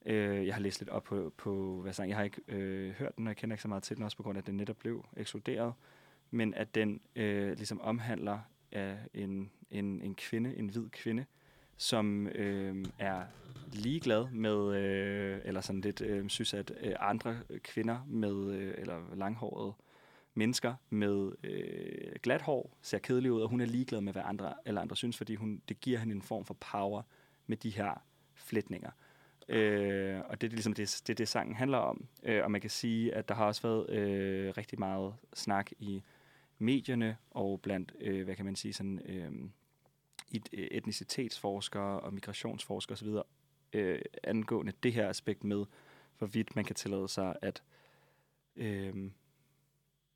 Øh, 0.06 0.46
jeg 0.46 0.54
har 0.54 0.60
læst 0.60 0.80
lidt 0.80 0.90
op 0.90 1.04
på, 1.04 1.32
på 1.36 1.80
hvad 1.82 1.92
sang, 1.92 2.08
jeg 2.08 2.16
har 2.16 2.24
ikke 2.24 2.40
øh, 2.48 2.92
hørt 2.92 3.16
den, 3.16 3.26
og 3.26 3.28
jeg 3.28 3.36
kender 3.36 3.54
ikke 3.54 3.62
så 3.62 3.68
meget 3.68 3.82
til 3.82 3.96
den, 3.96 4.04
også 4.04 4.16
på 4.16 4.22
grund 4.22 4.38
af, 4.38 4.42
at 4.42 4.46
den 4.46 4.56
netop 4.56 4.76
blev 4.76 5.04
ekskluderet, 5.16 5.72
men 6.30 6.54
at 6.54 6.74
den 6.74 7.00
øh, 7.16 7.56
ligesom 7.56 7.80
omhandler 7.80 8.38
af 8.72 8.98
en, 9.14 9.50
en, 9.70 10.02
en 10.02 10.14
kvinde, 10.14 10.56
en 10.56 10.68
hvid 10.68 10.88
kvinde, 10.90 11.24
som 11.76 12.26
øh, 12.26 12.84
er 12.98 13.22
ligeglad 13.72 14.30
med, 14.30 14.76
øh, 14.76 15.40
eller 15.44 15.60
sådan 15.60 15.80
lidt 15.80 16.00
øh, 16.00 16.28
synes, 16.28 16.54
at 16.54 16.72
øh, 16.80 16.94
andre 17.00 17.36
kvinder 17.62 18.04
med, 18.06 18.54
øh, 18.54 18.74
eller 18.78 19.14
langhårede 19.14 19.72
mennesker 20.34 20.74
med 20.90 21.32
øh, 21.44 22.12
glat 22.22 22.42
hår 22.42 22.76
ser 22.82 22.98
kedelige 22.98 23.32
ud, 23.32 23.40
og 23.40 23.48
hun 23.48 23.60
er 23.60 23.66
ligeglad 23.66 24.00
med, 24.00 24.12
hvad 24.12 24.22
andre, 24.24 24.54
eller 24.66 24.80
andre 24.80 24.96
synes, 24.96 25.16
fordi 25.16 25.34
hun, 25.34 25.62
det 25.68 25.80
giver 25.80 25.98
hende 25.98 26.14
en 26.14 26.22
form 26.22 26.44
for 26.44 26.54
power 26.54 27.02
med 27.46 27.56
de 27.56 27.70
her 27.70 28.02
flætninger. 28.34 28.90
Øh, 29.48 30.20
og 30.28 30.40
det 30.40 30.46
er 30.46 30.50
ligesom 30.50 30.72
det, 30.72 31.02
det, 31.06 31.18
det 31.18 31.28
sangen 31.28 31.54
handler 31.56 31.78
om. 31.78 32.06
Øh, 32.22 32.44
og 32.44 32.50
man 32.50 32.60
kan 32.60 32.70
sige, 32.70 33.14
at 33.14 33.28
der 33.28 33.34
har 33.34 33.46
også 33.46 33.62
været 33.62 33.90
øh, 33.90 34.54
rigtig 34.56 34.78
meget 34.78 35.14
snak 35.34 35.70
i 35.78 36.02
medierne 36.58 37.16
og 37.30 37.60
blandt, 37.60 37.92
øh, 38.00 38.24
hvad 38.24 38.36
kan 38.36 38.44
man 38.44 38.56
sige, 38.56 38.72
sådan, 38.72 39.00
øh, 39.06 39.32
et- 40.32 40.48
etnicitetsforskere 40.52 42.00
og 42.00 42.14
migrationsforskere 42.14 42.92
osv., 42.94 43.08
øh, 43.72 44.02
angående 44.22 44.72
det 44.82 44.92
her 44.92 45.08
aspekt 45.08 45.44
med, 45.44 45.64
hvorvidt 46.18 46.56
man 46.56 46.64
kan 46.64 46.76
tillade 46.76 47.08
sig 47.08 47.36
at, 47.42 47.62
øh, 48.56 49.10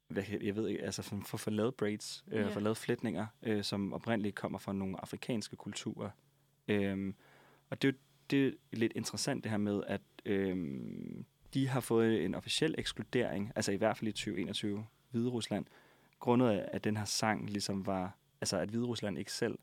hvad, 0.09 0.23
jeg 0.43 0.57
ved 0.57 0.69
ikke, 0.69 0.83
altså 0.85 1.03
for, 1.03 1.21
for, 1.27 1.37
for 1.39 1.51
lavet 1.51 1.75
braids, 1.75 2.25
øh, 2.29 2.41
Ja. 2.41 2.49
for 2.49 2.61
lavet 2.61 2.77
flætninger, 2.77 3.27
øh, 3.43 3.65
som 3.65 3.93
oprindeligt 3.93 4.35
kommer 4.37 4.59
fra 4.59 4.73
nogle 4.73 5.01
afrikanske 5.01 5.57
kulturer. 5.57 6.11
Øh, 6.69 7.15
og 7.71 7.83
det, 7.83 7.89
er 7.89 7.93
det 8.31 8.47
er 8.47 8.77
lidt 8.77 8.93
interessant 8.97 9.45
det 9.45 9.51
her 9.51 9.59
med, 9.59 9.83
at 9.87 10.01
øh, 10.25 10.57
de 11.55 11.69
har 11.69 11.81
fået 11.81 12.25
en 12.25 12.35
officiel 12.35 12.75
ekskludering, 12.79 13.53
altså 13.57 13.73
i 13.73 13.77
hvert 13.77 13.97
fald 13.97 14.09
i 14.09 14.13
2021, 14.13 14.87
Hvide 15.11 15.29
Rusland, 15.29 15.67
grundet 16.19 16.49
af, 16.49 16.69
at 16.73 16.85
den 16.85 16.97
her 16.97 17.05
sang 17.05 17.51
ligesom 17.51 17.87
var, 17.87 18.17
altså 18.41 18.59
at 18.59 18.69
Hvide 18.69 18.87
Rusland 18.87 19.19
ikke 19.19 19.33
selv 19.33 19.59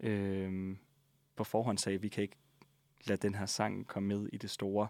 øh, 0.00 0.76
på 1.36 1.44
forhånd 1.44 1.78
sagde, 1.78 2.00
vi 2.00 2.08
kan 2.08 2.22
ikke 2.22 2.36
lade 3.06 3.22
den 3.22 3.34
her 3.34 3.46
sang 3.46 3.86
komme 3.86 4.08
med 4.08 4.28
i 4.32 4.36
det 4.36 4.50
store, 4.50 4.88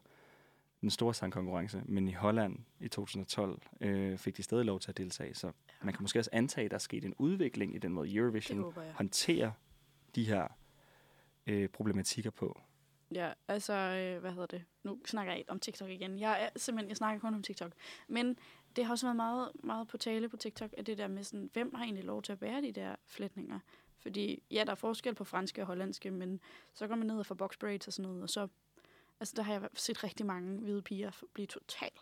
den 0.81 0.91
store 0.91 1.15
sangkonkurrence, 1.15 1.83
men 1.85 2.09
i 2.09 2.13
Holland 2.13 2.59
i 2.81 2.89
2012 2.89 3.63
øh, 3.81 4.19
fik 4.19 4.37
de 4.37 4.43
stadig 4.43 4.65
lov 4.65 4.81
til 4.81 4.91
at 4.91 4.99
deltage, 4.99 5.35
så 5.35 5.53
man 5.83 5.95
kan 5.95 6.03
måske 6.03 6.19
også 6.19 6.31
antage, 6.33 6.65
at 6.65 6.71
der 6.71 6.75
er 6.75 6.79
sket 6.79 7.05
en 7.05 7.15
udvikling 7.19 7.75
i 7.75 7.79
den 7.79 7.93
måde 7.93 8.15
Eurovision 8.15 8.63
håber 8.63 8.83
jeg. 8.83 8.93
håndterer 8.93 9.51
de 10.15 10.25
her 10.25 10.49
øh, 11.47 11.69
problematikker 11.69 12.31
på. 12.31 12.61
Ja, 13.15 13.33
altså, 13.49 13.73
øh, 13.73 14.21
hvad 14.21 14.31
hedder 14.31 14.47
det? 14.47 14.65
Nu 14.83 14.99
snakker 15.07 15.33
jeg 15.33 15.45
om 15.49 15.61
TikTok 15.61 15.91
igen. 15.91 16.19
Jeg 16.19 16.43
er 16.43 16.59
simpelthen, 16.59 16.89
jeg 16.89 16.97
snakker 16.97 17.21
kun 17.21 17.35
om 17.35 17.43
TikTok. 17.43 17.73
Men 18.09 18.39
det 18.77 18.85
har 18.85 18.93
også 18.93 19.07
været 19.07 19.17
meget, 19.17 19.51
meget 19.55 19.89
på 19.89 19.97
tale 19.97 20.29
på 20.29 20.37
TikTok, 20.37 20.71
at 20.77 20.87
det 20.87 20.99
der 20.99 21.09
med 21.09 21.25
sådan, 21.25 21.51
hvem 21.53 21.75
har 21.75 21.85
egentlig 21.85 22.05
lov 22.05 22.23
til 22.23 22.33
at 22.33 22.39
bære 22.39 22.63
de 22.63 22.73
der 22.73 22.97
flætninger? 23.07 23.61
Fordi, 23.99 24.43
ja, 24.51 24.65
der 24.65 24.71
er 24.71 24.75
forskel 24.75 25.15
på 25.15 25.25
franske 25.25 25.63
og 25.63 25.67
hollandske, 25.67 26.11
men 26.11 26.41
så 26.75 26.87
går 26.87 26.95
man 26.95 27.07
ned 27.07 27.19
og 27.19 27.27
får 27.27 27.35
box 27.35 27.59
braids 27.59 27.87
og 27.87 27.93
sådan 27.93 28.09
noget, 28.09 28.23
og 28.23 28.31
så, 28.31 28.49
altså 29.21 29.35
der 29.37 29.43
har 29.43 29.53
jeg 29.53 29.69
set 29.75 30.05
rigtig 30.05 30.27
mange 30.27 30.59
hvide 30.59 30.83
piger 30.83 31.11
blive 31.35 31.47
totalt 31.47 32.01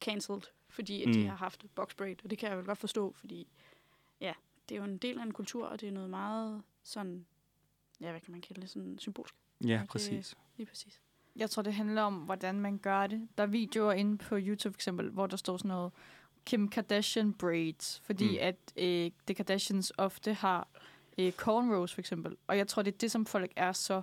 cancelled, 0.00 0.42
fordi 0.68 1.02
at 1.02 1.08
mm. 1.08 1.14
de 1.14 1.26
har 1.26 1.36
haft 1.36 1.64
box 1.74 1.94
braid, 1.94 2.16
og 2.24 2.30
det 2.30 2.38
kan 2.38 2.48
jeg 2.48 2.58
vel 2.58 2.66
godt 2.66 2.78
forstå, 2.78 3.12
fordi, 3.12 3.48
ja, 4.20 4.32
det 4.68 4.74
er 4.74 4.78
jo 4.78 4.84
en 4.84 4.98
del 4.98 5.18
af 5.18 5.22
en 5.22 5.32
kultur, 5.32 5.66
og 5.66 5.80
det 5.80 5.88
er 5.88 5.92
noget 5.92 6.10
meget 6.10 6.62
sådan, 6.82 7.26
ja, 8.00 8.10
hvad 8.10 8.20
kan 8.20 8.32
man 8.32 8.40
kalde 8.40 8.60
det, 8.60 8.70
sådan 8.70 8.98
symbolsk. 8.98 9.34
Ja, 9.64 9.78
det- 9.80 9.88
præcis. 9.88 10.34
Lige 10.56 10.66
præcis. 10.66 11.00
Jeg 11.36 11.50
tror, 11.50 11.62
det 11.62 11.74
handler 11.74 12.02
om, 12.02 12.14
hvordan 12.14 12.60
man 12.60 12.78
gør 12.78 13.06
det. 13.06 13.28
Der 13.36 13.42
er 13.42 13.46
videoer 13.46 13.92
inde 13.92 14.18
på 14.18 14.36
YouTube 14.38 14.74
for 14.74 14.76
eksempel, 14.76 15.10
hvor 15.10 15.26
der 15.26 15.36
står 15.36 15.56
sådan 15.56 15.68
noget 15.68 15.92
Kim 16.44 16.68
Kardashian 16.68 17.32
braids, 17.34 18.00
fordi 18.04 18.28
Mm. 18.30 18.36
at 18.40 18.56
øh, 18.76 19.10
The 19.26 19.34
Kardashians 19.34 19.92
ofte 19.98 20.34
har 20.34 20.68
øh, 21.18 21.32
cornrows 21.32 21.94
for 21.94 22.00
eksempel. 22.00 22.36
Og 22.46 22.56
jeg 22.58 22.68
tror, 22.68 22.82
det 22.82 22.94
er 22.94 22.98
det, 22.98 23.10
som 23.10 23.26
folk 23.26 23.52
er 23.56 23.72
så 23.72 24.02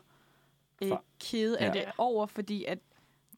øh, 0.83 0.91
kede 1.19 1.59
af 1.59 1.67
Ja. 1.75 1.79
det 1.79 1.91
over, 1.97 2.25
fordi 2.25 2.65
at 2.65 2.79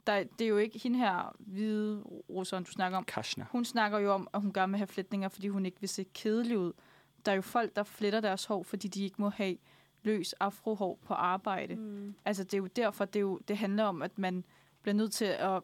der, 0.07 0.23
det 0.23 0.45
er 0.45 0.49
jo 0.49 0.57
ikke 0.57 0.79
hende 0.79 0.99
her 0.99 1.36
hvide 1.39 2.01
russeren, 2.29 2.63
du 2.63 2.71
snakker 2.71 2.97
om. 2.97 3.03
Kashna. 3.03 3.45
Hun 3.51 3.65
snakker 3.65 3.99
jo 3.99 4.12
om, 4.13 4.27
at 4.33 4.41
hun 4.41 4.53
gerne 4.53 4.71
vil 4.71 4.77
have 4.77 4.88
flætninger, 4.88 5.29
fordi 5.29 5.47
hun 5.47 5.65
ikke 5.65 5.79
vil 5.79 5.89
se 5.89 6.05
kedelig 6.13 6.57
ud. 6.57 6.73
Der 7.25 7.31
er 7.31 7.36
jo 7.36 7.41
folk, 7.41 7.75
der 7.75 7.83
fletter 7.83 8.19
deres 8.21 8.45
hår, 8.45 8.63
fordi 8.63 8.88
de 8.88 9.03
ikke 9.03 9.15
må 9.21 9.29
have 9.29 9.57
løs 10.04 10.34
afrohår 10.34 11.00
på 11.06 11.13
arbejde. 11.13 11.76
Mm. 11.76 12.16
Altså, 12.26 12.44
det 12.44 12.54
er 12.54 12.58
jo 12.58 12.68
derfor, 12.68 13.06
det, 13.06 13.16
er 13.16 13.22
jo, 13.22 13.39
det 13.48 13.58
handler 13.58 13.84
om, 13.84 14.02
at 14.02 14.18
man 14.18 14.44
bliver 14.82 14.96
nødt 14.96 15.12
til 15.13 15.26
at 15.26 15.62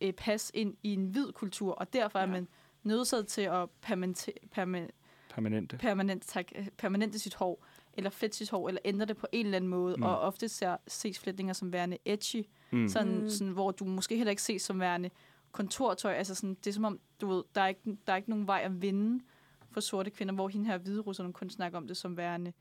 øh, 0.00 0.12
passe 0.12 0.56
ind 0.56 0.76
i 0.82 0.92
en 0.94 1.06
hvid 1.06 1.32
kultur, 1.32 1.72
og 1.72 1.92
derfor 1.92 2.18
ja. 2.18 2.24
er 2.24 2.30
man 2.30 2.48
nødsaget 2.82 3.26
til 3.26 3.42
at 3.42 3.70
permanente, 3.82 4.32
perma, 4.50 4.86
Permanente. 5.30 5.76
permanent, 5.76 6.22
tak, 6.26 6.46
øh, 6.56 6.68
permanente 6.78 7.18
sit 7.18 7.34
hår, 7.34 7.64
eller 7.94 8.10
flette 8.10 8.36
sit 8.36 8.50
hår, 8.50 8.68
eller 8.68 8.80
ændre 8.84 9.06
det 9.06 9.16
på 9.16 9.26
en 9.32 9.46
eller 9.46 9.56
anden 9.56 9.70
måde, 9.70 9.96
Mm. 9.96 10.02
og 10.02 10.18
ofte 10.20 10.48
ser, 10.48 10.76
ses 10.86 11.18
flætninger 11.18 11.52
som 11.54 11.72
værende 11.72 11.98
edgy, 12.04 12.46
Mm. 12.72 12.88
sådan, 12.88 13.14
Mm. 13.14 13.20
mm. 13.22 13.28
sådan, 13.30 13.52
hvor 13.52 13.70
du 13.70 13.84
måske 13.84 14.16
heller 14.16 14.30
ikke 14.30 14.42
ses 14.42 14.62
som 14.62 14.80
værende 14.80 15.10
kontortøj. 15.52 16.12
Altså 16.12 16.34
sådan, 16.34 16.54
det 16.54 16.66
er 16.66 16.72
som 16.74 16.84
om, 16.84 17.00
du 17.20 17.26
ved, 17.26 17.44
der 17.54 17.60
er, 17.60 17.66
ikke, 17.66 17.96
der 18.06 18.12
er 18.12 18.16
ikke 18.16 18.30
nogen 18.30 18.46
vej 18.46 18.60
at 18.64 18.82
vinde 18.82 19.24
for 19.70 19.80
sorte 19.80 20.10
kvinder, 20.10 20.34
hvor 20.34 20.48
hende 20.48 20.66
her 20.66 20.78
hvide 20.78 21.00
russerne 21.00 21.32
kun 21.32 21.50
snakker 21.50 21.78
om 21.78 21.86
det 21.86 21.96
som 21.96 22.16
værende 22.16 22.52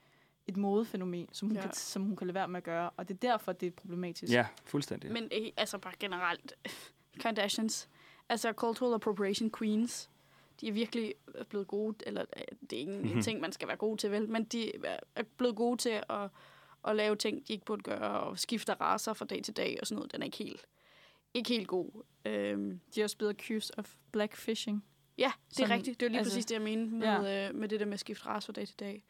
et 0.48 0.58
modefænomen, 0.58 1.30
som 1.32 1.48
hun, 1.48 1.56
Ja. 1.56 1.62
kan, 1.62 1.74
som 1.74 2.02
hun 2.04 2.16
kan 2.16 2.28
lade 2.28 2.36
være 2.36 2.48
med 2.48 2.58
at 2.58 2.64
gøre. 2.64 2.90
Og 2.98 3.08
det 3.08 3.14
er 3.14 3.20
derfor, 3.20 3.52
det 3.52 3.68
er 3.68 3.72
problematisk. 3.72 4.34
Ja, 4.34 4.48
fuldstændig. 4.66 5.12
Men 5.12 5.24
øh, 5.24 5.48
altså 5.58 5.78
bare 5.78 5.94
generelt, 6.00 6.54
Kardashians, 7.22 7.90
altså 8.30 8.52
cultural 8.54 8.94
appropriation 8.94 9.52
queens, 9.58 10.10
de 10.62 10.68
er 10.68 10.72
virkelig 10.72 11.14
blevet 11.50 11.68
gode, 11.68 11.96
eller 12.08 12.26
øh, 12.38 12.44
det 12.70 12.74
er 12.74 12.80
ikke 12.80 12.94
en 12.94 13.02
Mhm. 13.14 13.22
ting, 13.22 13.42
man 13.42 13.52
skal 13.52 13.68
være 13.68 13.78
god 13.78 13.98
til, 13.98 14.12
vel, 14.12 14.30
men 14.30 14.44
de 14.44 14.72
er 15.16 15.24
blevet 15.38 15.56
gode 15.56 15.78
til 15.78 16.02
at, 16.10 16.30
at 16.88 16.96
lave 16.96 17.16
ting, 17.16 17.48
de 17.48 17.54
ikke 17.54 17.66
burde 17.66 17.82
gøre, 17.82 18.20
og 18.20 18.40
skifte 18.40 18.74
raser 18.74 19.14
fra 19.14 19.26
dag 19.26 19.44
til 19.44 19.58
dag 19.58 19.78
og 19.82 19.88
sådan 19.88 19.96
noget. 19.96 20.12
Den 20.12 20.22
er 20.22 20.26
ikke 20.26 20.38
helt, 20.38 20.66
ikke 21.34 21.50
helt 21.50 21.68
god. 21.68 22.04
Øhm, 22.26 22.80
De 22.96 23.00
er 23.00 23.04
også 23.04 23.18
blevet 23.18 23.34
accused 23.34 23.80
of 23.80 23.94
blackfishing. 24.12 24.86
Ja, 25.18 25.24
det 25.50 25.56
er 25.60 25.64
Sådan, 25.64 25.70
rigtigt. 25.78 26.00
Det 26.00 26.06
er 26.06 26.10
lige 26.10 26.20
altså, 26.20 26.28
altså, 26.30 26.38
præcis 26.38 26.46
det, 26.46 26.56
jeg 26.56 26.62
mente 26.62 26.96
med, 26.96 27.08
ja. 27.08 27.50
øh, 27.50 27.56
med 27.56 27.70
det 27.70 27.80
der 27.80 27.86
med 27.86 27.94
at 27.94 28.00
skifte 28.00 28.26
race 28.26 28.46
fra 28.46 28.54
dag 28.54 28.68
til 28.68 28.80
dag. 28.80 29.04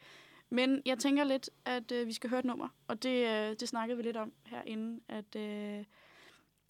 Men 0.49 0.81
jeg 0.85 0.99
tænker 0.99 1.23
lidt, 1.23 1.49
at 1.65 1.91
øh, 1.91 2.07
vi 2.07 2.13
skal 2.13 2.29
høre 2.29 2.39
et 2.39 2.45
nummer, 2.45 2.67
og 2.87 3.03
det, 3.03 3.27
øh, 3.27 3.55
det 3.59 3.69
snakkede 3.69 3.97
vi 3.97 4.03
lidt 4.03 4.17
om 4.17 4.33
herinde, 4.45 4.99
at, 5.07 5.35
øh, 5.35 5.85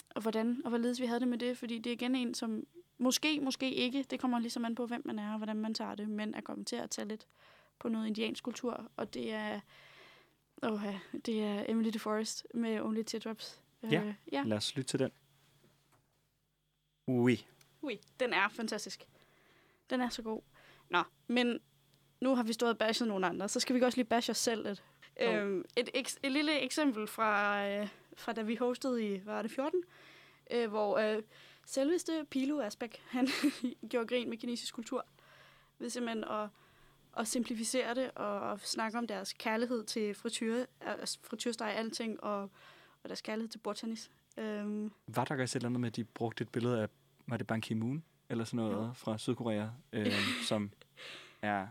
og 0.10 0.22
hvordan 0.22 0.62
og 0.63 0.70
hvorledes 0.70 1.02
vi 1.02 1.06
havde 1.06 1.20
det 1.20 1.28
med 1.28 1.38
det, 1.38 1.58
fordi 1.58 1.78
det 1.78 1.90
er 1.90 1.94
igen 1.94 2.16
en, 2.16 2.34
som 2.34 2.63
måske, 2.98 3.40
måske 3.40 3.74
ikke, 3.74 4.04
det 4.04 4.20
kommer 4.20 4.40
ligesom 4.40 4.66
an 4.66 4.76
på, 4.76 4.86
hvem 4.86 5.02
man 5.06 5.20
er 5.20 5.32
og 5.32 5.38
hvordan 5.38 5.58
man 5.58 5.74
tager 5.74 5.96
det, 5.96 6.10
men 6.10 6.34
er 6.34 6.42
kommet 6.42 6.68
til 6.68 6.76
at 6.76 6.90
tage 6.90 7.08
lidt 7.08 7.28
på 7.80 7.90
noget 7.90 8.08
indiansk 8.08 8.44
kultur, 8.44 8.92
og 8.96 9.13
det 9.13 9.34
er, 9.34 9.60
åh, 10.63 10.82
det 11.26 11.44
er 11.44 11.66
Emily 11.68 11.90
DeForest 11.90 12.48
med 12.54 12.82
Only 12.82 13.04
Teardrops. 13.04 13.62
Ja. 13.84 14.04
Øh, 14.04 14.13
ja. 14.32 14.44
Lad 14.46 14.58
os 14.58 14.76
lytte 14.76 14.90
til 14.90 15.00
den. 15.00 15.12
Ui. 17.08 17.46
Ui, 17.82 18.00
den 18.20 18.34
er 18.34 18.50
fantastisk. 18.50 19.08
Den 19.90 20.02
er 20.02 20.10
så 20.10 20.22
god. 20.22 20.42
Nå, 20.90 21.04
men 21.28 21.60
nu 22.21 22.36
har 22.36 22.43
vi 22.43 22.53
stået 22.53 22.71
og 22.71 22.77
bashet 22.77 23.08
nogle 23.08 23.27
andre, 23.27 23.49
så 23.49 23.60
skal 23.60 23.75
vi 23.75 23.82
også 23.82 23.97
lige 23.97 24.06
bashe 24.06 24.32
os 24.32 24.38
selv 24.38 24.67
lidt. 24.67 24.84
Jo. 25.21 25.32
Øhm, 25.32 25.65
et, 25.77 25.89
eks- 25.95 26.17
et 26.23 26.32
lille 26.32 26.60
eksempel 26.60 27.08
fra, 27.08 27.65
øh, 27.69 27.88
fra 28.17 28.34
da 28.34 28.41
vi 28.41 28.56
hostede 28.56 29.13
i, 29.15 29.25
var 29.25 29.41
det, 29.41 29.51
14? 29.51 29.84
Øh, 30.51 30.69
hvor 30.69 30.97
øh, 30.97 31.23
selveste 31.65 32.25
Pilo 32.32 32.60
Asbæk, 32.62 33.01
han 33.10 33.27
gjorde 33.89 34.08
grin 34.08 34.30
med 34.30 34.38
kinesisk 34.38 34.73
kultur. 34.73 35.06
Ved 35.80 35.89
simpelthen 35.89 36.23
at, 36.23 36.49
at 37.17 37.27
simplificere 37.27 37.95
det 37.95 38.12
og 38.15 38.51
at 38.51 38.60
snakke 38.67 38.97
om 38.97 39.08
deres 39.08 39.34
kærlighed 39.34 39.84
til 39.84 40.13
frityre, 40.15 40.65
altså 40.82 41.19
frityresteg 41.23 41.73
alting 41.75 42.23
og, 42.23 42.41
og 43.03 43.10
deres 43.10 43.21
kærlighed 43.21 43.49
til 43.49 43.58
bordtennis. 43.60 44.12
Øhm, 44.38 44.91
Var 45.08 45.25
der 45.25 45.41
også 45.41 45.58
et 45.58 45.60
eller 45.60 45.69
andet 45.69 45.82
med, 45.82 45.88
at 45.89 45.95
de 45.95 46.03
brugte 46.03 46.41
et 46.41 46.49
billede 46.49 46.82
af, 46.82 46.88
var 47.27 47.38
det 47.38 47.47
Ban 47.47 47.62
Ki-moon? 47.62 48.03
Eller 48.30 48.43
sådan 48.43 48.58
noget 48.58 48.88
Jo. 48.88 48.93
fra 48.93 49.17
Sydkorea, 49.17 49.67
øh, 49.93 50.12
som 50.47 50.71
er, 51.41 51.67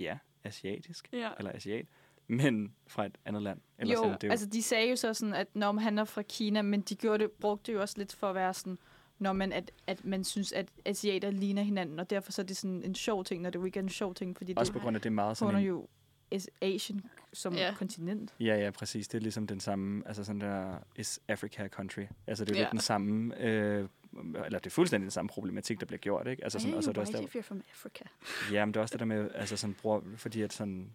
ja, 0.00 0.18
asiatisk. 0.44 1.08
ja. 1.12 1.30
Eller 1.38 1.52
asiat. 1.54 1.86
Men 2.26 2.74
fra 2.86 3.06
et 3.06 3.18
andet 3.24 3.42
land. 3.42 3.60
Ellers 3.78 3.96
jo, 3.98 4.02
er 4.04 4.16
det 4.16 4.24
jo, 4.26 4.30
altså 4.30 4.46
de 4.46 4.62
sagde 4.62 4.90
jo 4.90 4.96
så 4.96 5.14
sådan, 5.14 5.34
at 5.34 5.56
når 5.56 5.72
han 5.72 5.98
er 5.98 6.04
fra 6.04 6.22
Kina, 6.22 6.62
men 6.62 6.80
de 6.80 6.94
gjorde 6.94 7.22
det, 7.24 7.30
brugte 7.32 7.66
det 7.72 7.76
jo 7.76 7.80
også 7.80 7.94
lidt 7.98 8.14
for 8.14 8.28
at 8.28 8.34
være 8.34 8.54
sådan, 8.54 8.78
når 9.18 9.32
man, 9.32 9.52
at, 9.52 9.70
at 9.86 10.04
man 10.04 10.24
synes, 10.24 10.52
at 10.52 10.68
asiater 10.84 11.30
ligner 11.30 11.62
hinanden, 11.62 11.98
og 12.00 12.10
derfor 12.10 12.32
så 12.32 12.42
er 12.42 12.46
det 12.46 12.56
sådan 12.56 12.82
en 12.84 12.94
sjov 12.94 13.24
ting, 13.24 13.42
når 13.42 13.50
det 13.50 13.58
jo 13.58 13.64
ikke 13.64 13.78
er 13.78 13.82
en 13.82 13.88
sjov 13.88 14.14
ting, 14.14 14.36
fordi 14.36 14.54
også 14.56 14.72
det 14.72 14.80
på 14.80 14.82
grund 14.84 14.96
af 14.96 15.00
det 15.02 15.08
er 15.08 15.14
meget 15.14 15.36
sådan 15.36 15.56
en, 15.60 15.64
jo 15.66 15.88
As- 16.34 16.46
Asian 16.62 17.00
som 17.32 17.54
Ja. 17.54 17.74
kontinent. 17.78 18.34
Ja, 18.40 18.56
ja, 18.56 18.70
præcis. 18.70 19.08
Det 19.08 19.18
er 19.18 19.22
ligesom 19.22 19.46
den 19.46 19.60
samme, 19.60 20.02
altså 20.06 20.24
sådan 20.24 20.40
der, 20.40 20.78
is 20.96 21.20
Africa 21.28 21.68
country? 21.68 22.02
Altså 22.26 22.44
det 22.44 22.50
er 22.52 22.56
jo 22.56 22.58
Ja. 22.58 22.64
lidt 22.64 22.72
den 22.72 22.80
samme, 22.80 23.40
øh, 23.40 23.88
eller 24.18 24.58
det 24.58 24.66
er 24.66 24.70
fuldstændig 24.70 25.04
den 25.04 25.10
samme 25.10 25.28
problematik, 25.28 25.80
der 25.80 25.86
bliver 25.86 25.98
gjort, 25.98 26.26
ikke? 26.26 26.44
Altså 26.44 26.58
sådan, 26.58 26.74
og 26.74 26.84
så 26.84 26.90
er 26.90 26.92
det 26.92 27.00
også 27.00 27.28
der, 27.34 27.42
from 27.42 27.62
Africa. 27.72 28.04
ja, 28.52 28.64
men 28.64 28.74
det 28.74 28.80
er 28.80 28.82
også 28.82 28.92
det 28.92 29.00
der 29.00 29.06
med, 29.06 29.30
altså 29.34 29.56
sådan, 29.56 29.74
bruger, 29.74 30.00
fordi 30.16 30.42
at 30.42 30.52
sådan, 30.52 30.92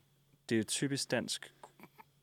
det 0.49 0.60
er 0.60 0.63
typisk 0.63 1.12
dansk 1.12 1.54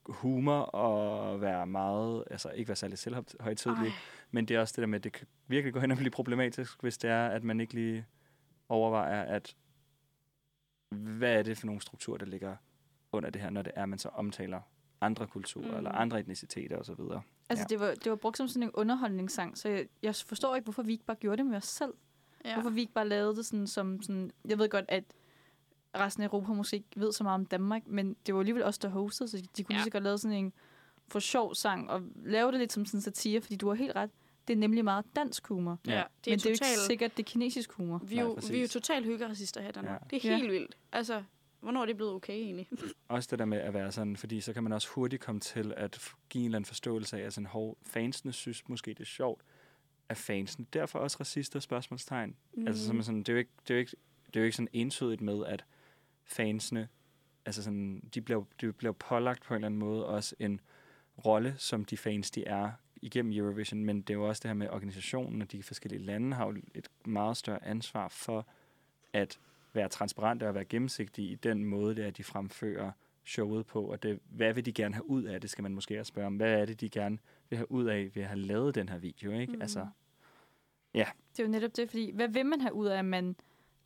humor 0.06 0.76
at 0.76 1.40
være 1.40 1.66
meget, 1.66 2.24
altså 2.30 2.50
ikke 2.50 2.68
være 2.68 2.76
særlig 2.76 2.98
selvhøjtidlig, 2.98 3.92
men 4.30 4.48
det 4.48 4.56
er 4.56 4.60
også 4.60 4.72
det 4.76 4.82
der 4.82 4.86
med, 4.86 4.98
at 4.98 5.04
det 5.04 5.12
kan 5.12 5.26
virkelig 5.46 5.72
gå 5.72 5.80
hen 5.80 5.90
og 5.90 5.96
blive 5.96 6.10
problematisk, 6.10 6.82
hvis 6.82 6.98
det 6.98 7.10
er, 7.10 7.26
at 7.26 7.44
man 7.44 7.60
ikke 7.60 7.74
lige 7.74 8.06
overvejer, 8.68 9.22
at 9.22 9.56
hvad 10.90 11.38
er 11.38 11.42
det 11.42 11.58
for 11.58 11.66
nogle 11.66 11.82
strukturer, 11.82 12.18
der 12.18 12.26
ligger 12.26 12.56
under 13.12 13.30
det 13.30 13.42
her, 13.42 13.50
når 13.50 13.62
det 13.62 13.72
er, 13.76 13.82
at 13.82 13.88
man 13.88 13.98
så 13.98 14.08
omtaler 14.08 14.60
andre 15.00 15.26
kulturer 15.26 15.70
mm. 15.70 15.76
eller 15.76 15.90
andre 15.90 16.20
etniciteter 16.20 16.76
osv. 16.76 17.00
Altså 17.48 17.62
Ja. 17.62 17.66
det, 17.74 17.80
var, 17.80 17.94
det 17.94 18.10
var 18.10 18.16
brugt 18.16 18.36
som 18.36 18.48
sådan 18.48 18.62
en 18.62 18.70
underholdningssang, 18.74 19.58
så 19.58 19.68
jeg, 19.68 19.86
jeg 20.02 20.14
forstår 20.14 20.54
ikke, 20.56 20.64
hvorfor 20.64 20.82
vi 20.82 20.92
ikke 20.92 21.04
bare 21.04 21.16
gjorde 21.16 21.36
det 21.36 21.46
med 21.46 21.56
os 21.56 21.64
selv. 21.64 21.92
Ja. 22.44 22.48
Ja. 22.48 22.54
Hvorfor 22.54 22.70
vi 22.70 22.80
ikke 22.80 22.92
bare 22.92 23.08
lavede 23.08 23.36
det 23.36 23.46
sådan 23.46 23.66
som 23.66 24.02
sådan... 24.02 24.30
Jeg 24.48 24.58
ved 24.58 24.68
godt, 24.68 24.84
at 24.88 25.04
resten 25.96 26.22
af 26.22 26.26
Europa 26.28 26.52
måske 26.52 26.76
ikke 26.76 26.88
ved 26.96 27.12
så 27.12 27.24
meget 27.24 27.34
om 27.34 27.46
Danmark, 27.46 27.82
men 27.86 28.16
det 28.26 28.34
var 28.34 28.40
alligevel 28.40 28.64
os, 28.64 28.78
der 28.78 28.88
hostede, 28.88 29.28
så 29.28 29.42
de 29.56 29.64
kunne 29.64 29.74
Ja. 29.74 29.74
ja. 29.74 29.78
lige 29.78 29.84
så 29.84 29.90
godt 29.90 30.04
lave 30.04 30.18
sådan 30.18 30.36
en 30.36 30.52
for 31.08 31.18
sjov 31.18 31.54
sang, 31.54 31.90
og 31.90 32.02
lave 32.24 32.52
det 32.52 32.60
lidt 32.60 32.72
som 32.72 32.84
sådan 32.86 32.98
en 32.98 33.02
satire, 33.02 33.40
fordi 33.40 33.56
du 33.56 33.68
har 33.68 33.74
helt 33.74 33.96
ret. 33.96 34.10
Det 34.48 34.52
er 34.54 34.58
nemlig 34.58 34.84
meget 34.84 35.04
dansk 35.16 35.46
humor. 35.46 35.78
ja. 35.86 35.92
Ja. 35.92 36.02
Det 36.24 36.30
er 36.30 36.32
men 36.32 36.38
det 36.38 36.46
er 36.46 36.50
jo 36.50 36.56
totalt... 36.56 36.70
ikke 36.72 36.80
sikkert, 36.80 37.16
det 37.16 37.22
er 37.22 37.30
kinesisk 37.30 37.72
humor. 37.72 37.98
Vi 37.98 38.16
er, 38.16 38.22
jo, 38.22 38.28
Nej, 38.42 38.50
vi 38.50 38.56
er 38.58 38.62
jo 38.62 38.68
totalt 38.68 39.06
hyggeracister 39.06 39.60
her 39.60 39.68
i 39.68 39.72
Danmark. 39.72 40.00
Ja. 40.12 40.16
Det 40.16 40.24
er 40.26 40.30
Ja. 40.30 40.36
helt 40.36 40.52
vildt. 40.52 40.76
Altså, 40.92 41.22
hvornår 41.62 41.82
er 41.82 41.86
det 41.86 41.96
blevet 41.96 42.12
okay 42.12 42.32
egentlig? 42.32 42.68
Også 43.08 43.28
det 43.30 43.38
der 43.38 43.44
med 43.44 43.58
at 43.58 43.74
være 43.74 43.92
sådan, 43.92 44.16
fordi 44.16 44.40
så 44.40 44.52
kan 44.52 44.62
man 44.62 44.72
også 44.72 44.88
hurtigt 44.88 45.22
komme 45.22 45.40
til 45.40 45.74
at 45.76 46.12
give 46.28 46.40
en 46.40 46.46
eller 46.46 46.58
anden 46.58 46.66
forståelse 46.66 47.20
af, 47.20 47.26
at 47.26 47.32
sådan, 47.32 47.46
hov, 47.46 47.78
fansene 47.82 48.32
synes 48.32 48.68
måske, 48.68 48.90
det 48.90 49.00
er 49.00 49.04
sjovt, 49.04 49.42
at 50.08 50.16
fansene 50.16 50.66
derfor 50.72 50.98
også 50.98 51.16
racister 51.20 51.60
spørgsmålstegn. 51.60 52.36
Mm. 52.54 52.66
Altså, 52.66 52.86
så 52.86 52.92
man 52.92 53.02
sådan, 53.02 53.18
det, 53.18 53.28
er 53.28 53.32
jo 53.32 53.38
ikke, 53.38 53.50
det, 53.68 53.70
er 53.70 53.74
jo 53.74 53.80
ikke, 53.80 53.96
det 54.26 54.36
er 54.36 54.40
jo 54.40 54.44
ikke 54.44 54.56
sådan 54.56 54.68
entydigt 54.72 55.20
med, 55.20 55.44
at 55.46 55.64
fansene, 56.24 56.88
altså 57.46 57.62
sådan, 57.62 58.02
de 58.14 58.20
bliver, 58.20 58.44
de 58.60 58.72
bliver 58.72 58.92
pålagt 58.92 59.42
på 59.42 59.54
en 59.54 59.56
eller 59.56 59.66
anden 59.66 59.80
måde 59.80 60.06
også 60.06 60.34
en 60.38 60.60
rolle, 61.24 61.54
som 61.58 61.84
de 61.84 61.96
fans, 61.96 62.30
de 62.30 62.44
er 62.44 62.70
igennem 63.02 63.32
Eurovision, 63.32 63.84
men 63.84 64.02
det 64.02 64.10
er 64.10 64.14
jo 64.14 64.28
også 64.28 64.40
det 64.42 64.48
her 64.48 64.54
med 64.54 64.68
organisationen, 64.68 65.42
og 65.42 65.52
de 65.52 65.62
forskellige 65.62 66.02
lande 66.02 66.36
har 66.36 66.46
jo 66.46 66.54
et 66.74 66.88
meget 67.04 67.36
større 67.36 67.64
ansvar 67.64 68.08
for 68.08 68.46
at 69.12 69.38
være 69.72 69.88
transparente 69.88 70.48
og 70.48 70.54
være 70.54 70.64
gennemsigtige 70.64 71.28
i 71.28 71.34
den 71.34 71.64
måde, 71.64 71.96
det 71.96 72.06
er, 72.06 72.10
de 72.10 72.24
fremfører 72.24 72.92
showet 73.24 73.66
på, 73.66 73.82
og 73.82 74.02
det, 74.02 74.20
hvad 74.24 74.52
vil 74.52 74.66
de 74.66 74.72
gerne 74.72 74.94
have 74.94 75.10
ud 75.10 75.22
af 75.22 75.40
det, 75.40 75.50
skal 75.50 75.62
man 75.62 75.74
måske 75.74 76.00
også 76.00 76.08
spørge 76.08 76.26
om. 76.26 76.36
Hvad 76.36 76.60
er 76.60 76.64
det, 76.64 76.80
de 76.80 76.90
gerne 76.90 77.18
vil 77.50 77.56
have 77.56 77.70
ud 77.70 77.84
af 77.84 78.10
ved 78.14 78.22
at 78.22 78.28
have 78.28 78.38
lavet 78.40 78.74
den 78.74 78.88
her 78.88 78.98
video, 78.98 79.32
ikke? 79.32 79.52
Mhm. 79.52 79.62
Altså, 79.62 79.86
Det 81.30 81.38
er 81.38 81.42
jo 81.42 81.48
netop 81.48 81.76
det, 81.76 81.90
fordi 81.90 82.10
hvad 82.14 82.28
vil 82.28 82.46
man 82.46 82.60
have 82.60 82.74
ud 82.74 82.86
af, 82.86 82.98
at 82.98 83.04
man 83.04 83.36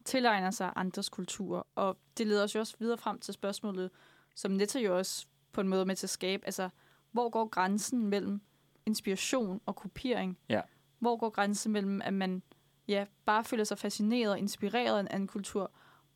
tilegner 0.05 0.51
sig 0.51 0.73
andres 0.77 1.09
kultur? 1.09 1.67
Og 1.75 1.99
det 2.19 2.27
leder 2.27 2.45
os 2.45 2.55
jo 2.55 2.61
også 2.61 2.77
videre 2.79 2.99
frem 2.99 3.19
til 3.19 3.35
spørgsmålet, 3.35 3.91
som 4.35 4.51
Netta 4.51 4.79
jo 4.79 4.99
også 4.99 5.27
på 5.53 5.61
en 5.61 5.69
måde 5.69 5.87
med 5.87 5.97
til 5.97 6.07
at 6.07 6.11
skabe. 6.11 6.47
Altså, 6.47 6.69
hvor 7.13 7.29
går 7.29 7.49
grænsen 7.49 8.07
mellem 8.07 8.41
inspiration 8.87 9.61
og 9.67 9.77
kopiering? 9.77 10.39
Ja. 10.49 10.61
Hvor 10.99 11.17
går 11.17 11.31
grænsen 11.31 11.73
mellem, 11.73 12.03
at 12.05 12.15
man 12.15 12.43
ja, 12.89 13.07
bare 13.25 13.45
føler 13.45 13.65
sig 13.65 13.79
fascineret 13.79 14.33
og 14.33 14.39
inspireret 14.39 14.97
af 14.97 15.01
en 15.01 15.09
anden 15.09 15.29
kultur, 15.29 15.73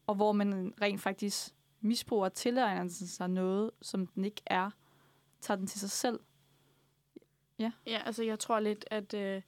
og 0.07 0.15
hvor 0.15 0.33
man 0.33 0.75
rent 0.83 1.01
faktisk 1.01 1.55
misbruger 1.81 2.25
og 2.25 2.35
tilegner 2.35 2.89
sig 2.89 3.29
noget, 3.29 3.71
som 3.83 4.07
den 4.07 4.25
ikke 4.25 4.43
er, 4.47 4.71
tager 5.41 5.59
den 5.59 5.67
til 5.67 5.81
sig 5.81 5.91
selv? 5.91 6.21
Ja, 7.59 7.73
ja 7.87 8.03
altså 8.07 8.23
jeg 8.23 8.39
tror 8.39 8.61
lidt, 8.61 8.85
at, 8.91 9.15
øh, 9.15 9.43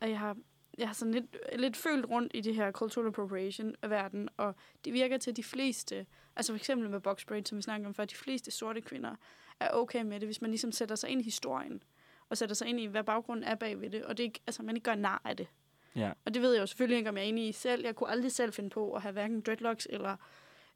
at 0.00 0.10
jeg 0.10 0.18
har 0.18 0.36
jeg 0.78 0.88
har 0.88 0.94
sådan 0.94 1.14
lidt, 1.14 1.36
lidt 1.56 1.76
følt 1.76 2.06
rundt 2.06 2.32
i 2.34 2.40
det 2.40 2.54
her 2.54 2.72
cultural 2.72 3.08
appropriation 3.08 3.74
af 3.82 3.90
verden, 3.90 4.28
og 4.36 4.54
det 4.84 4.92
virker 4.92 5.18
til 5.18 5.30
at 5.30 5.36
de 5.36 5.44
fleste, 5.44 6.06
altså 6.36 6.52
for 6.52 6.56
eksempel 6.56 6.90
med 6.90 7.00
box 7.00 7.26
braid, 7.26 7.44
som 7.44 7.58
vi 7.58 7.62
snakker 7.62 7.88
om 7.88 7.94
før, 7.94 8.04
de 8.04 8.14
fleste 8.14 8.50
sorte 8.50 8.80
kvinder 8.80 9.16
er 9.60 9.70
okay 9.72 10.02
med 10.02 10.20
det, 10.20 10.28
hvis 10.28 10.40
man 10.40 10.50
ligesom 10.50 10.72
sætter 10.72 10.94
sig 10.94 11.10
ind 11.10 11.20
i 11.20 11.24
historien, 11.24 11.82
og 12.28 12.38
sætter 12.38 12.54
sig 12.54 12.68
ind 12.68 12.80
i, 12.80 12.86
hvad 12.86 13.04
baggrunden 13.04 13.44
er 13.44 13.54
bagved 13.54 13.90
det, 13.90 14.04
og 14.04 14.16
det 14.16 14.22
ikke, 14.22 14.40
altså 14.46 14.62
man 14.62 14.76
ikke 14.76 14.84
gør 14.84 14.94
nar 14.94 15.22
af 15.24 15.36
det 15.36 15.48
ja. 15.96 16.12
Og 16.24 16.34
det 16.34 16.42
ved 16.42 16.52
jeg 16.52 16.60
jo 16.60 16.66
selvfølgelig 16.66 16.98
ikke, 16.98 17.10
om 17.10 17.16
jeg 17.16 17.24
er 17.24 17.28
enig 17.28 17.48
i 17.48 17.52
selv. 17.52 17.84
Jeg 17.84 17.94
kunne 17.94 18.10
aldrig 18.10 18.32
selv 18.32 18.52
finde 18.52 18.70
på 18.70 18.92
at 18.92 19.02
have 19.02 19.12
hverken 19.12 19.40
dreadlocks 19.40 19.88
eller, 19.90 20.16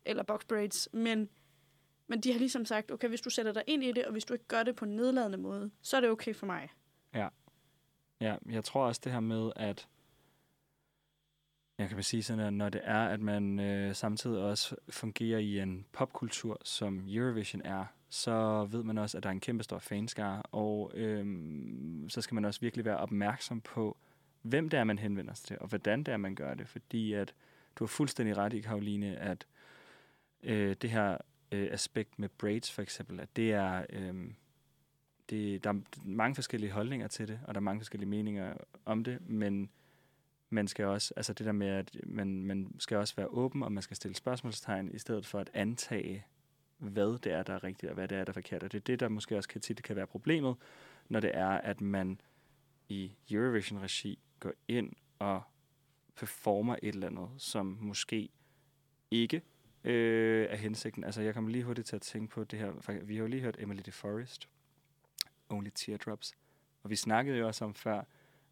eller 0.05 0.23
box 0.23 0.45
braids, 0.45 0.89
men, 0.93 1.29
men 2.07 2.21
de 2.21 2.33
har 2.33 2.39
ligesom 2.39 2.65
sagt, 2.65 2.91
okay, 2.91 3.09
hvis 3.09 3.21
du 3.21 3.31
sætter 3.31 3.53
dig 3.53 3.63
ind 3.67 3.85
i 3.85 3.93
det, 3.93 4.05
og 4.05 4.13
hvis 4.13 4.25
du 4.25 4.33
ikke 4.33 4.47
gør 4.47 4.63
det 4.63 4.77
på 4.77 4.85
en 4.85 4.97
nedladende 4.97 5.39
måde, 5.39 5.71
så 5.83 5.97
er 5.97 6.01
det 6.01 6.11
okay 6.11 6.35
for 6.35 6.47
mig. 6.47 6.69
Ja, 8.21 8.37
jeg 8.51 8.65
tror 8.65 8.87
også 8.87 9.01
det 9.05 9.13
her 9.13 9.21
med, 9.21 9.53
at 9.57 9.89
jeg 11.79 11.89
kan 11.89 11.97
bare 11.97 12.03
sige 12.03 12.23
sådan, 12.23 12.45
at 12.45 12.53
når 12.53 12.69
det 12.69 12.81
er, 12.85 13.09
at 13.09 13.21
man 13.21 13.61
øh, 13.61 13.95
samtidig 13.95 14.43
også 14.43 14.77
fungerer 14.91 15.39
i 15.39 15.59
en 15.59 15.87
popkultur, 15.93 16.61
som 16.65 17.05
Eurovision 17.09 17.63
er, 17.65 17.85
så 18.11 18.65
ved 18.71 18.83
man 18.83 18.99
også, 18.99 19.17
at 19.17 19.23
der 19.23 19.29
er 19.29 19.33
en 19.33 19.41
kæmpe 19.41 19.65
stor 19.65 19.79
fanskare, 19.79 20.43
og 20.43 20.93
øhm, 20.95 22.07
så 22.09 22.21
skal 22.21 22.35
man 22.35 22.45
også 22.45 22.61
virkelig 22.61 22.85
være 22.85 22.97
opmærksom 22.97 23.61
på, 23.61 23.97
hvem 24.49 24.69
det 24.69 24.79
er, 24.79 24.85
man 24.85 24.99
henvender 24.99 25.35
sig 25.35 25.47
til, 25.47 25.59
og 25.61 25.69
hvordan 25.69 26.03
det 26.03 26.13
er, 26.13 26.17
man 26.17 26.35
gør 26.35 26.55
det. 26.55 26.69
Fordi 26.69 27.13
at 27.13 27.35
du 27.77 27.85
har 27.85 27.89
fuldstændig 27.89 28.37
ret 28.37 28.53
i, 28.53 28.61
Karoline, 28.61 29.17
at 29.17 29.47
øh, 30.43 30.77
det 30.83 30.91
her 30.91 31.19
øh, 31.53 31.69
aspekt 31.71 32.19
med 32.19 32.29
braids 32.29 32.73
for 32.73 32.83
eksempel, 32.83 33.21
at 33.21 33.37
det 33.37 33.53
er... 33.53 33.87
Øh, 33.91 34.31
det, 35.31 35.65
der 35.65 35.71
er 35.71 35.81
mange 36.05 36.35
forskellige 36.35 36.73
holdninger 36.73 37.09
til 37.09 37.29
det, 37.29 37.41
og 37.47 37.55
der 37.55 37.59
er 37.59 37.63
mange 37.63 37.81
forskellige 37.81 38.09
meninger 38.09 38.55
om 38.85 39.05
det, 39.05 39.29
men 39.29 39.71
man 40.51 40.69
skal 40.69 40.85
også, 40.85 41.15
altså 41.17 41.33
det 41.33 41.47
der 41.47 41.53
med, 41.53 41.69
at 41.69 41.97
man, 42.05 42.45
man 42.45 42.75
skal 42.79 42.97
også 42.97 43.17
være 43.17 43.29
åben, 43.29 43.63
og 43.63 43.73
man 43.73 43.83
skal 43.83 43.97
stille 43.97 44.15
spørgsmålstegn, 44.15 44.91
i 44.95 44.99
stedet 44.99 45.27
for 45.27 45.39
at 45.39 45.51
antage, 45.55 46.25
hvad 46.79 47.19
det 47.19 47.33
er, 47.33 47.43
der 47.43 47.55
er 47.55 47.65
rigtigt, 47.65 47.91
og 47.91 47.95
hvad 47.95 48.09
det 48.09 48.19
er, 48.19 48.25
der 48.25 48.31
er 48.31 48.35
forkert. 48.35 48.63
Og 48.63 48.73
det 48.73 48.79
er 48.79 48.85
det, 48.85 49.01
der 49.01 49.09
måske 49.09 49.37
også 49.37 49.49
kan, 49.49 49.61
tit 49.61 49.83
kan 49.83 49.97
være 49.97 50.07
problemet, 50.07 50.57
når 51.09 51.21
det 51.21 51.31
er, 51.35 51.49
at 51.49 51.81
man 51.81 52.21
i 52.89 53.13
Eurovision-regi 53.31 54.19
går 54.41 54.53
ind 54.69 54.93
og 55.19 55.43
performer 56.17 56.77
et 56.83 56.95
eller 56.95 57.07
andet, 57.07 57.29
som 57.39 57.79
måske 57.81 58.29
ikke 59.11 59.43
øh, 59.85 60.47
er 60.51 60.57
hensigten. 60.57 61.05
Altså, 61.05 61.23
jeg 61.23 61.35
kommer 61.35 61.51
lige 61.51 61.65
hurtigt 61.65 61.87
til 61.87 61.97
at 61.97 62.03
tænke 62.03 62.29
på 62.29 62.45
det 62.45 62.59
her. 62.59 63.01
Vi 63.03 63.15
har 63.15 63.23
jo 63.23 63.29
lige 63.29 63.43
hørt 63.43 63.57
Emily 63.59 63.83
DeForest, 63.87 64.49
Only 65.49 65.71
Teardrops. 65.75 66.35
Og 66.83 66.91
vi 66.91 66.97
snakkede 66.97 67.39
jo 67.39 67.47
også 67.47 67.65
om 67.65 67.75
før, 67.75 68.03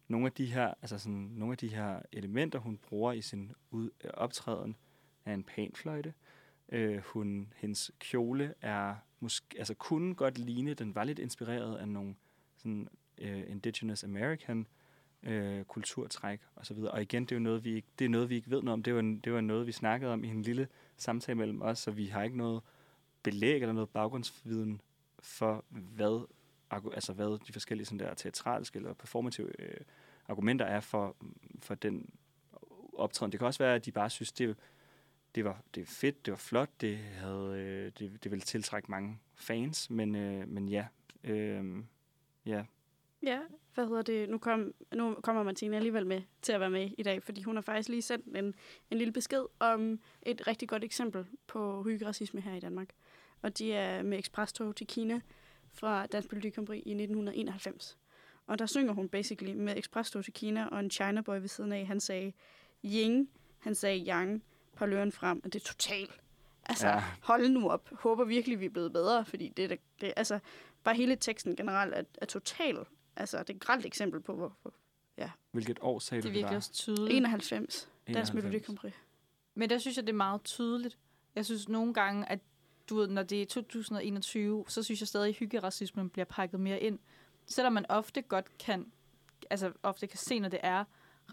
nogle 0.07 0.25
af 0.25 0.31
de 0.31 0.45
her, 0.45 0.73
altså 0.81 0.97
sådan, 0.97 1.31
nogle 1.31 1.51
af 1.51 1.57
de 1.57 1.67
her 1.67 2.01
elementer, 2.11 2.59
hun 2.59 2.77
bruger 2.77 3.13
i 3.13 3.21
sin 3.21 3.51
ud, 3.71 3.89
øh, 4.03 4.09
optræden, 4.13 4.75
er 5.25 5.33
en 5.33 5.43
panfløjte. 5.43 6.13
Øh, 6.69 6.97
hun, 6.97 7.53
hendes 7.55 7.91
kjole 7.99 8.53
er 8.61 8.95
måske, 9.19 9.47
altså 9.57 9.73
kunne 9.73 10.15
godt 10.15 10.37
ligne, 10.37 10.73
den 10.73 10.95
var 10.95 11.03
lidt 11.03 11.19
inspireret 11.19 11.77
af 11.77 11.87
nogle 11.87 12.15
sådan, 12.57 12.87
øh, 13.17 13.43
indigenous 13.47 14.03
American 14.03 14.59
øh, 14.59 14.65
øh, 15.25 15.63
kulturtræk 15.63 16.41
og 16.55 16.65
så 16.65 16.73
videre. 16.73 16.91
Og 16.91 17.01
igen, 17.01 17.23
det 17.23 17.31
er 17.31 17.35
jo 17.35 17.43
noget, 17.43 17.63
vi 17.63 17.75
ikke, 17.75 17.87
det 17.99 18.05
er 18.05 18.09
noget, 18.09 18.29
vi 18.29 18.35
ikke 18.35 18.49
ved 18.49 18.61
noget 18.61 18.73
om. 18.73 18.83
Det 18.83 18.95
var, 18.95 19.01
det 19.01 19.33
var 19.33 19.41
noget, 19.41 19.67
vi 19.67 19.71
snakkede 19.71 20.13
om 20.13 20.23
i 20.23 20.27
en 20.27 20.41
lille 20.41 20.67
samtale 20.97 21.37
mellem 21.37 21.61
os, 21.61 21.79
så 21.79 21.91
vi 21.91 22.05
har 22.05 22.23
ikke 22.23 22.37
noget 22.37 22.61
belæg 23.23 23.61
eller 23.61 23.73
noget 23.73 23.89
baggrundsviden 23.89 24.81
for, 25.19 25.65
hvad 25.69 26.27
altså 26.93 27.13
hvad 27.13 27.39
de 27.47 27.53
forskellige 27.53 27.85
sådan 27.85 27.99
der 27.99 28.13
teatralske 28.13 28.77
eller 28.77 28.93
performative 28.93 29.61
øh, 29.61 29.77
argumenter 30.27 30.65
er 30.65 30.79
for, 30.79 31.15
for 31.59 31.75
den 31.75 32.09
optræden. 32.93 33.31
Det 33.31 33.39
kan 33.39 33.47
også 33.47 33.63
være, 33.63 33.75
at 33.75 33.85
de 33.85 33.91
bare 33.91 34.09
synes, 34.09 34.31
det, 34.31 34.57
det 35.35 35.45
var 35.45 35.61
det 35.75 35.81
var 35.81 35.87
fedt, 35.87 36.25
det 36.25 36.31
var 36.31 36.37
flot, 36.37 36.69
det 36.81 36.97
havde 36.97 37.55
øh, 37.57 37.91
det, 37.99 38.23
det 38.23 38.31
ville 38.31 38.41
tiltrække 38.41 38.91
mange 38.91 39.19
fans, 39.35 39.89
men 39.89 40.15
øh, 40.15 40.47
men 40.47 40.69
ja, 40.69 40.87
øh, 41.23 41.83
ja, 42.45 42.65
Ja, 43.23 43.39
hvad 43.75 43.87
hedder 43.87 44.01
det? 44.01 44.29
Nu, 44.29 44.37
kom, 44.37 44.73
nu 44.93 45.17
kommer 45.23 45.43
Martina 45.43 45.75
alligevel 45.75 46.05
med 46.07 46.21
til 46.41 46.51
at 46.51 46.59
være 46.59 46.69
med 46.69 46.89
i 46.97 47.03
dag, 47.03 47.23
fordi 47.23 47.41
hun 47.41 47.55
har 47.55 47.61
faktisk 47.61 47.89
lige 47.89 48.01
sendt 48.01 48.37
en, 48.37 48.55
en 48.91 48.97
lille 48.97 49.11
besked 49.11 49.43
om 49.59 49.99
et 50.21 50.47
rigtig 50.47 50.69
godt 50.69 50.83
eksempel 50.83 51.25
på 51.47 51.83
hyggeracisme 51.83 52.41
her 52.41 52.53
i 52.55 52.59
Danmark. 52.59 52.89
Og 53.41 53.57
de 53.57 53.73
er 53.73 54.03
med 54.03 54.17
eksprestog 54.17 54.75
til 54.75 54.87
Kina 54.87 55.21
fra 55.73 56.05
Dansk 56.05 56.29
Prix 56.29 56.43
i 56.43 56.91
1991. 56.91 57.97
Og 58.47 58.59
der 58.59 58.65
synger 58.65 58.93
hun 58.93 59.09
basically 59.09 59.53
med 59.53 59.77
eksprestog 59.77 60.23
til 60.23 60.33
Kina, 60.33 60.65
og 60.67 60.79
en 60.79 60.91
China 60.91 61.21
boy 61.21 61.35
ved 61.39 61.47
siden 61.47 61.71
af, 61.71 61.85
han 61.87 61.99
sagde 61.99 62.33
Ying, 62.85 63.29
han 63.59 63.75
sagde 63.75 64.05
Yang, 64.09 64.43
parløren 64.75 65.11
frem, 65.11 65.41
og 65.43 65.53
det 65.53 65.61
er 65.61 65.65
totalt. 65.65 66.19
Altså, 66.65 66.87
Ja. 66.87 67.03
hold 67.23 67.49
nu 67.49 67.69
op. 67.69 67.89
Håber 67.99 68.23
virkelig, 68.25 68.59
vi 68.59 68.65
er 68.65 68.69
blevet 68.69 68.93
bedre, 68.93 69.25
fordi 69.25 69.49
det, 69.57 69.63
er 69.65 69.67
da- 69.69 69.77
det 70.01 70.13
altså, 70.15 70.39
bare 70.83 70.95
hele 70.95 71.15
teksten 71.15 71.55
generelt 71.55 71.93
er, 71.95 72.03
er 72.21 72.25
total. 72.25 72.77
Altså, 73.15 73.37
det 73.39 73.49
er 73.49 73.53
et 73.53 73.59
grelt 73.61 73.85
eksempel 73.85 74.21
på, 74.21 74.35
hvor, 74.35 74.57
hvor 74.61 74.73
hvilket 75.51 75.79
år 75.81 75.99
sagde 75.99 76.21
Det 76.21 76.27
er 76.27 76.31
du, 76.31 76.33
det 76.33 76.35
virkelig 76.35 76.49
var? 76.51 76.55
også 76.55 76.73
tydeligt. 76.73 77.17
91, 77.17 77.89
Dansk 78.07 78.33
Melodi 78.33 78.47
91. 78.47 78.65
Grand 78.65 78.77
Prix. 78.77 78.93
Men 79.55 79.69
der 79.69 79.77
synes 79.77 79.97
jeg, 79.97 80.07
det 80.07 80.13
er 80.13 80.17
meget 80.17 80.43
tydeligt. 80.43 80.97
Jeg 81.35 81.45
synes 81.45 81.69
nogle 81.69 81.93
gange, 81.93 82.29
at 82.31 82.39
du 82.89 82.95
ved, 82.95 83.07
når 83.07 83.23
det 83.23 83.41
er 83.41 83.45
2021, 83.45 84.65
så 84.67 84.83
synes 84.83 84.99
jeg 85.01 85.07
stadig, 85.07 85.29
at 85.29 85.35
hyggeracismen 85.35 86.09
bliver 86.09 86.25
pakket 86.25 86.59
mere 86.59 86.79
ind. 86.79 86.99
Selvom 87.45 87.73
man 87.73 87.85
ofte 87.89 88.21
godt 88.21 88.57
kan, 88.57 88.91
altså 89.49 89.71
ofte 89.83 90.07
kan 90.07 90.17
se, 90.17 90.39
når 90.39 90.49
det 90.49 90.59
er 90.63 90.83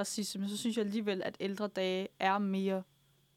racisme, 0.01 0.49
så 0.49 0.57
synes 0.57 0.77
jeg 0.77 0.85
alligevel, 0.85 1.23
at 1.23 1.37
ældre 1.41 1.69
dage 1.69 2.09
er 2.19 2.39
mere 2.39 2.83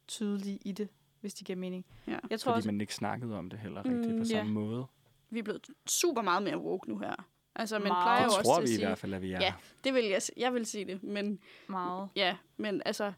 tydelige 0.07 0.59
i 0.65 0.71
det, 0.71 0.89
hvis 1.21 1.33
det 1.33 1.47
giver 1.47 1.57
mening. 1.57 1.85
Ja. 2.07 2.19
Jeg 2.29 2.39
tror 2.39 2.51
Fordi 2.51 2.57
også, 2.59 2.67
man 2.71 2.81
ikke 2.81 2.95
snakkede 2.95 3.37
om 3.37 3.49
det 3.49 3.59
heller 3.59 3.85
rigtigt 3.85 4.11
Mm, 4.13 4.17
på 4.19 4.23
ja. 4.29 4.37
samme 4.37 4.51
måde. 4.53 4.85
Vi 5.29 5.39
er 5.39 5.43
blevet 5.43 5.67
super 5.87 6.21
meget 6.21 6.43
mere 6.43 6.57
woke 6.57 6.89
nu 6.89 6.97
her. 6.97 7.15
Altså, 7.55 7.79
man 7.79 7.87
Meget. 7.87 8.03
plejer 8.03 8.23
Det 8.27 8.33
jo 8.33 8.37
også 8.37 8.43
tror 8.43 8.55
til 8.55 8.61
at 8.61 8.67
vi 8.67 8.71
i 8.71 8.75
sige, 8.75 8.85
hvert 8.87 8.97
fald, 8.97 9.13
at 9.13 9.21
vi 9.21 9.31
er. 9.31 9.41
Ja. 9.41 9.53
det 9.83 9.93
vil 9.93 10.05
jeg, 10.05 10.21
jeg 10.37 10.53
vil 10.53 10.65
sige 10.65 10.85
det, 10.85 11.03
men 11.03 11.39
meget. 11.67 12.09
ja, 12.15 12.37
men 12.57 12.81
altså, 12.85 13.13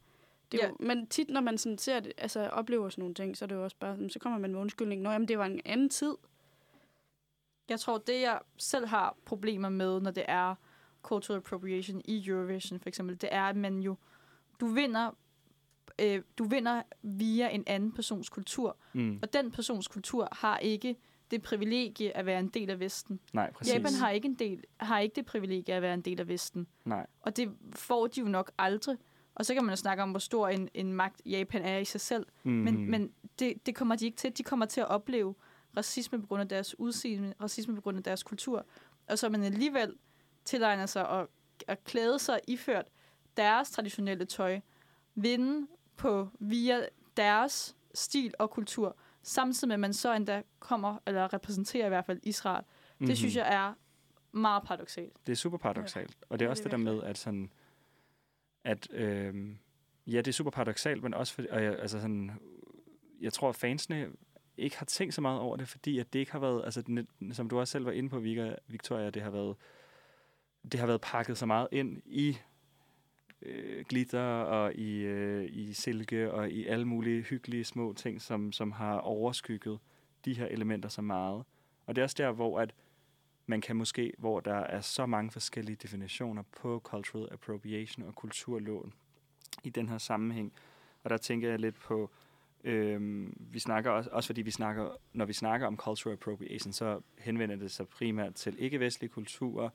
det 0.52 0.60
er 0.62 0.66
Ja. 0.66 0.70
jo, 0.70 0.78
men 0.80 1.08
tit 1.08 1.30
når 1.30 1.42
man 1.42 1.58
sådan 1.58 1.78
ser 1.78 2.00
det, 2.00 2.14
altså 2.18 2.48
oplever 2.50 2.90
sådan 2.90 3.02
nogle 3.02 3.16
ting, 3.16 3.38
så 3.38 3.46
er 3.46 3.48
det 3.48 3.56
jo 3.56 3.64
også 3.64 3.76
bare, 3.80 4.10
så 4.10 4.20
kommer 4.20 4.40
man 4.40 4.52
med 4.52 4.60
undskyldning, 4.60 5.02
nå 5.02 5.12
jamen 5.12 5.28
det 5.28 5.38
var 5.38 5.46
en 5.46 5.62
anden 5.66 5.90
tid. 5.90 6.16
Jeg 7.70 7.80
tror, 7.80 7.98
det 7.98 8.22
jeg 8.22 8.40
selv 8.58 8.86
har 8.88 9.16
problemer 9.26 9.70
med, 9.70 10.00
når 10.02 10.12
det 10.12 10.24
er 10.28 10.56
cultural 11.04 11.38
appropriation 11.38 12.02
i 12.06 12.28
Eurovision 12.30 12.80
for 12.80 12.90
eksempel, 12.90 13.22
det 13.22 13.30
er, 13.32 13.44
at 13.44 13.56
man 13.56 13.80
jo, 13.80 13.96
du 14.60 14.66
vinder, 14.68 15.12
øh, 16.02 16.22
du 16.38 16.44
vinder 16.44 16.82
via 17.02 17.50
en 17.50 17.64
anden 17.68 17.92
persons 17.92 18.30
kultur, 18.30 18.78
Mm. 18.94 19.20
og 19.22 19.34
den 19.34 19.52
persons 19.52 19.88
kultur 19.88 20.28
har 20.32 20.58
ikke 20.58 20.96
det 21.32 21.42
privilegie 21.42 22.18
at 22.18 22.26
være 22.26 22.40
en 22.40 22.48
del 22.48 22.70
af 22.70 22.80
Vesten. 22.80 23.20
Nej, 23.34 23.52
præcis. 23.52 23.74
Japan 23.74 23.94
har 23.94 24.10
ikke, 24.10 24.26
en 24.26 24.34
del, 24.34 24.64
har 24.78 25.00
ikke 25.00 25.16
det 25.16 25.26
privilegie 25.26 25.76
at 25.76 25.82
være 25.82 25.94
en 25.94 26.02
del 26.02 26.20
af 26.20 26.28
Vesten. 26.28 26.68
Nej. 26.86 27.08
Og 27.22 27.38
det 27.38 27.52
får 27.74 28.08
de 28.08 28.20
jo 28.20 28.28
nok 28.28 28.52
aldrig. 28.58 28.98
Og 29.36 29.46
så 29.46 29.54
kan 29.54 29.64
man 29.64 29.72
jo 29.72 29.76
snakke 29.76 30.04
om, 30.04 30.10
hvor 30.10 30.20
stor 30.20 30.48
en, 30.48 30.70
en 30.74 30.94
magt 30.94 31.22
Japan 31.26 31.62
er 31.62 31.78
i 31.78 31.86
sig 31.86 32.02
selv. 32.02 32.26
Mm-hmm. 32.44 32.64
Men, 32.64 32.92
men 32.92 33.12
det, 33.40 33.66
det 33.66 33.76
kommer 33.76 33.96
de 33.96 34.06
ikke 34.06 34.18
til. 34.18 34.38
De 34.38 34.44
kommer 34.44 34.66
til 34.66 34.82
at 34.82 34.88
opleve 34.88 35.36
racisme 35.78 36.22
på 36.22 36.28
grund 36.28 36.42
af 36.42 36.48
deres 36.48 36.80
udseende, 36.80 37.34
racisme 37.42 37.76
på 37.76 37.82
grund 37.82 37.98
af 37.98 38.04
deres 38.04 38.24
kultur. 38.24 38.66
Og 39.08 39.20
så 39.20 39.30
man 39.30 39.44
alligevel 39.44 39.94
tilegner 40.46 40.86
sig 40.86 41.10
at, 41.10 41.28
at 41.68 41.84
klæde 41.84 42.20
sig 42.20 42.40
iført 42.48 42.86
deres 43.38 43.72
traditionelle 43.72 44.26
tøj, 44.26 44.60
vinde 45.16 45.68
på 45.98 46.30
via 46.40 46.82
deres 47.18 47.76
stil 47.94 48.34
og 48.40 48.50
kultur, 48.50 48.98
samtidig 49.28 49.68
med, 49.68 49.74
at 49.74 49.80
man 49.80 49.94
så 49.94 50.14
endda 50.14 50.42
kommer, 50.60 50.98
eller 51.08 51.34
repræsenterer 51.34 51.86
i 51.86 51.90
hvert 51.90 52.06
fald 52.06 52.20
Israel. 52.24 52.64
Det 53.00 53.08
Mhm. 53.08 53.16
synes 53.16 53.36
jeg 53.36 53.54
er 53.54 53.74
meget 54.32 54.64
paradoxalt. 54.64 55.14
Det 55.26 55.32
er 55.32 55.36
super 55.36 55.58
paradoxalt. 55.58 56.18
Og 56.30 56.40
det 56.40 56.46
er 56.46 56.48
Ja, 56.48 56.50
også 56.50 56.64
det 56.64 56.72
det, 56.72 56.78
er 56.80 56.84
der 56.84 56.92
med, 56.94 57.04
at 57.04 57.18
sådan, 57.18 57.52
at 58.64 58.88
øh, 58.94 59.56
ja, 60.08 60.18
det 60.18 60.28
er 60.28 60.32
super 60.32 60.52
paradoxalt, 60.52 61.04
men 61.04 61.14
også 61.14 61.34
fordi, 61.34 61.48
og 61.52 61.64
jeg, 61.64 61.80
altså 61.80 62.00
sådan, 62.02 62.32
jeg 63.22 63.34
tror, 63.34 63.50
at 63.50 63.56
fansene 63.56 64.10
ikke 64.58 64.78
har 64.78 64.86
tænkt 64.86 65.14
så 65.14 65.22
meget 65.22 65.40
over 65.40 65.58
det, 65.58 65.68
fordi 65.68 66.00
at 66.00 66.14
det 66.14 66.20
ikke 66.20 66.32
har 66.32 66.40
været, 66.40 66.66
altså 66.66 66.82
den- 66.82 67.34
som 67.34 67.50
du 67.50 67.60
også 67.60 67.72
selv 67.72 67.86
var 67.86 67.92
inde 67.92 68.10
på, 68.10 68.20
Vika, 68.20 68.56
Victoria, 68.68 69.10
det 69.10 69.22
har 69.22 69.30
været, 69.30 69.56
det 70.72 70.80
har 70.80 70.88
været 70.88 71.02
pakket 71.02 71.38
så 71.38 71.46
meget 71.46 71.68
ind 71.72 72.02
i 72.06 72.38
øh, 73.42 73.86
glitter 73.86 74.24
og 74.24 74.74
i, 74.74 75.00
øh, 75.00 75.50
i 75.50 75.74
silke 75.74 76.32
og 76.32 76.50
i 76.50 76.66
alle 76.66 76.86
mulige 76.86 77.22
hyggelige 77.22 77.64
små 77.64 77.94
ting, 77.94 78.22
som, 78.22 78.52
som 78.52 78.72
har 78.72 78.98
overskygget 78.98 79.80
de 80.26 80.34
her 80.34 80.46
elementer 80.46 80.90
så 80.90 81.02
meget. 81.02 81.44
Og 81.86 81.96
det 81.96 82.02
er 82.02 82.04
også 82.04 82.16
der, 82.20 82.32
hvor 82.32 82.60
at 82.60 82.74
man 83.46 83.62
kan 83.62 83.76
måske, 83.76 84.14
hvor 84.18 84.40
der 84.40 84.56
er 84.56 84.82
så 84.82 85.06
mange 85.06 85.32
forskellige 85.32 85.76
definitioner 85.76 86.44
på 86.62 86.80
cultural 86.84 87.28
appropriation 87.32 88.08
og 88.08 88.16
kulturlån 88.16 88.94
i 89.64 89.70
den 89.70 89.90
her 89.90 89.98
sammenhæng. 89.98 90.54
Og 91.04 91.10
der 91.10 91.18
tænker 91.18 91.50
jeg 91.50 91.60
lidt 91.60 91.76
på, 91.76 92.12
øhm, 92.64 93.38
vi 93.40 93.60
snakker 93.60 93.92
også, 93.92 94.10
også 94.14 94.28
fordi 94.28 94.42
vi 94.42 94.52
snakker, 94.52 94.90
når 95.14 95.26
vi 95.26 95.34
snakker 95.34 95.68
om 95.68 95.78
cultural 95.78 96.14
appropriation, 96.14 96.74
så 96.74 97.02
henvender 97.18 97.56
det 97.56 97.72
sig 97.72 97.88
primært 97.88 98.34
til 98.34 98.56
ikke-vestlige 98.60 99.10
kulturer, 99.10 99.70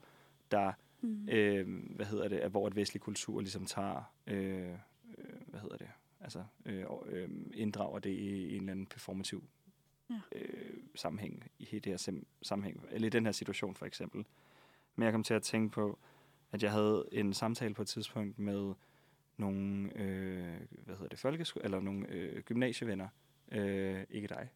der 0.51 0.73
Mm. 1.03 1.29
øh, 1.29 1.67
hvad 1.95 2.05
hedder 2.05 2.27
det, 2.27 2.37
at 2.37 2.51
hvor 2.51 2.67
et 2.67 2.75
vestlig 2.75 3.01
kultur 3.01 3.39
ligesom 3.39 3.65
tager, 3.65 4.13
øh, 4.27 4.69
øh, 4.69 4.75
hvad 5.47 5.59
hedder 5.59 5.77
det, 5.77 5.89
altså 6.19 6.43
øh, 6.65 6.85
og, 6.87 7.07
øh, 7.09 7.29
inddrager 7.53 7.99
det 7.99 8.09
i 8.09 8.49
en 8.55 8.59
eller 8.59 8.71
anden 8.71 8.85
performativ 8.85 9.43
Ja. 10.09 10.19
øh, 10.35 10.73
sammenhæng, 10.95 11.51
i 11.59 11.65
det 11.65 11.85
her 11.85 11.97
sim- 11.97 12.25
sammenhæng, 12.41 12.85
eller 12.91 13.05
i 13.05 13.09
den 13.09 13.25
her 13.25 13.31
situation 13.31 13.75
for 13.75 13.85
eksempel. 13.85 14.25
Men 14.95 15.03
jeg 15.05 15.11
kom 15.13 15.23
til 15.23 15.33
at 15.33 15.43
tænke 15.43 15.71
på, 15.73 15.99
at 16.51 16.63
jeg 16.63 16.71
havde 16.71 17.05
en 17.11 17.33
samtale 17.33 17.73
på 17.73 17.81
et 17.81 17.87
tidspunkt 17.87 18.39
med 18.39 18.73
nogle, 19.37 19.91
øh, 19.99 20.53
hvad 20.85 20.95
hedder 20.95 21.07
det, 21.09 21.19
folkeskole, 21.19 21.65
eller 21.65 21.79
nogle 21.79 22.07
øh, 22.09 22.41
gymnasievenner, 22.43 23.07
øh, 23.51 24.03
ikke 24.09 24.27
dig, 24.27 24.49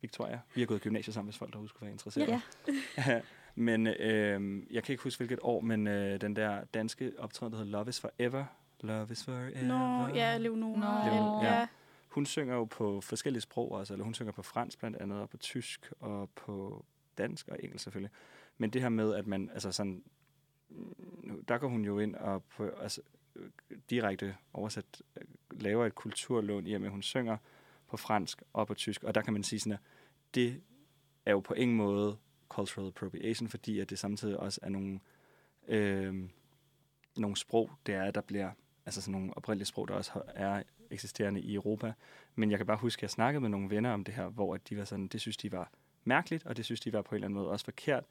Victoria. 0.00 0.40
Vi 0.54 0.60
har 0.60 0.66
gået 0.66 0.78
i 0.78 0.82
gymnasiet 0.82 1.14
sammen, 1.14 1.28
hvis 1.30 1.38
folk 1.38 1.52
derude 1.52 1.68
skulle 1.68 1.82
være 1.82 1.92
interesseret. 1.92 2.28
Ja. 2.28 3.20
men 3.54 3.86
øh, 3.86 4.62
jeg 4.70 4.82
kan 4.82 4.92
ikke 4.92 5.04
huske, 5.04 5.18
hvilket 5.18 5.38
år, 5.42 5.60
men 5.60 5.86
øh, 5.86 6.20
den 6.20 6.36
der 6.36 6.64
danske 6.64 7.12
optræden, 7.18 7.52
der 7.52 7.58
hedder 7.58 7.72
Love 7.72 7.88
is 7.88 8.00
Forever. 8.00 8.44
Love 8.80 9.08
is 9.10 9.24
Forever. 9.24 9.62
Nå, 9.62 10.14
ja, 10.14 10.38
Leonora. 10.38 11.04
Nå. 11.04 11.10
Leonora, 11.10 11.44
ja. 11.44 11.58
ja. 11.58 11.66
Hun 12.08 12.26
synger 12.26 12.54
jo 12.54 12.64
på 12.64 13.00
forskellige 13.00 13.40
sprog 13.40 13.72
også, 13.72 13.94
eller 13.94 14.04
hun 14.04 14.14
synger 14.14 14.32
på 14.32 14.42
fransk 14.42 14.78
blandt 14.78 14.96
andet, 14.96 15.20
og 15.20 15.30
på 15.30 15.36
tysk, 15.36 15.92
og 16.00 16.30
på 16.30 16.84
dansk 17.18 17.48
og 17.48 17.56
engelsk 17.62 17.82
selvfølgelig. 17.82 18.10
Men 18.58 18.70
det 18.70 18.82
her 18.82 18.88
med, 18.88 19.14
at 19.14 19.26
man, 19.26 19.50
altså 19.52 19.72
sådan, 19.72 20.02
mm, 20.68 21.44
der 21.48 21.58
går 21.58 21.68
hun 21.68 21.84
jo 21.84 21.98
ind 21.98 22.14
og 22.14 22.42
på, 22.44 22.68
altså, 22.68 23.00
øh, 23.36 23.50
direkte 23.90 24.36
oversat 24.52 25.02
øh, 25.16 25.24
laver 25.50 25.86
et 25.86 25.94
kulturlån 25.94 26.66
i 26.66 26.74
og 26.74 26.80
med, 26.80 26.88
at 26.88 26.92
hun 26.92 27.02
synger 27.02 27.36
på 27.88 27.96
fransk 27.96 28.42
og 28.52 28.66
på 28.66 28.74
tysk. 28.74 29.04
Og 29.04 29.14
der 29.14 29.22
kan 29.22 29.32
man 29.32 29.42
sige 29.42 29.60
sådan, 29.60 29.72
at 29.72 29.80
det 30.34 30.60
er 31.26 31.32
jo 31.32 31.40
på 31.40 31.54
ingen 31.54 31.76
måde 31.76 32.16
cultural 32.52 32.88
appropriation, 32.88 33.48
fordi 33.48 33.80
at 33.80 33.90
det 33.90 33.98
samtidig 33.98 34.36
også 34.36 34.60
er 34.62 34.68
nogle, 34.68 35.00
øh, 35.68 36.28
nogle 37.16 37.36
sprog, 37.36 37.70
det 37.86 37.94
er, 37.94 38.10
der 38.10 38.20
bliver, 38.20 38.50
altså 38.86 39.00
sådan 39.00 39.12
nogle 39.12 39.36
oprindelige 39.36 39.66
sprog, 39.66 39.88
der 39.88 39.94
også 39.94 40.22
er 40.28 40.62
eksisterende 40.90 41.40
i 41.40 41.54
Europa. 41.54 41.92
Men 42.34 42.50
jeg 42.50 42.58
kan 42.58 42.66
bare 42.66 42.76
huske, 42.76 42.98
at 42.98 43.02
jeg 43.02 43.10
snakkede 43.10 43.40
med 43.40 43.48
nogle 43.48 43.70
venner 43.70 43.92
om 43.92 44.04
det 44.04 44.14
her, 44.14 44.28
hvor 44.28 44.54
at 44.54 44.68
de 44.68 44.76
var 44.76 44.84
sådan, 44.84 45.08
det 45.08 45.20
synes 45.20 45.36
de 45.36 45.52
var 45.52 45.70
mærkeligt, 46.04 46.46
og 46.46 46.56
det 46.56 46.64
synes 46.64 46.80
de 46.80 46.92
var 46.92 47.02
på 47.02 47.14
en 47.14 47.16
eller 47.16 47.26
anden 47.26 47.38
måde 47.38 47.50
også 47.50 47.64
forkert, 47.64 48.04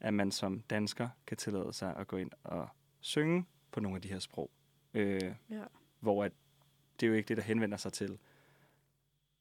at 0.00 0.14
man 0.14 0.30
som 0.30 0.60
dansker 0.60 1.08
kan 1.26 1.36
tillade 1.36 1.72
sig 1.72 1.96
at 1.96 2.06
gå 2.06 2.16
ind 2.16 2.30
og 2.44 2.68
synge 3.00 3.44
på 3.70 3.80
nogle 3.80 3.96
af 3.96 4.02
de 4.02 4.08
her 4.08 4.18
sprog. 4.18 4.50
Øh, 4.94 5.34
Ja. 5.50 5.62
Hvor 6.00 6.24
at, 6.24 6.32
det 7.00 7.06
er 7.06 7.10
jo 7.10 7.14
ikke 7.14 7.28
det, 7.28 7.36
der 7.36 7.42
henvender 7.42 7.76
sig 7.76 7.92
til 7.92 8.18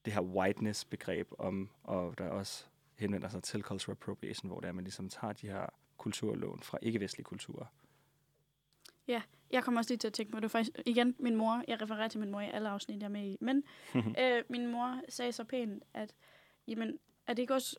det 0.05 0.13
her 0.13 0.21
whiteness-begreb 0.21 1.27
om, 1.39 1.69
og 1.83 2.17
der 2.17 2.29
også 2.29 2.65
henvender 2.97 3.29
sig 3.29 3.43
til 3.43 3.61
cultural 3.61 3.97
appropriation, 4.01 4.49
hvor 4.49 4.59
det 4.59 4.67
er, 4.67 4.71
man 4.71 4.83
ligesom 4.83 5.09
tager 5.09 5.33
de 5.33 5.47
her 5.47 5.65
kulturlån 5.97 6.59
fra 6.63 6.77
ikke-vestlige 6.81 7.23
kulturer. 7.23 7.65
Jeg 9.51 9.63
kommer 9.63 9.81
også 9.81 9.91
lige 9.91 9.97
til 9.97 10.07
at 10.07 10.13
tænke 10.13 10.31
på, 10.31 10.39
det 10.39 10.51
faktisk, 10.51 10.79
igen, 10.85 11.15
min 11.19 11.35
mor, 11.35 11.63
jeg 11.67 11.81
refererer 11.81 12.07
til 12.07 12.19
min 12.19 12.31
mor 12.31 12.41
i 12.41 12.49
alle 12.49 12.69
afsnit, 12.69 12.99
jeg 12.99 13.05
er 13.05 13.09
med 13.09 13.23
i, 13.23 13.37
men 13.41 13.63
øh, 14.21 14.43
min 14.49 14.71
mor 14.71 15.01
sagde 15.09 15.31
så 15.31 15.43
pænt, 15.43 15.83
at 15.93 16.15
jamen, 16.67 16.99
er 17.27 17.33
det 17.33 17.41
ikke 17.41 17.53
også 17.53 17.75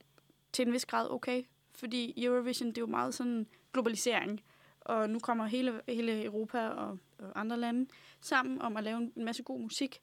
til 0.52 0.66
en 0.66 0.72
vis 0.72 0.86
grad 0.86 1.10
okay? 1.10 1.42
Fordi 1.74 2.24
Eurovision, 2.24 2.68
det 2.68 2.78
er 2.78 2.82
jo 2.82 2.86
meget 2.86 3.14
sådan 3.14 3.46
globalisering, 3.72 4.40
og 4.80 5.10
nu 5.10 5.18
kommer 5.18 5.46
hele, 5.46 5.80
hele 5.88 6.24
Europa 6.24 6.68
og, 6.68 6.98
og 7.18 7.40
andre 7.40 7.56
lande 7.56 7.90
sammen 8.20 8.62
om 8.62 8.76
at 8.76 8.84
lave 8.84 8.98
en 8.98 9.12
masse 9.24 9.42
god 9.42 9.60
musik. 9.60 10.00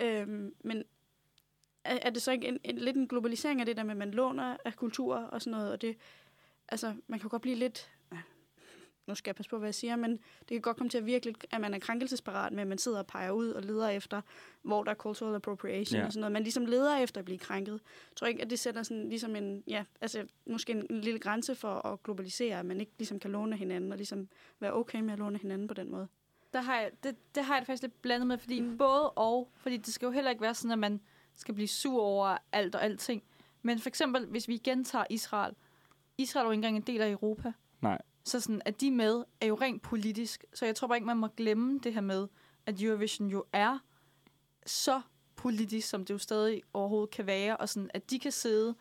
Øhm, 0.00 0.54
men 0.64 0.84
er, 1.94 1.98
er 2.02 2.10
det 2.10 2.22
så 2.22 2.32
ikke 2.32 2.48
en, 2.48 2.60
en, 2.64 2.78
lidt 2.78 2.96
en 2.96 3.08
globalisering 3.08 3.60
af 3.60 3.66
det 3.66 3.76
der 3.76 3.82
med, 3.82 3.90
at 3.90 3.96
man 3.96 4.10
låner 4.10 4.56
af 4.64 4.76
kultur 4.76 5.16
og 5.16 5.42
sådan 5.42 5.50
noget, 5.50 5.72
og 5.72 5.82
det, 5.82 5.96
altså, 6.68 6.94
man 7.06 7.20
kan 7.20 7.28
godt 7.28 7.42
blive 7.42 7.56
lidt, 7.56 7.90
nu 9.08 9.14
skal 9.14 9.30
jeg 9.30 9.36
passe 9.36 9.50
på, 9.50 9.58
hvad 9.58 9.68
jeg 9.68 9.74
siger, 9.74 9.96
men 9.96 10.10
det 10.12 10.48
kan 10.48 10.60
godt 10.60 10.76
komme 10.76 10.90
til 10.90 10.98
at 10.98 11.06
virke 11.06 11.26
lidt, 11.26 11.46
at 11.50 11.60
man 11.60 11.74
er 11.74 11.78
krænkelsesparat 11.78 12.52
med, 12.52 12.62
at 12.62 12.66
man 12.68 12.78
sidder 12.78 12.98
og 12.98 13.06
peger 13.06 13.30
ud 13.30 13.50
og 13.50 13.62
leder 13.62 13.88
efter, 13.88 14.20
hvor 14.62 14.84
der 14.84 14.90
er 14.90 14.94
cultural 14.94 15.34
appropriation 15.34 16.00
Ja. 16.00 16.06
og 16.06 16.12
sådan 16.12 16.20
noget. 16.20 16.32
Man 16.32 16.42
ligesom 16.42 16.66
leder 16.66 16.96
efter 16.96 17.18
at 17.20 17.24
blive 17.24 17.38
krænket. 17.38 17.72
Jeg 17.72 18.16
tror 18.16 18.26
ikke, 18.26 18.42
at 18.42 18.50
det 18.50 18.58
sætter 18.58 18.82
sådan 18.82 19.08
ligesom 19.08 19.36
en, 19.36 19.62
ja, 19.66 19.84
altså 20.00 20.26
måske 20.46 20.72
en, 20.72 20.86
en 20.90 21.00
lille 21.00 21.18
grænse 21.18 21.54
for 21.54 21.86
at 21.86 22.02
globalisere, 22.02 22.58
at 22.58 22.66
man 22.66 22.80
ikke 22.80 22.92
ligesom 22.98 23.20
kan 23.20 23.30
låne 23.30 23.56
hinanden 23.56 23.92
og 23.92 23.96
ligesom 23.96 24.28
være 24.60 24.72
okay 24.72 25.00
med 25.00 25.12
at 25.12 25.18
låne 25.18 25.38
hinanden 25.38 25.68
på 25.68 25.74
den 25.74 25.90
måde. 25.90 26.08
Der 26.52 26.60
har 26.60 26.80
jeg, 26.80 26.90
det, 27.02 27.16
det 27.34 27.44
har 27.44 27.54
jeg 27.54 27.60
det 27.60 27.66
faktisk 27.66 27.82
lidt 27.82 28.02
blandet 28.02 28.26
med, 28.26 28.38
fordi 28.38 28.60
mm. 28.60 28.78
både 28.78 29.10
og, 29.10 29.50
fordi 29.56 29.76
det 29.76 29.94
skal 29.94 30.06
jo 30.06 30.12
heller 30.12 30.30
ikke 30.30 30.42
være 30.42 30.54
sådan, 30.54 30.70
at 30.72 30.78
man 30.78 31.00
skal 31.38 31.54
blive 31.54 31.68
sur 31.68 32.02
over 32.02 32.36
alt 32.52 32.74
og 32.74 32.84
alting. 32.84 33.22
Men 33.62 33.78
for 33.78 33.88
eksempel, 33.88 34.26
hvis 34.26 34.48
vi 34.48 34.54
igen 34.54 34.84
tager 34.84 35.04
Israel. 35.10 35.54
Israel 36.18 36.44
er 36.44 36.48
jo 36.48 36.50
ikke 36.50 36.58
engang 36.58 36.76
en 36.76 36.82
del 36.82 37.00
af 37.00 37.10
Europa. 37.10 37.52
Nej. 37.80 38.02
Så 38.24 38.40
sådan, 38.40 38.62
at 38.64 38.80
de 38.80 38.90
med, 38.90 39.24
er 39.40 39.46
jo 39.46 39.54
rent 39.54 39.82
politisk. 39.82 40.44
Så 40.54 40.66
jeg 40.66 40.76
tror 40.76 40.88
bare 40.88 40.96
ikke, 40.96 41.06
man 41.06 41.16
må 41.16 41.28
glemme 41.36 41.78
det 41.78 41.94
her 41.94 42.00
med, 42.00 42.28
at 42.66 42.82
Eurovision 42.82 43.28
jo 43.28 43.44
er 43.52 43.78
så 44.66 45.00
politisk, 45.36 45.88
som 45.88 46.04
det 46.04 46.14
jo 46.14 46.18
stadig 46.18 46.62
overhovedet 46.72 47.10
kan 47.10 47.26
være. 47.26 47.56
Og 47.56 47.68
sådan, 47.68 47.90
at 47.94 48.10
de 48.10 48.18
kan 48.18 48.32
sidde 48.32 48.74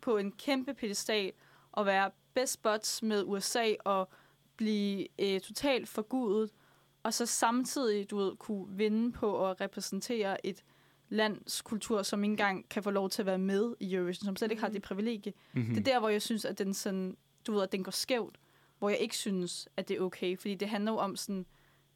på 0.00 0.16
en 0.16 0.32
kæmpe 0.32 0.74
pedestal 0.74 1.32
og 1.72 1.86
være 1.86 2.10
best 2.34 2.62
buds 2.62 3.02
med 3.02 3.24
USA 3.26 3.74
og 3.84 4.08
blive 4.56 5.06
øh, 5.18 5.40
totalt 5.40 5.88
forgudet, 5.88 6.50
og 7.02 7.14
så 7.14 7.26
samtidig, 7.26 8.10
du 8.10 8.16
ved, 8.16 8.36
kunne 8.36 8.76
vinde 8.76 9.12
på 9.12 9.50
at 9.50 9.60
repræsentere 9.60 10.46
et 10.46 10.64
lands 11.10 11.62
kultur, 11.62 12.02
som 12.02 12.24
ikke 12.24 12.32
engang 12.32 12.68
kan 12.68 12.82
få 12.82 12.90
lov 12.90 13.10
til 13.10 13.22
at 13.22 13.26
være 13.26 13.38
med 13.38 13.74
i 13.80 13.94
Eurovision, 13.94 14.24
som 14.24 14.36
slet 14.36 14.50
ikke 14.50 14.60
har 14.62 14.68
Mhm. 14.68 14.74
det 14.74 14.82
privilegie. 14.82 15.32
Mm-hmm. 15.52 15.74
Det 15.74 15.88
er 15.88 15.92
der, 15.92 15.98
hvor 15.98 16.08
jeg 16.08 16.22
synes, 16.22 16.44
at 16.44 16.58
den 16.58 16.74
sådan, 16.74 17.16
du 17.46 17.52
ved, 17.52 17.62
at 17.62 17.72
den 17.72 17.84
går 17.84 17.90
skævt, 17.90 18.38
hvor 18.78 18.88
jeg 18.88 18.98
ikke 18.98 19.16
synes, 19.16 19.68
at 19.76 19.88
det 19.88 19.96
er 19.96 20.00
okay, 20.00 20.36
fordi 20.38 20.54
det 20.54 20.68
handler 20.68 20.92
jo 20.92 20.98
om 20.98 21.16
sådan, 21.16 21.46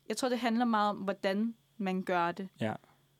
jeg 0.08 0.16
tror, 0.16 0.28
det 0.28 0.38
handler 0.38 0.64
meget 0.64 0.90
om, 0.90 0.96
hvordan 0.96 1.54
man 1.78 2.02
gør 2.02 2.32
det. 2.32 2.48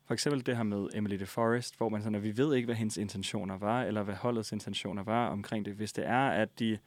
For 0.07 0.15
eksempel 0.15 0.47
det 0.47 0.57
her 0.57 0.63
med 0.63 0.89
Emily 0.95 1.17
de 1.17 1.27
Forest, 1.27 1.77
hvor 1.77 1.89
man 1.89 2.03
sådan, 2.03 2.15
at 2.15 2.23
vi 2.23 2.37
ved 2.37 2.55
ikke, 2.55 2.67
hvad 2.67 2.75
hendes 2.75 2.97
intentioner 2.97 3.59
var, 3.59 3.83
eller 3.83 4.03
hvad 4.03 4.15
holdets 4.15 4.53
intentioner 4.53 5.03
var 5.03 5.29
omkring 5.29 5.65
det. 5.65 5.75
Hvis 5.75 5.93
det 5.93 6.07
er, 6.07 6.29
at 6.29 6.59
de, 6.59 6.79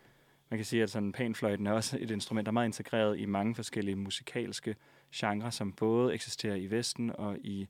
man 0.49 0.58
kan 0.58 0.66
sige, 0.66 0.84
at 0.84 0.89
sådan 0.89 1.12
panfløjten 1.12 1.68
er 1.68 1.72
også 1.72 1.97
et 2.01 2.12
instrument, 2.12 2.45
der 2.45 2.49
er 2.49 2.53
meget 2.53 2.68
integreret 2.68 3.20
i 3.20 3.26
mange 3.26 3.55
forskellige 3.55 3.95
musikalske 3.95 4.76
genrer, 5.16 5.49
som 5.49 5.74
både 5.74 6.14
eksisterer 6.14 6.55
i 6.55 6.66
Vesten 6.72 7.12
og 7.16 7.38
i, 7.38 7.68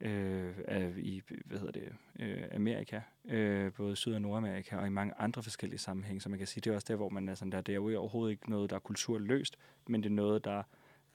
øh, 0.00 0.54
af, 0.68 0.92
i 0.96 1.22
hvad 1.44 1.58
hedder 1.58 1.72
det, 1.72 1.92
øh, 2.18 2.44
Amerika, 2.54 3.00
øh, 3.24 3.72
både 3.72 3.96
Syd- 3.96 4.14
og 4.14 4.22
Nordamerika, 4.22 4.76
og 4.76 4.86
i 4.86 4.90
mange 4.90 5.14
andre 5.18 5.42
forskellige 5.42 5.78
sammenhænge. 5.78 6.20
Så 6.20 6.28
man 6.28 6.38
kan 6.38 6.46
sige, 6.46 6.60
det 6.60 6.70
er 6.70 6.74
også 6.74 6.86
der, 6.88 6.96
hvor 6.96 7.08
man 7.08 7.28
er 7.28 7.34
sådan 7.34 7.52
der, 7.52 7.60
det 7.60 7.72
er 7.72 7.76
jo 7.76 7.98
overhovedet 8.00 8.30
ikke 8.30 8.50
noget, 8.50 8.70
der 8.70 8.76
er 8.76 8.80
kulturløst, 8.80 9.56
men 9.86 10.02
det 10.02 10.10
er 10.10 10.14
noget, 10.14 10.44
der 10.44 10.62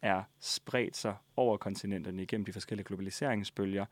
er 0.01 0.23
spredt 0.39 0.97
sig 0.97 1.15
over 1.35 1.57
kontinenterne 1.57 2.21
igennem 2.21 2.45
de 2.45 2.53
forskellige 2.53 2.85
globaliseringsbølger. 2.85 3.85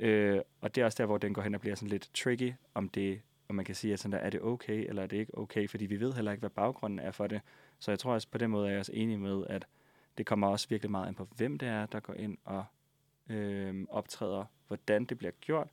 Øh, 0.00 0.40
og 0.60 0.74
det 0.74 0.80
er 0.80 0.84
også 0.84 1.02
der, 1.02 1.06
hvor 1.06 1.18
den 1.18 1.34
går 1.34 1.42
hen 1.42 1.54
og 1.54 1.60
bliver 1.60 1.76
sådan 1.76 1.88
lidt 1.88 2.10
tricky, 2.14 2.52
om 2.74 2.88
det 2.88 3.20
om 3.52 3.56
man 3.56 3.64
kan 3.64 3.74
sige, 3.74 3.92
at 3.92 3.98
sådan 3.98 4.12
der, 4.12 4.18
er 4.18 4.30
det 4.30 4.42
okay, 4.42 4.88
eller 4.88 5.02
er 5.02 5.06
det 5.06 5.16
ikke 5.16 5.38
okay, 5.38 5.68
fordi 5.68 5.86
vi 5.86 6.00
ved 6.00 6.12
heller 6.12 6.32
ikke, 6.32 6.40
hvad 6.40 6.50
baggrunden 6.50 6.98
er 6.98 7.10
for 7.10 7.26
det. 7.26 7.40
Så 7.78 7.90
jeg 7.90 7.98
tror 7.98 8.12
også, 8.12 8.28
på 8.28 8.38
den 8.38 8.50
måde 8.50 8.66
er 8.66 8.70
jeg 8.70 8.80
også 8.80 8.92
enig 8.94 9.18
med, 9.18 9.44
at 9.46 9.66
det 10.18 10.26
kommer 10.26 10.48
også 10.48 10.68
virkelig 10.68 10.90
meget 10.90 11.08
ind 11.08 11.16
på, 11.16 11.28
hvem 11.36 11.58
det 11.58 11.68
er, 11.68 11.86
der 11.86 12.00
går 12.00 12.14
ind 12.14 12.38
og 12.44 12.64
øh, 13.28 13.84
optræder, 13.90 14.44
hvordan 14.66 15.04
det 15.04 15.18
bliver 15.18 15.30
gjort, 15.40 15.68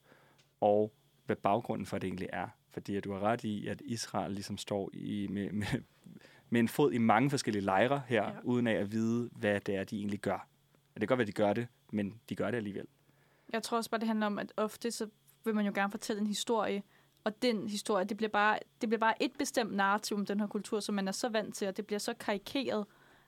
og 0.61 0.93
hvad 1.25 1.35
baggrunden 1.35 1.85
for 1.85 1.97
det 1.97 2.07
egentlig 2.07 2.29
er. 2.33 2.47
Fordi 2.71 2.95
at 2.95 3.03
du 3.03 3.13
har 3.13 3.19
ret 3.19 3.43
i, 3.43 3.67
at 3.67 3.81
Israel 3.85 4.31
ligesom 4.31 4.57
står 4.57 4.89
i, 4.93 5.27
med, 5.27 5.51
med, 5.51 5.67
med 6.49 6.59
en 6.59 6.67
fod 6.67 6.91
i 6.91 6.97
mange 6.97 7.29
forskellige 7.29 7.63
lejre 7.63 8.01
her, 8.07 8.23
Ja. 8.23 8.31
uden 8.43 8.67
af 8.67 8.73
at 8.73 8.91
vide, 8.91 9.29
hvad 9.35 9.59
det 9.59 9.75
er, 9.75 9.83
de 9.83 9.97
egentlig 9.97 10.19
gør. 10.19 10.47
Og 10.95 11.01
det 11.01 11.07
kan 11.07 11.07
godt 11.07 11.17
være, 11.17 11.23
at 11.23 11.27
de 11.27 11.31
gør 11.41 11.53
det, 11.53 11.67
men 11.91 12.19
de 12.29 12.35
gør 12.35 12.51
det 12.51 12.57
alligevel. 12.57 12.85
Jeg 13.53 13.63
tror 13.63 13.77
også 13.77 13.89
bare, 13.89 13.99
det 13.99 14.07
handler 14.07 14.25
om, 14.25 14.39
at 14.39 14.53
ofte 14.57 14.91
så 14.91 15.07
vil 15.45 15.55
man 15.55 15.65
jo 15.65 15.71
gerne 15.75 15.91
fortælle 15.91 16.19
en 16.21 16.27
historie, 16.27 16.83
og 17.23 17.41
den 17.41 17.67
historie, 17.67 18.05
det 18.05 18.17
bliver 18.17 18.29
bare, 18.29 18.59
det 18.81 18.89
bliver 18.89 18.99
bare 18.99 19.23
et 19.23 19.31
bestemt 19.39 19.73
narrativ 19.73 20.17
om 20.17 20.25
den 20.25 20.39
her 20.39 20.47
kultur, 20.47 20.79
som 20.79 20.95
man 20.95 21.07
er 21.07 21.11
så 21.11 21.29
vant 21.29 21.55
til, 21.55 21.67
og 21.67 21.77
det 21.77 21.85
bliver 21.85 21.99
så 21.99 22.13
karikeret, 22.13 22.85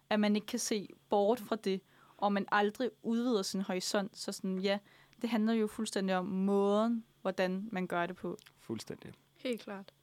at 0.10 0.20
man 0.20 0.36
ikke 0.36 0.48
kan 0.48 0.60
se 0.60 0.90
bort 1.10 1.40
fra 1.40 1.56
det, 1.56 1.82
og 2.22 2.34
man 2.34 2.46
aldrig 2.52 2.90
udvider 3.04 3.42
sin 3.42 3.62
horisont. 3.62 4.18
Så 4.18 4.32
sådan, 4.32 4.58
ja, 4.60 4.80
det 5.22 5.30
handler 5.30 5.54
jo 5.54 5.68
fuldstændig 5.68 6.16
om 6.18 6.26
måden, 6.26 7.06
hvordan 7.22 7.70
man 7.72 7.88
gør 7.88 8.06
det 8.06 8.16
på. 8.16 8.38
Fuldstændig. 8.60 9.12
Helt 9.36 9.62
klart. 9.62 9.94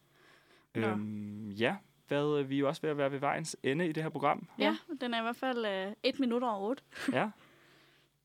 Øhm, 0.74 1.50
ja, 1.50 1.76
hvad, 2.08 2.42
vi 2.44 2.54
er 2.54 2.58
jo 2.58 2.68
også 2.68 2.82
ved 2.82 2.90
at 2.90 2.96
være 2.98 3.12
ved 3.12 3.18
vejens 3.18 3.56
ende 3.62 3.88
i 3.88 3.92
det 3.92 4.02
her 4.02 4.10
program. 4.10 4.48
Ja, 4.58 4.76
den 5.00 5.14
er 5.14 5.18
i 5.18 5.22
hvert 5.22 5.36
fald 5.36 5.66
øh, 5.66 5.92
et 6.02 6.20
minut 6.20 6.42
over 6.42 6.58
otte. 6.68 6.82
Ja. 7.12 7.30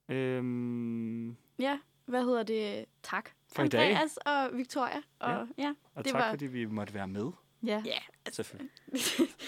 øhm, 0.09 1.35
Ja, 1.59 1.79
hvad 2.05 2.23
hedder 2.23 2.43
det? 2.43 2.85
Tak. 3.03 3.29
For 3.55 3.63
i 3.63 3.67
dag. 3.67 3.89
Andreas 3.89 4.17
og 4.17 4.49
Victoria. 4.57 5.01
Og, 5.19 5.29
ja. 5.31 5.45
ja. 5.63 5.73
og 5.95 6.03
Det 6.05 6.11
tak, 6.13 6.21
var- 6.21 6.29
fordi 6.29 6.45
vi 6.45 6.65
måtte 6.65 6.93
være 6.93 7.07
med. 7.07 7.31
Ja. 7.63 7.81
ja. 7.85 7.97
Selvfølgelig. 8.31 8.71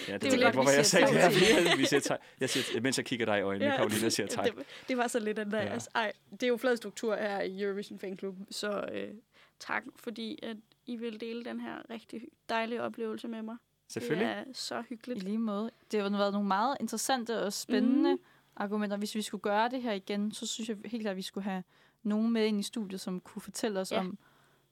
Ja, 0.08 0.12
det, 0.12 0.22
Det 0.22 0.34
er 0.34 0.42
godt, 0.42 0.54
hvorfor 0.54 0.70
jeg 0.70 0.86
siger 0.86 1.06
sagde 1.06 1.28
det 1.28 1.68
her. 1.68 1.76
Vi 1.76 1.84
siger 1.84 2.00
tak. 2.00 2.20
Jeg 2.40 2.50
siger, 2.50 2.80
mens 2.80 2.98
jeg 2.98 3.06
kigger 3.06 3.26
dig 3.26 3.38
i 3.38 3.42
øjnene, 3.42 3.70
ja. 3.70 3.76
Karoline 3.76 4.10
siger 4.10 4.26
tak. 4.36 4.44
Det, 4.44 4.54
det 4.88 4.96
var 4.96 5.06
så 5.06 5.18
lidt, 5.18 5.38
Andreas. 5.38 5.88
Ja. 5.94 6.00
Ej, 6.00 6.12
det 6.30 6.42
er 6.42 6.48
jo 6.48 6.56
flad 6.56 6.76
struktur 6.76 7.16
her 7.16 7.40
i 7.40 7.62
Eurovision 7.62 7.98
Fan 7.98 8.18
Club, 8.18 8.36
så 8.50 8.88
øh, 8.92 9.14
tak, 9.60 9.82
fordi 9.96 10.38
at 10.42 10.56
I 10.86 10.96
vil 10.96 11.20
dele 11.20 11.44
den 11.44 11.60
her 11.60 11.90
rigtig 11.90 12.22
dejlige 12.48 12.82
oplevelse 12.82 13.28
med 13.28 13.42
mig. 13.42 13.56
Selvfølgelig. 13.88 14.28
Det 14.28 14.36
er 14.36 14.44
så 14.52 14.78
I 14.78 14.82
hyggeligt. 14.88 15.22
lige 15.22 15.38
måde. 15.38 15.70
Det 15.92 16.02
har 16.02 16.10
været 16.10 16.32
nogle 16.32 16.48
meget 16.48 16.76
interessante 16.80 17.42
og 17.42 17.52
spændende 17.52 18.14
mm. 18.14 18.20
argumenter. 18.56 18.96
Hvis 18.96 19.14
vi 19.14 19.22
skulle 19.22 19.42
gøre 19.42 19.68
det 19.68 19.82
her 19.82 19.92
igen, 19.92 20.32
så 20.32 20.46
synes 20.46 20.68
jeg 20.68 20.76
helt 20.84 21.02
klart, 21.02 21.10
at 21.10 21.16
vi 21.16 21.22
skulle 21.22 21.44
have 21.44 21.62
nogen 22.02 22.32
med 22.32 22.46
ind 22.46 22.60
i 22.60 22.62
studiet, 22.62 23.00
som 23.00 23.20
kunne 23.20 23.42
fortælle 23.42 23.80
os 23.80 23.92
ja. 23.92 23.98
om, 23.98 24.18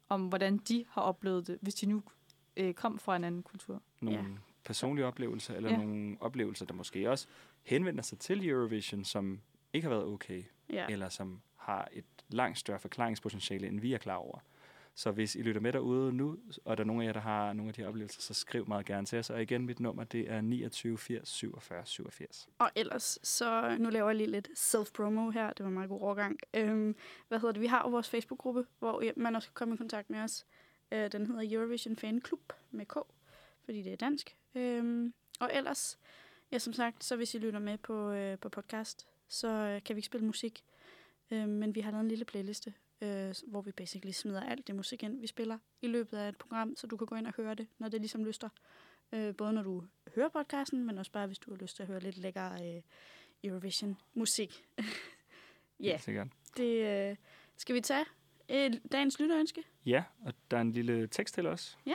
om, 0.09 0.28
hvordan 0.28 0.57
de 0.57 0.84
har 0.90 1.03
oplevet 1.03 1.47
det, 1.47 1.59
hvis 1.61 1.74
de 1.74 1.86
nu 1.86 2.03
øh, 2.57 2.74
kom 2.74 2.98
fra 2.98 3.16
en 3.16 3.24
anden 3.24 3.42
kultur. 3.42 3.82
Nogle 4.00 4.18
Ja. 4.18 4.24
personlige 4.64 5.07
oplevelser, 5.07 5.55
eller 5.55 5.70
Ja. 5.70 5.76
nogle 5.76 6.16
oplevelser, 6.20 6.66
der 6.66 6.74
måske 6.74 7.11
også 7.11 7.26
henvender 7.62 8.02
sig 8.02 8.18
til 8.18 8.48
Eurovision, 8.48 9.05
som 9.05 9.40
ikke 9.72 9.88
har 9.88 9.94
været 9.94 10.07
okay, 10.07 10.42
Ja. 10.70 10.86
eller 10.88 11.09
som 11.09 11.40
har 11.57 11.88
et 11.92 12.05
langt 12.28 12.59
større 12.59 12.78
forklaringspotentiale, 12.78 13.66
end 13.68 13.80
vi 13.80 13.92
er 13.94 13.98
klar 13.98 14.16
over. 14.16 14.38
Så 14.96 15.11
hvis 15.11 15.34
I 15.34 15.42
lytter 15.42 15.61
med 15.61 15.72
derude 15.72 16.12
nu, 16.12 16.36
og 16.64 16.76
der 16.76 16.82
er 16.82 16.86
nogen 16.86 17.02
af 17.02 17.07
jer, 17.07 17.12
der 17.12 17.20
har 17.20 17.52
nogle 17.52 17.68
af 17.68 17.74
de 17.74 17.80
her 17.80 17.88
oplevelser, 17.88 18.20
så 18.20 18.34
skriv 18.34 18.68
meget 18.68 18.86
gerne 18.86 19.07
til 19.07 19.18
os. 19.18 19.30
Og 19.30 19.42
igen, 19.42 19.66
mit 19.66 19.80
nummer, 19.80 20.05
det 20.05 20.30
er 20.30 20.40
29 20.40 20.98
80 20.98 21.28
47 21.28 21.86
87. 21.86 22.48
Og 22.59 22.70
ellers, 22.76 23.18
så 23.22 23.76
nu 23.78 23.90
laver 23.90 24.09
jeg 24.09 24.16
lige 24.16 24.30
lidt 24.30 24.48
self-promo 24.59 25.30
her. 25.30 25.52
Det 25.52 25.61
var 25.64 25.68
en 25.68 25.74
meget 25.74 25.88
god 25.88 26.00
overgang. 26.00 26.38
Øhm, 26.55 26.96
hvad 27.28 27.38
hedder 27.38 27.52
det? 27.52 27.61
Vi 27.62 27.66
har 27.66 27.82
jo 27.84 27.90
vores 27.90 28.11
Facebook-gruppe, 28.11 28.66
hvor 28.78 29.02
man 29.16 29.36
også 29.36 29.48
kan 29.48 29.55
komme 29.55 29.74
i 29.74 29.76
kontakt 29.76 30.11
med 30.11 30.20
os. 30.20 30.46
Øh, 30.95 31.12
den 31.12 31.26
hedder 31.26 31.57
Eurovision 31.57 31.97
Fan 31.97 32.22
Club 32.26 32.53
med 32.70 32.86
K, 32.86 32.97
fordi 33.64 33.82
det 33.82 33.92
er 33.92 33.97
dansk. 33.97 34.36
Øhm, 34.55 35.14
og 35.40 35.51
ellers, 35.55 35.99
ja 36.53 36.59
som 36.59 36.72
sagt, 36.72 37.05
så 37.05 37.16
hvis 37.16 37.34
I 37.34 37.38
lytter 37.38 37.59
med 37.59 37.78
på, 37.78 38.11
øh, 38.11 38.38
på 38.38 38.49
podcast, 38.49 39.09
så 39.28 39.49
øh, 39.49 39.82
kan 39.82 39.97
vi 39.97 39.99
ikke 39.99 40.07
spille 40.07 40.26
musik. 40.26 40.64
Øh, 41.30 41.49
men 41.49 41.74
vi 41.74 41.80
har 41.80 41.90
lavet 41.90 42.03
en 42.03 42.09
lille 42.09 42.24
playliste, 42.24 42.74
øh, 43.01 43.34
hvor 43.47 43.61
vi 43.61 43.72
basically 43.72 44.12
smider 44.12 44.42
alt 44.42 44.66
det 44.66 44.74
musik 44.74 45.03
ind, 45.03 45.20
vi 45.20 45.26
spiller 45.26 45.59
i 45.82 45.86
løbet 45.86 46.18
af 46.18 46.28
et 46.28 46.36
program, 46.36 46.76
så 46.76 46.86
du 46.86 46.97
kan 46.97 47.07
gå 47.07 47.14
ind 47.14 47.26
og 47.26 47.34
høre 47.36 47.55
det, 47.55 47.66
når 47.78 47.88
det 47.88 48.01
ligesom 48.01 48.24
lyster. 48.24 48.49
Øh, 49.12 49.36
både 49.36 49.53
når 49.53 49.62
du 49.62 49.84
hører 50.14 50.28
podcasten, 50.28 50.86
men 50.86 50.99
også 50.99 51.12
bare 51.12 51.26
hvis 51.26 51.38
du 51.38 51.51
har 51.51 51.59
lyst 51.59 51.76
til 51.76 51.82
at 51.82 51.86
høre 51.86 52.01
lidt 52.01 52.16
lækker 52.16 52.53
øh, 52.53 52.82
Eurovision-musik. 53.45 54.64
Ja, 55.80 55.99
det 56.57 57.11
øh, 57.11 57.16
skal 57.57 57.74
vi 57.74 57.80
tage 57.80 58.05
øh, 58.51 58.72
dagens 58.92 59.18
lytterønske. 59.20 59.62
Ja, 59.86 60.05
og 60.24 60.34
der 60.51 60.57
er 60.57 60.61
en 60.61 60.72
lille 60.72 61.07
tekst 61.07 61.34
til 61.34 61.47
os. 61.47 61.78
Ja. 61.86 61.95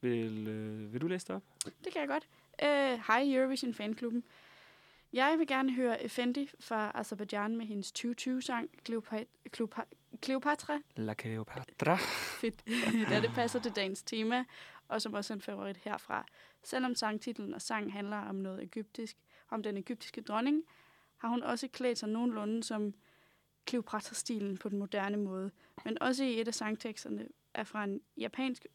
Vil, 0.00 0.48
øh, 0.48 0.92
vil 0.92 1.00
du 1.00 1.06
læse 1.06 1.26
det 1.26 1.36
op? 1.36 1.42
Det 1.84 1.92
kan 1.92 2.00
jeg 2.00 2.08
godt. 2.08 2.28
Øh, 2.62 3.00
Hej 3.06 3.24
Eurovision 3.34 3.74
Fanklubben. 3.74 4.24
Jeg 5.12 5.38
vil 5.38 5.46
gerne 5.46 5.72
høre 5.72 6.02
Effendi 6.04 6.50
fra 6.60 6.92
Azerbaijan 6.94 7.56
med 7.56 7.66
hendes 7.66 7.92
2020-sang 7.98 8.70
Cleopa- 8.88 9.24
Cleopa- 9.56 10.16
Cleopatra. 10.24 10.78
La 10.96 11.14
Cleopatra. 11.14 11.96
Fedt, 12.40 12.62
da 13.10 13.20
det 13.20 13.30
passer 13.34 13.60
til 13.60 13.72
dagens 13.76 14.02
tema, 14.02 14.44
og 14.88 15.02
som 15.02 15.14
også 15.14 15.32
er 15.32 15.36
en 15.36 15.40
favorit 15.40 15.76
herfra. 15.76 16.26
Selvom 16.62 16.94
sangtitlen 16.94 17.54
og 17.54 17.62
sang 17.62 17.92
handler 17.92 18.16
om 18.16 18.34
noget 18.34 18.62
egyptisk, 18.62 19.16
om 19.50 19.62
den 19.62 19.76
egyptiske 19.76 20.20
dronning, 20.20 20.62
har 21.18 21.28
hun 21.28 21.42
også 21.42 21.68
klædt 21.68 21.98
sig 21.98 22.08
nogenlunde 22.08 22.62
som 22.62 22.94
Cleopatra-stilen 23.70 24.56
på 24.56 24.68
den 24.68 24.78
moderne 24.78 25.16
måde. 25.16 25.50
Men 25.84 26.02
også 26.02 26.24
i 26.24 26.40
et 26.40 26.48
af 26.48 26.54
sangteksterne 26.54 27.28
er 27.54 27.64
fra 27.64 27.84
en 27.84 28.00
japansk 28.16 28.66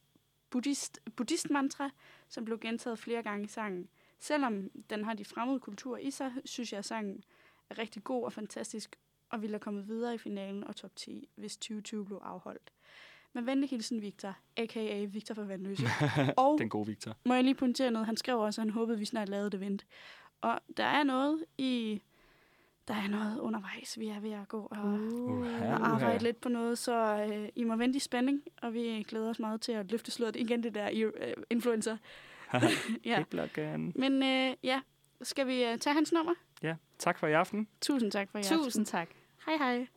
buddhist, 0.49 0.99
buddhist-mantra, 1.15 1.89
som 2.27 2.45
blev 2.45 2.59
gentaget 2.59 2.99
flere 2.99 3.23
gange 3.23 3.45
i 3.45 3.47
sangen. 3.47 3.89
Selvom 4.19 4.69
den 4.89 5.03
har 5.03 5.13
de 5.13 5.25
fremmede 5.25 5.59
kulturer 5.59 5.97
i 5.97 6.11
sig, 6.11 6.31
synes 6.45 6.71
jeg, 6.71 6.79
at 6.79 6.85
sangen 6.85 7.23
er 7.69 7.77
rigtig 7.77 8.03
god 8.03 8.23
og 8.23 8.33
fantastisk, 8.33 8.95
og 9.29 9.41
ville 9.41 9.53
have 9.53 9.59
kommet 9.59 9.87
videre 9.87 10.15
i 10.15 10.17
finalen 10.17 10.63
og 10.63 10.75
top 10.75 10.95
10, 10.95 11.29
hvis 11.35 11.57
2020 11.57 12.05
blev 12.05 12.21
afholdt. 12.23 12.71
Med 13.33 13.43
venlig 13.43 13.69
hilsen 13.69 14.01
Victor, 14.01 14.37
a.k.a. 14.57 15.05
Victor 15.05 15.35
fra 15.35 15.43
Vandløse. 15.43 15.85
og 16.37 16.59
Den 16.59 16.69
gode 16.69 16.87
Victor. 16.87 17.17
må 17.25 17.33
jeg 17.33 17.43
lige 17.43 17.55
pointere 17.55 17.91
noget? 17.91 18.05
Han 18.05 18.17
skrev 18.17 18.39
også, 18.39 18.61
at 18.61 18.67
han 18.67 18.73
håbede, 18.73 18.95
at 18.95 18.99
vi 18.99 19.05
snart 19.05 19.29
lavede 19.29 19.49
det 19.49 19.59
vent. 19.59 19.85
Og 20.41 20.59
der 20.77 20.83
er 20.83 21.03
noget 21.03 21.45
i... 21.57 22.01
Der 22.87 22.93
er 22.93 23.07
noget 23.07 23.39
undervejs, 23.39 23.99
vi 23.99 24.07
er 24.07 24.19
ved 24.19 24.31
at 24.31 24.47
gå 24.47 24.67
og, 24.71 24.77
Uha, 24.77 25.73
og 25.73 25.87
arbejde 25.87 26.23
lidt 26.23 26.41
på 26.41 26.49
noget, 26.49 26.77
så 26.77 27.27
øh, 27.31 27.49
I 27.55 27.63
må 27.63 27.75
vente 27.75 27.97
i 27.97 27.99
spænding, 27.99 28.41
og 28.61 28.73
vi 28.73 29.05
glæder 29.07 29.29
os 29.29 29.39
meget 29.39 29.61
til 29.61 29.71
at 29.71 29.91
løfte 29.91 30.11
sløret 30.11 30.35
igen, 30.35 30.63
det 30.63 30.75
der 30.75 30.89
øh, 30.93 31.33
influencer. 31.49 31.97
ja. 33.05 33.23
Men 33.95 34.23
øh, 34.23 34.55
ja, 34.63 34.81
skal 35.21 35.47
vi 35.47 35.63
øh, 35.63 35.77
tage 35.77 35.93
hans 35.93 36.11
nummer? 36.11 36.33
Ja, 36.61 36.75
tak 36.99 37.19
for 37.19 37.27
i 37.27 37.33
aften. 37.33 37.67
Tusind 37.81 38.11
tak 38.11 38.29
for 38.31 38.37
jer. 38.37 38.43
Tusind 38.43 38.85
tak. 38.85 39.09
Hej 39.45 39.57
hej. 39.57 39.87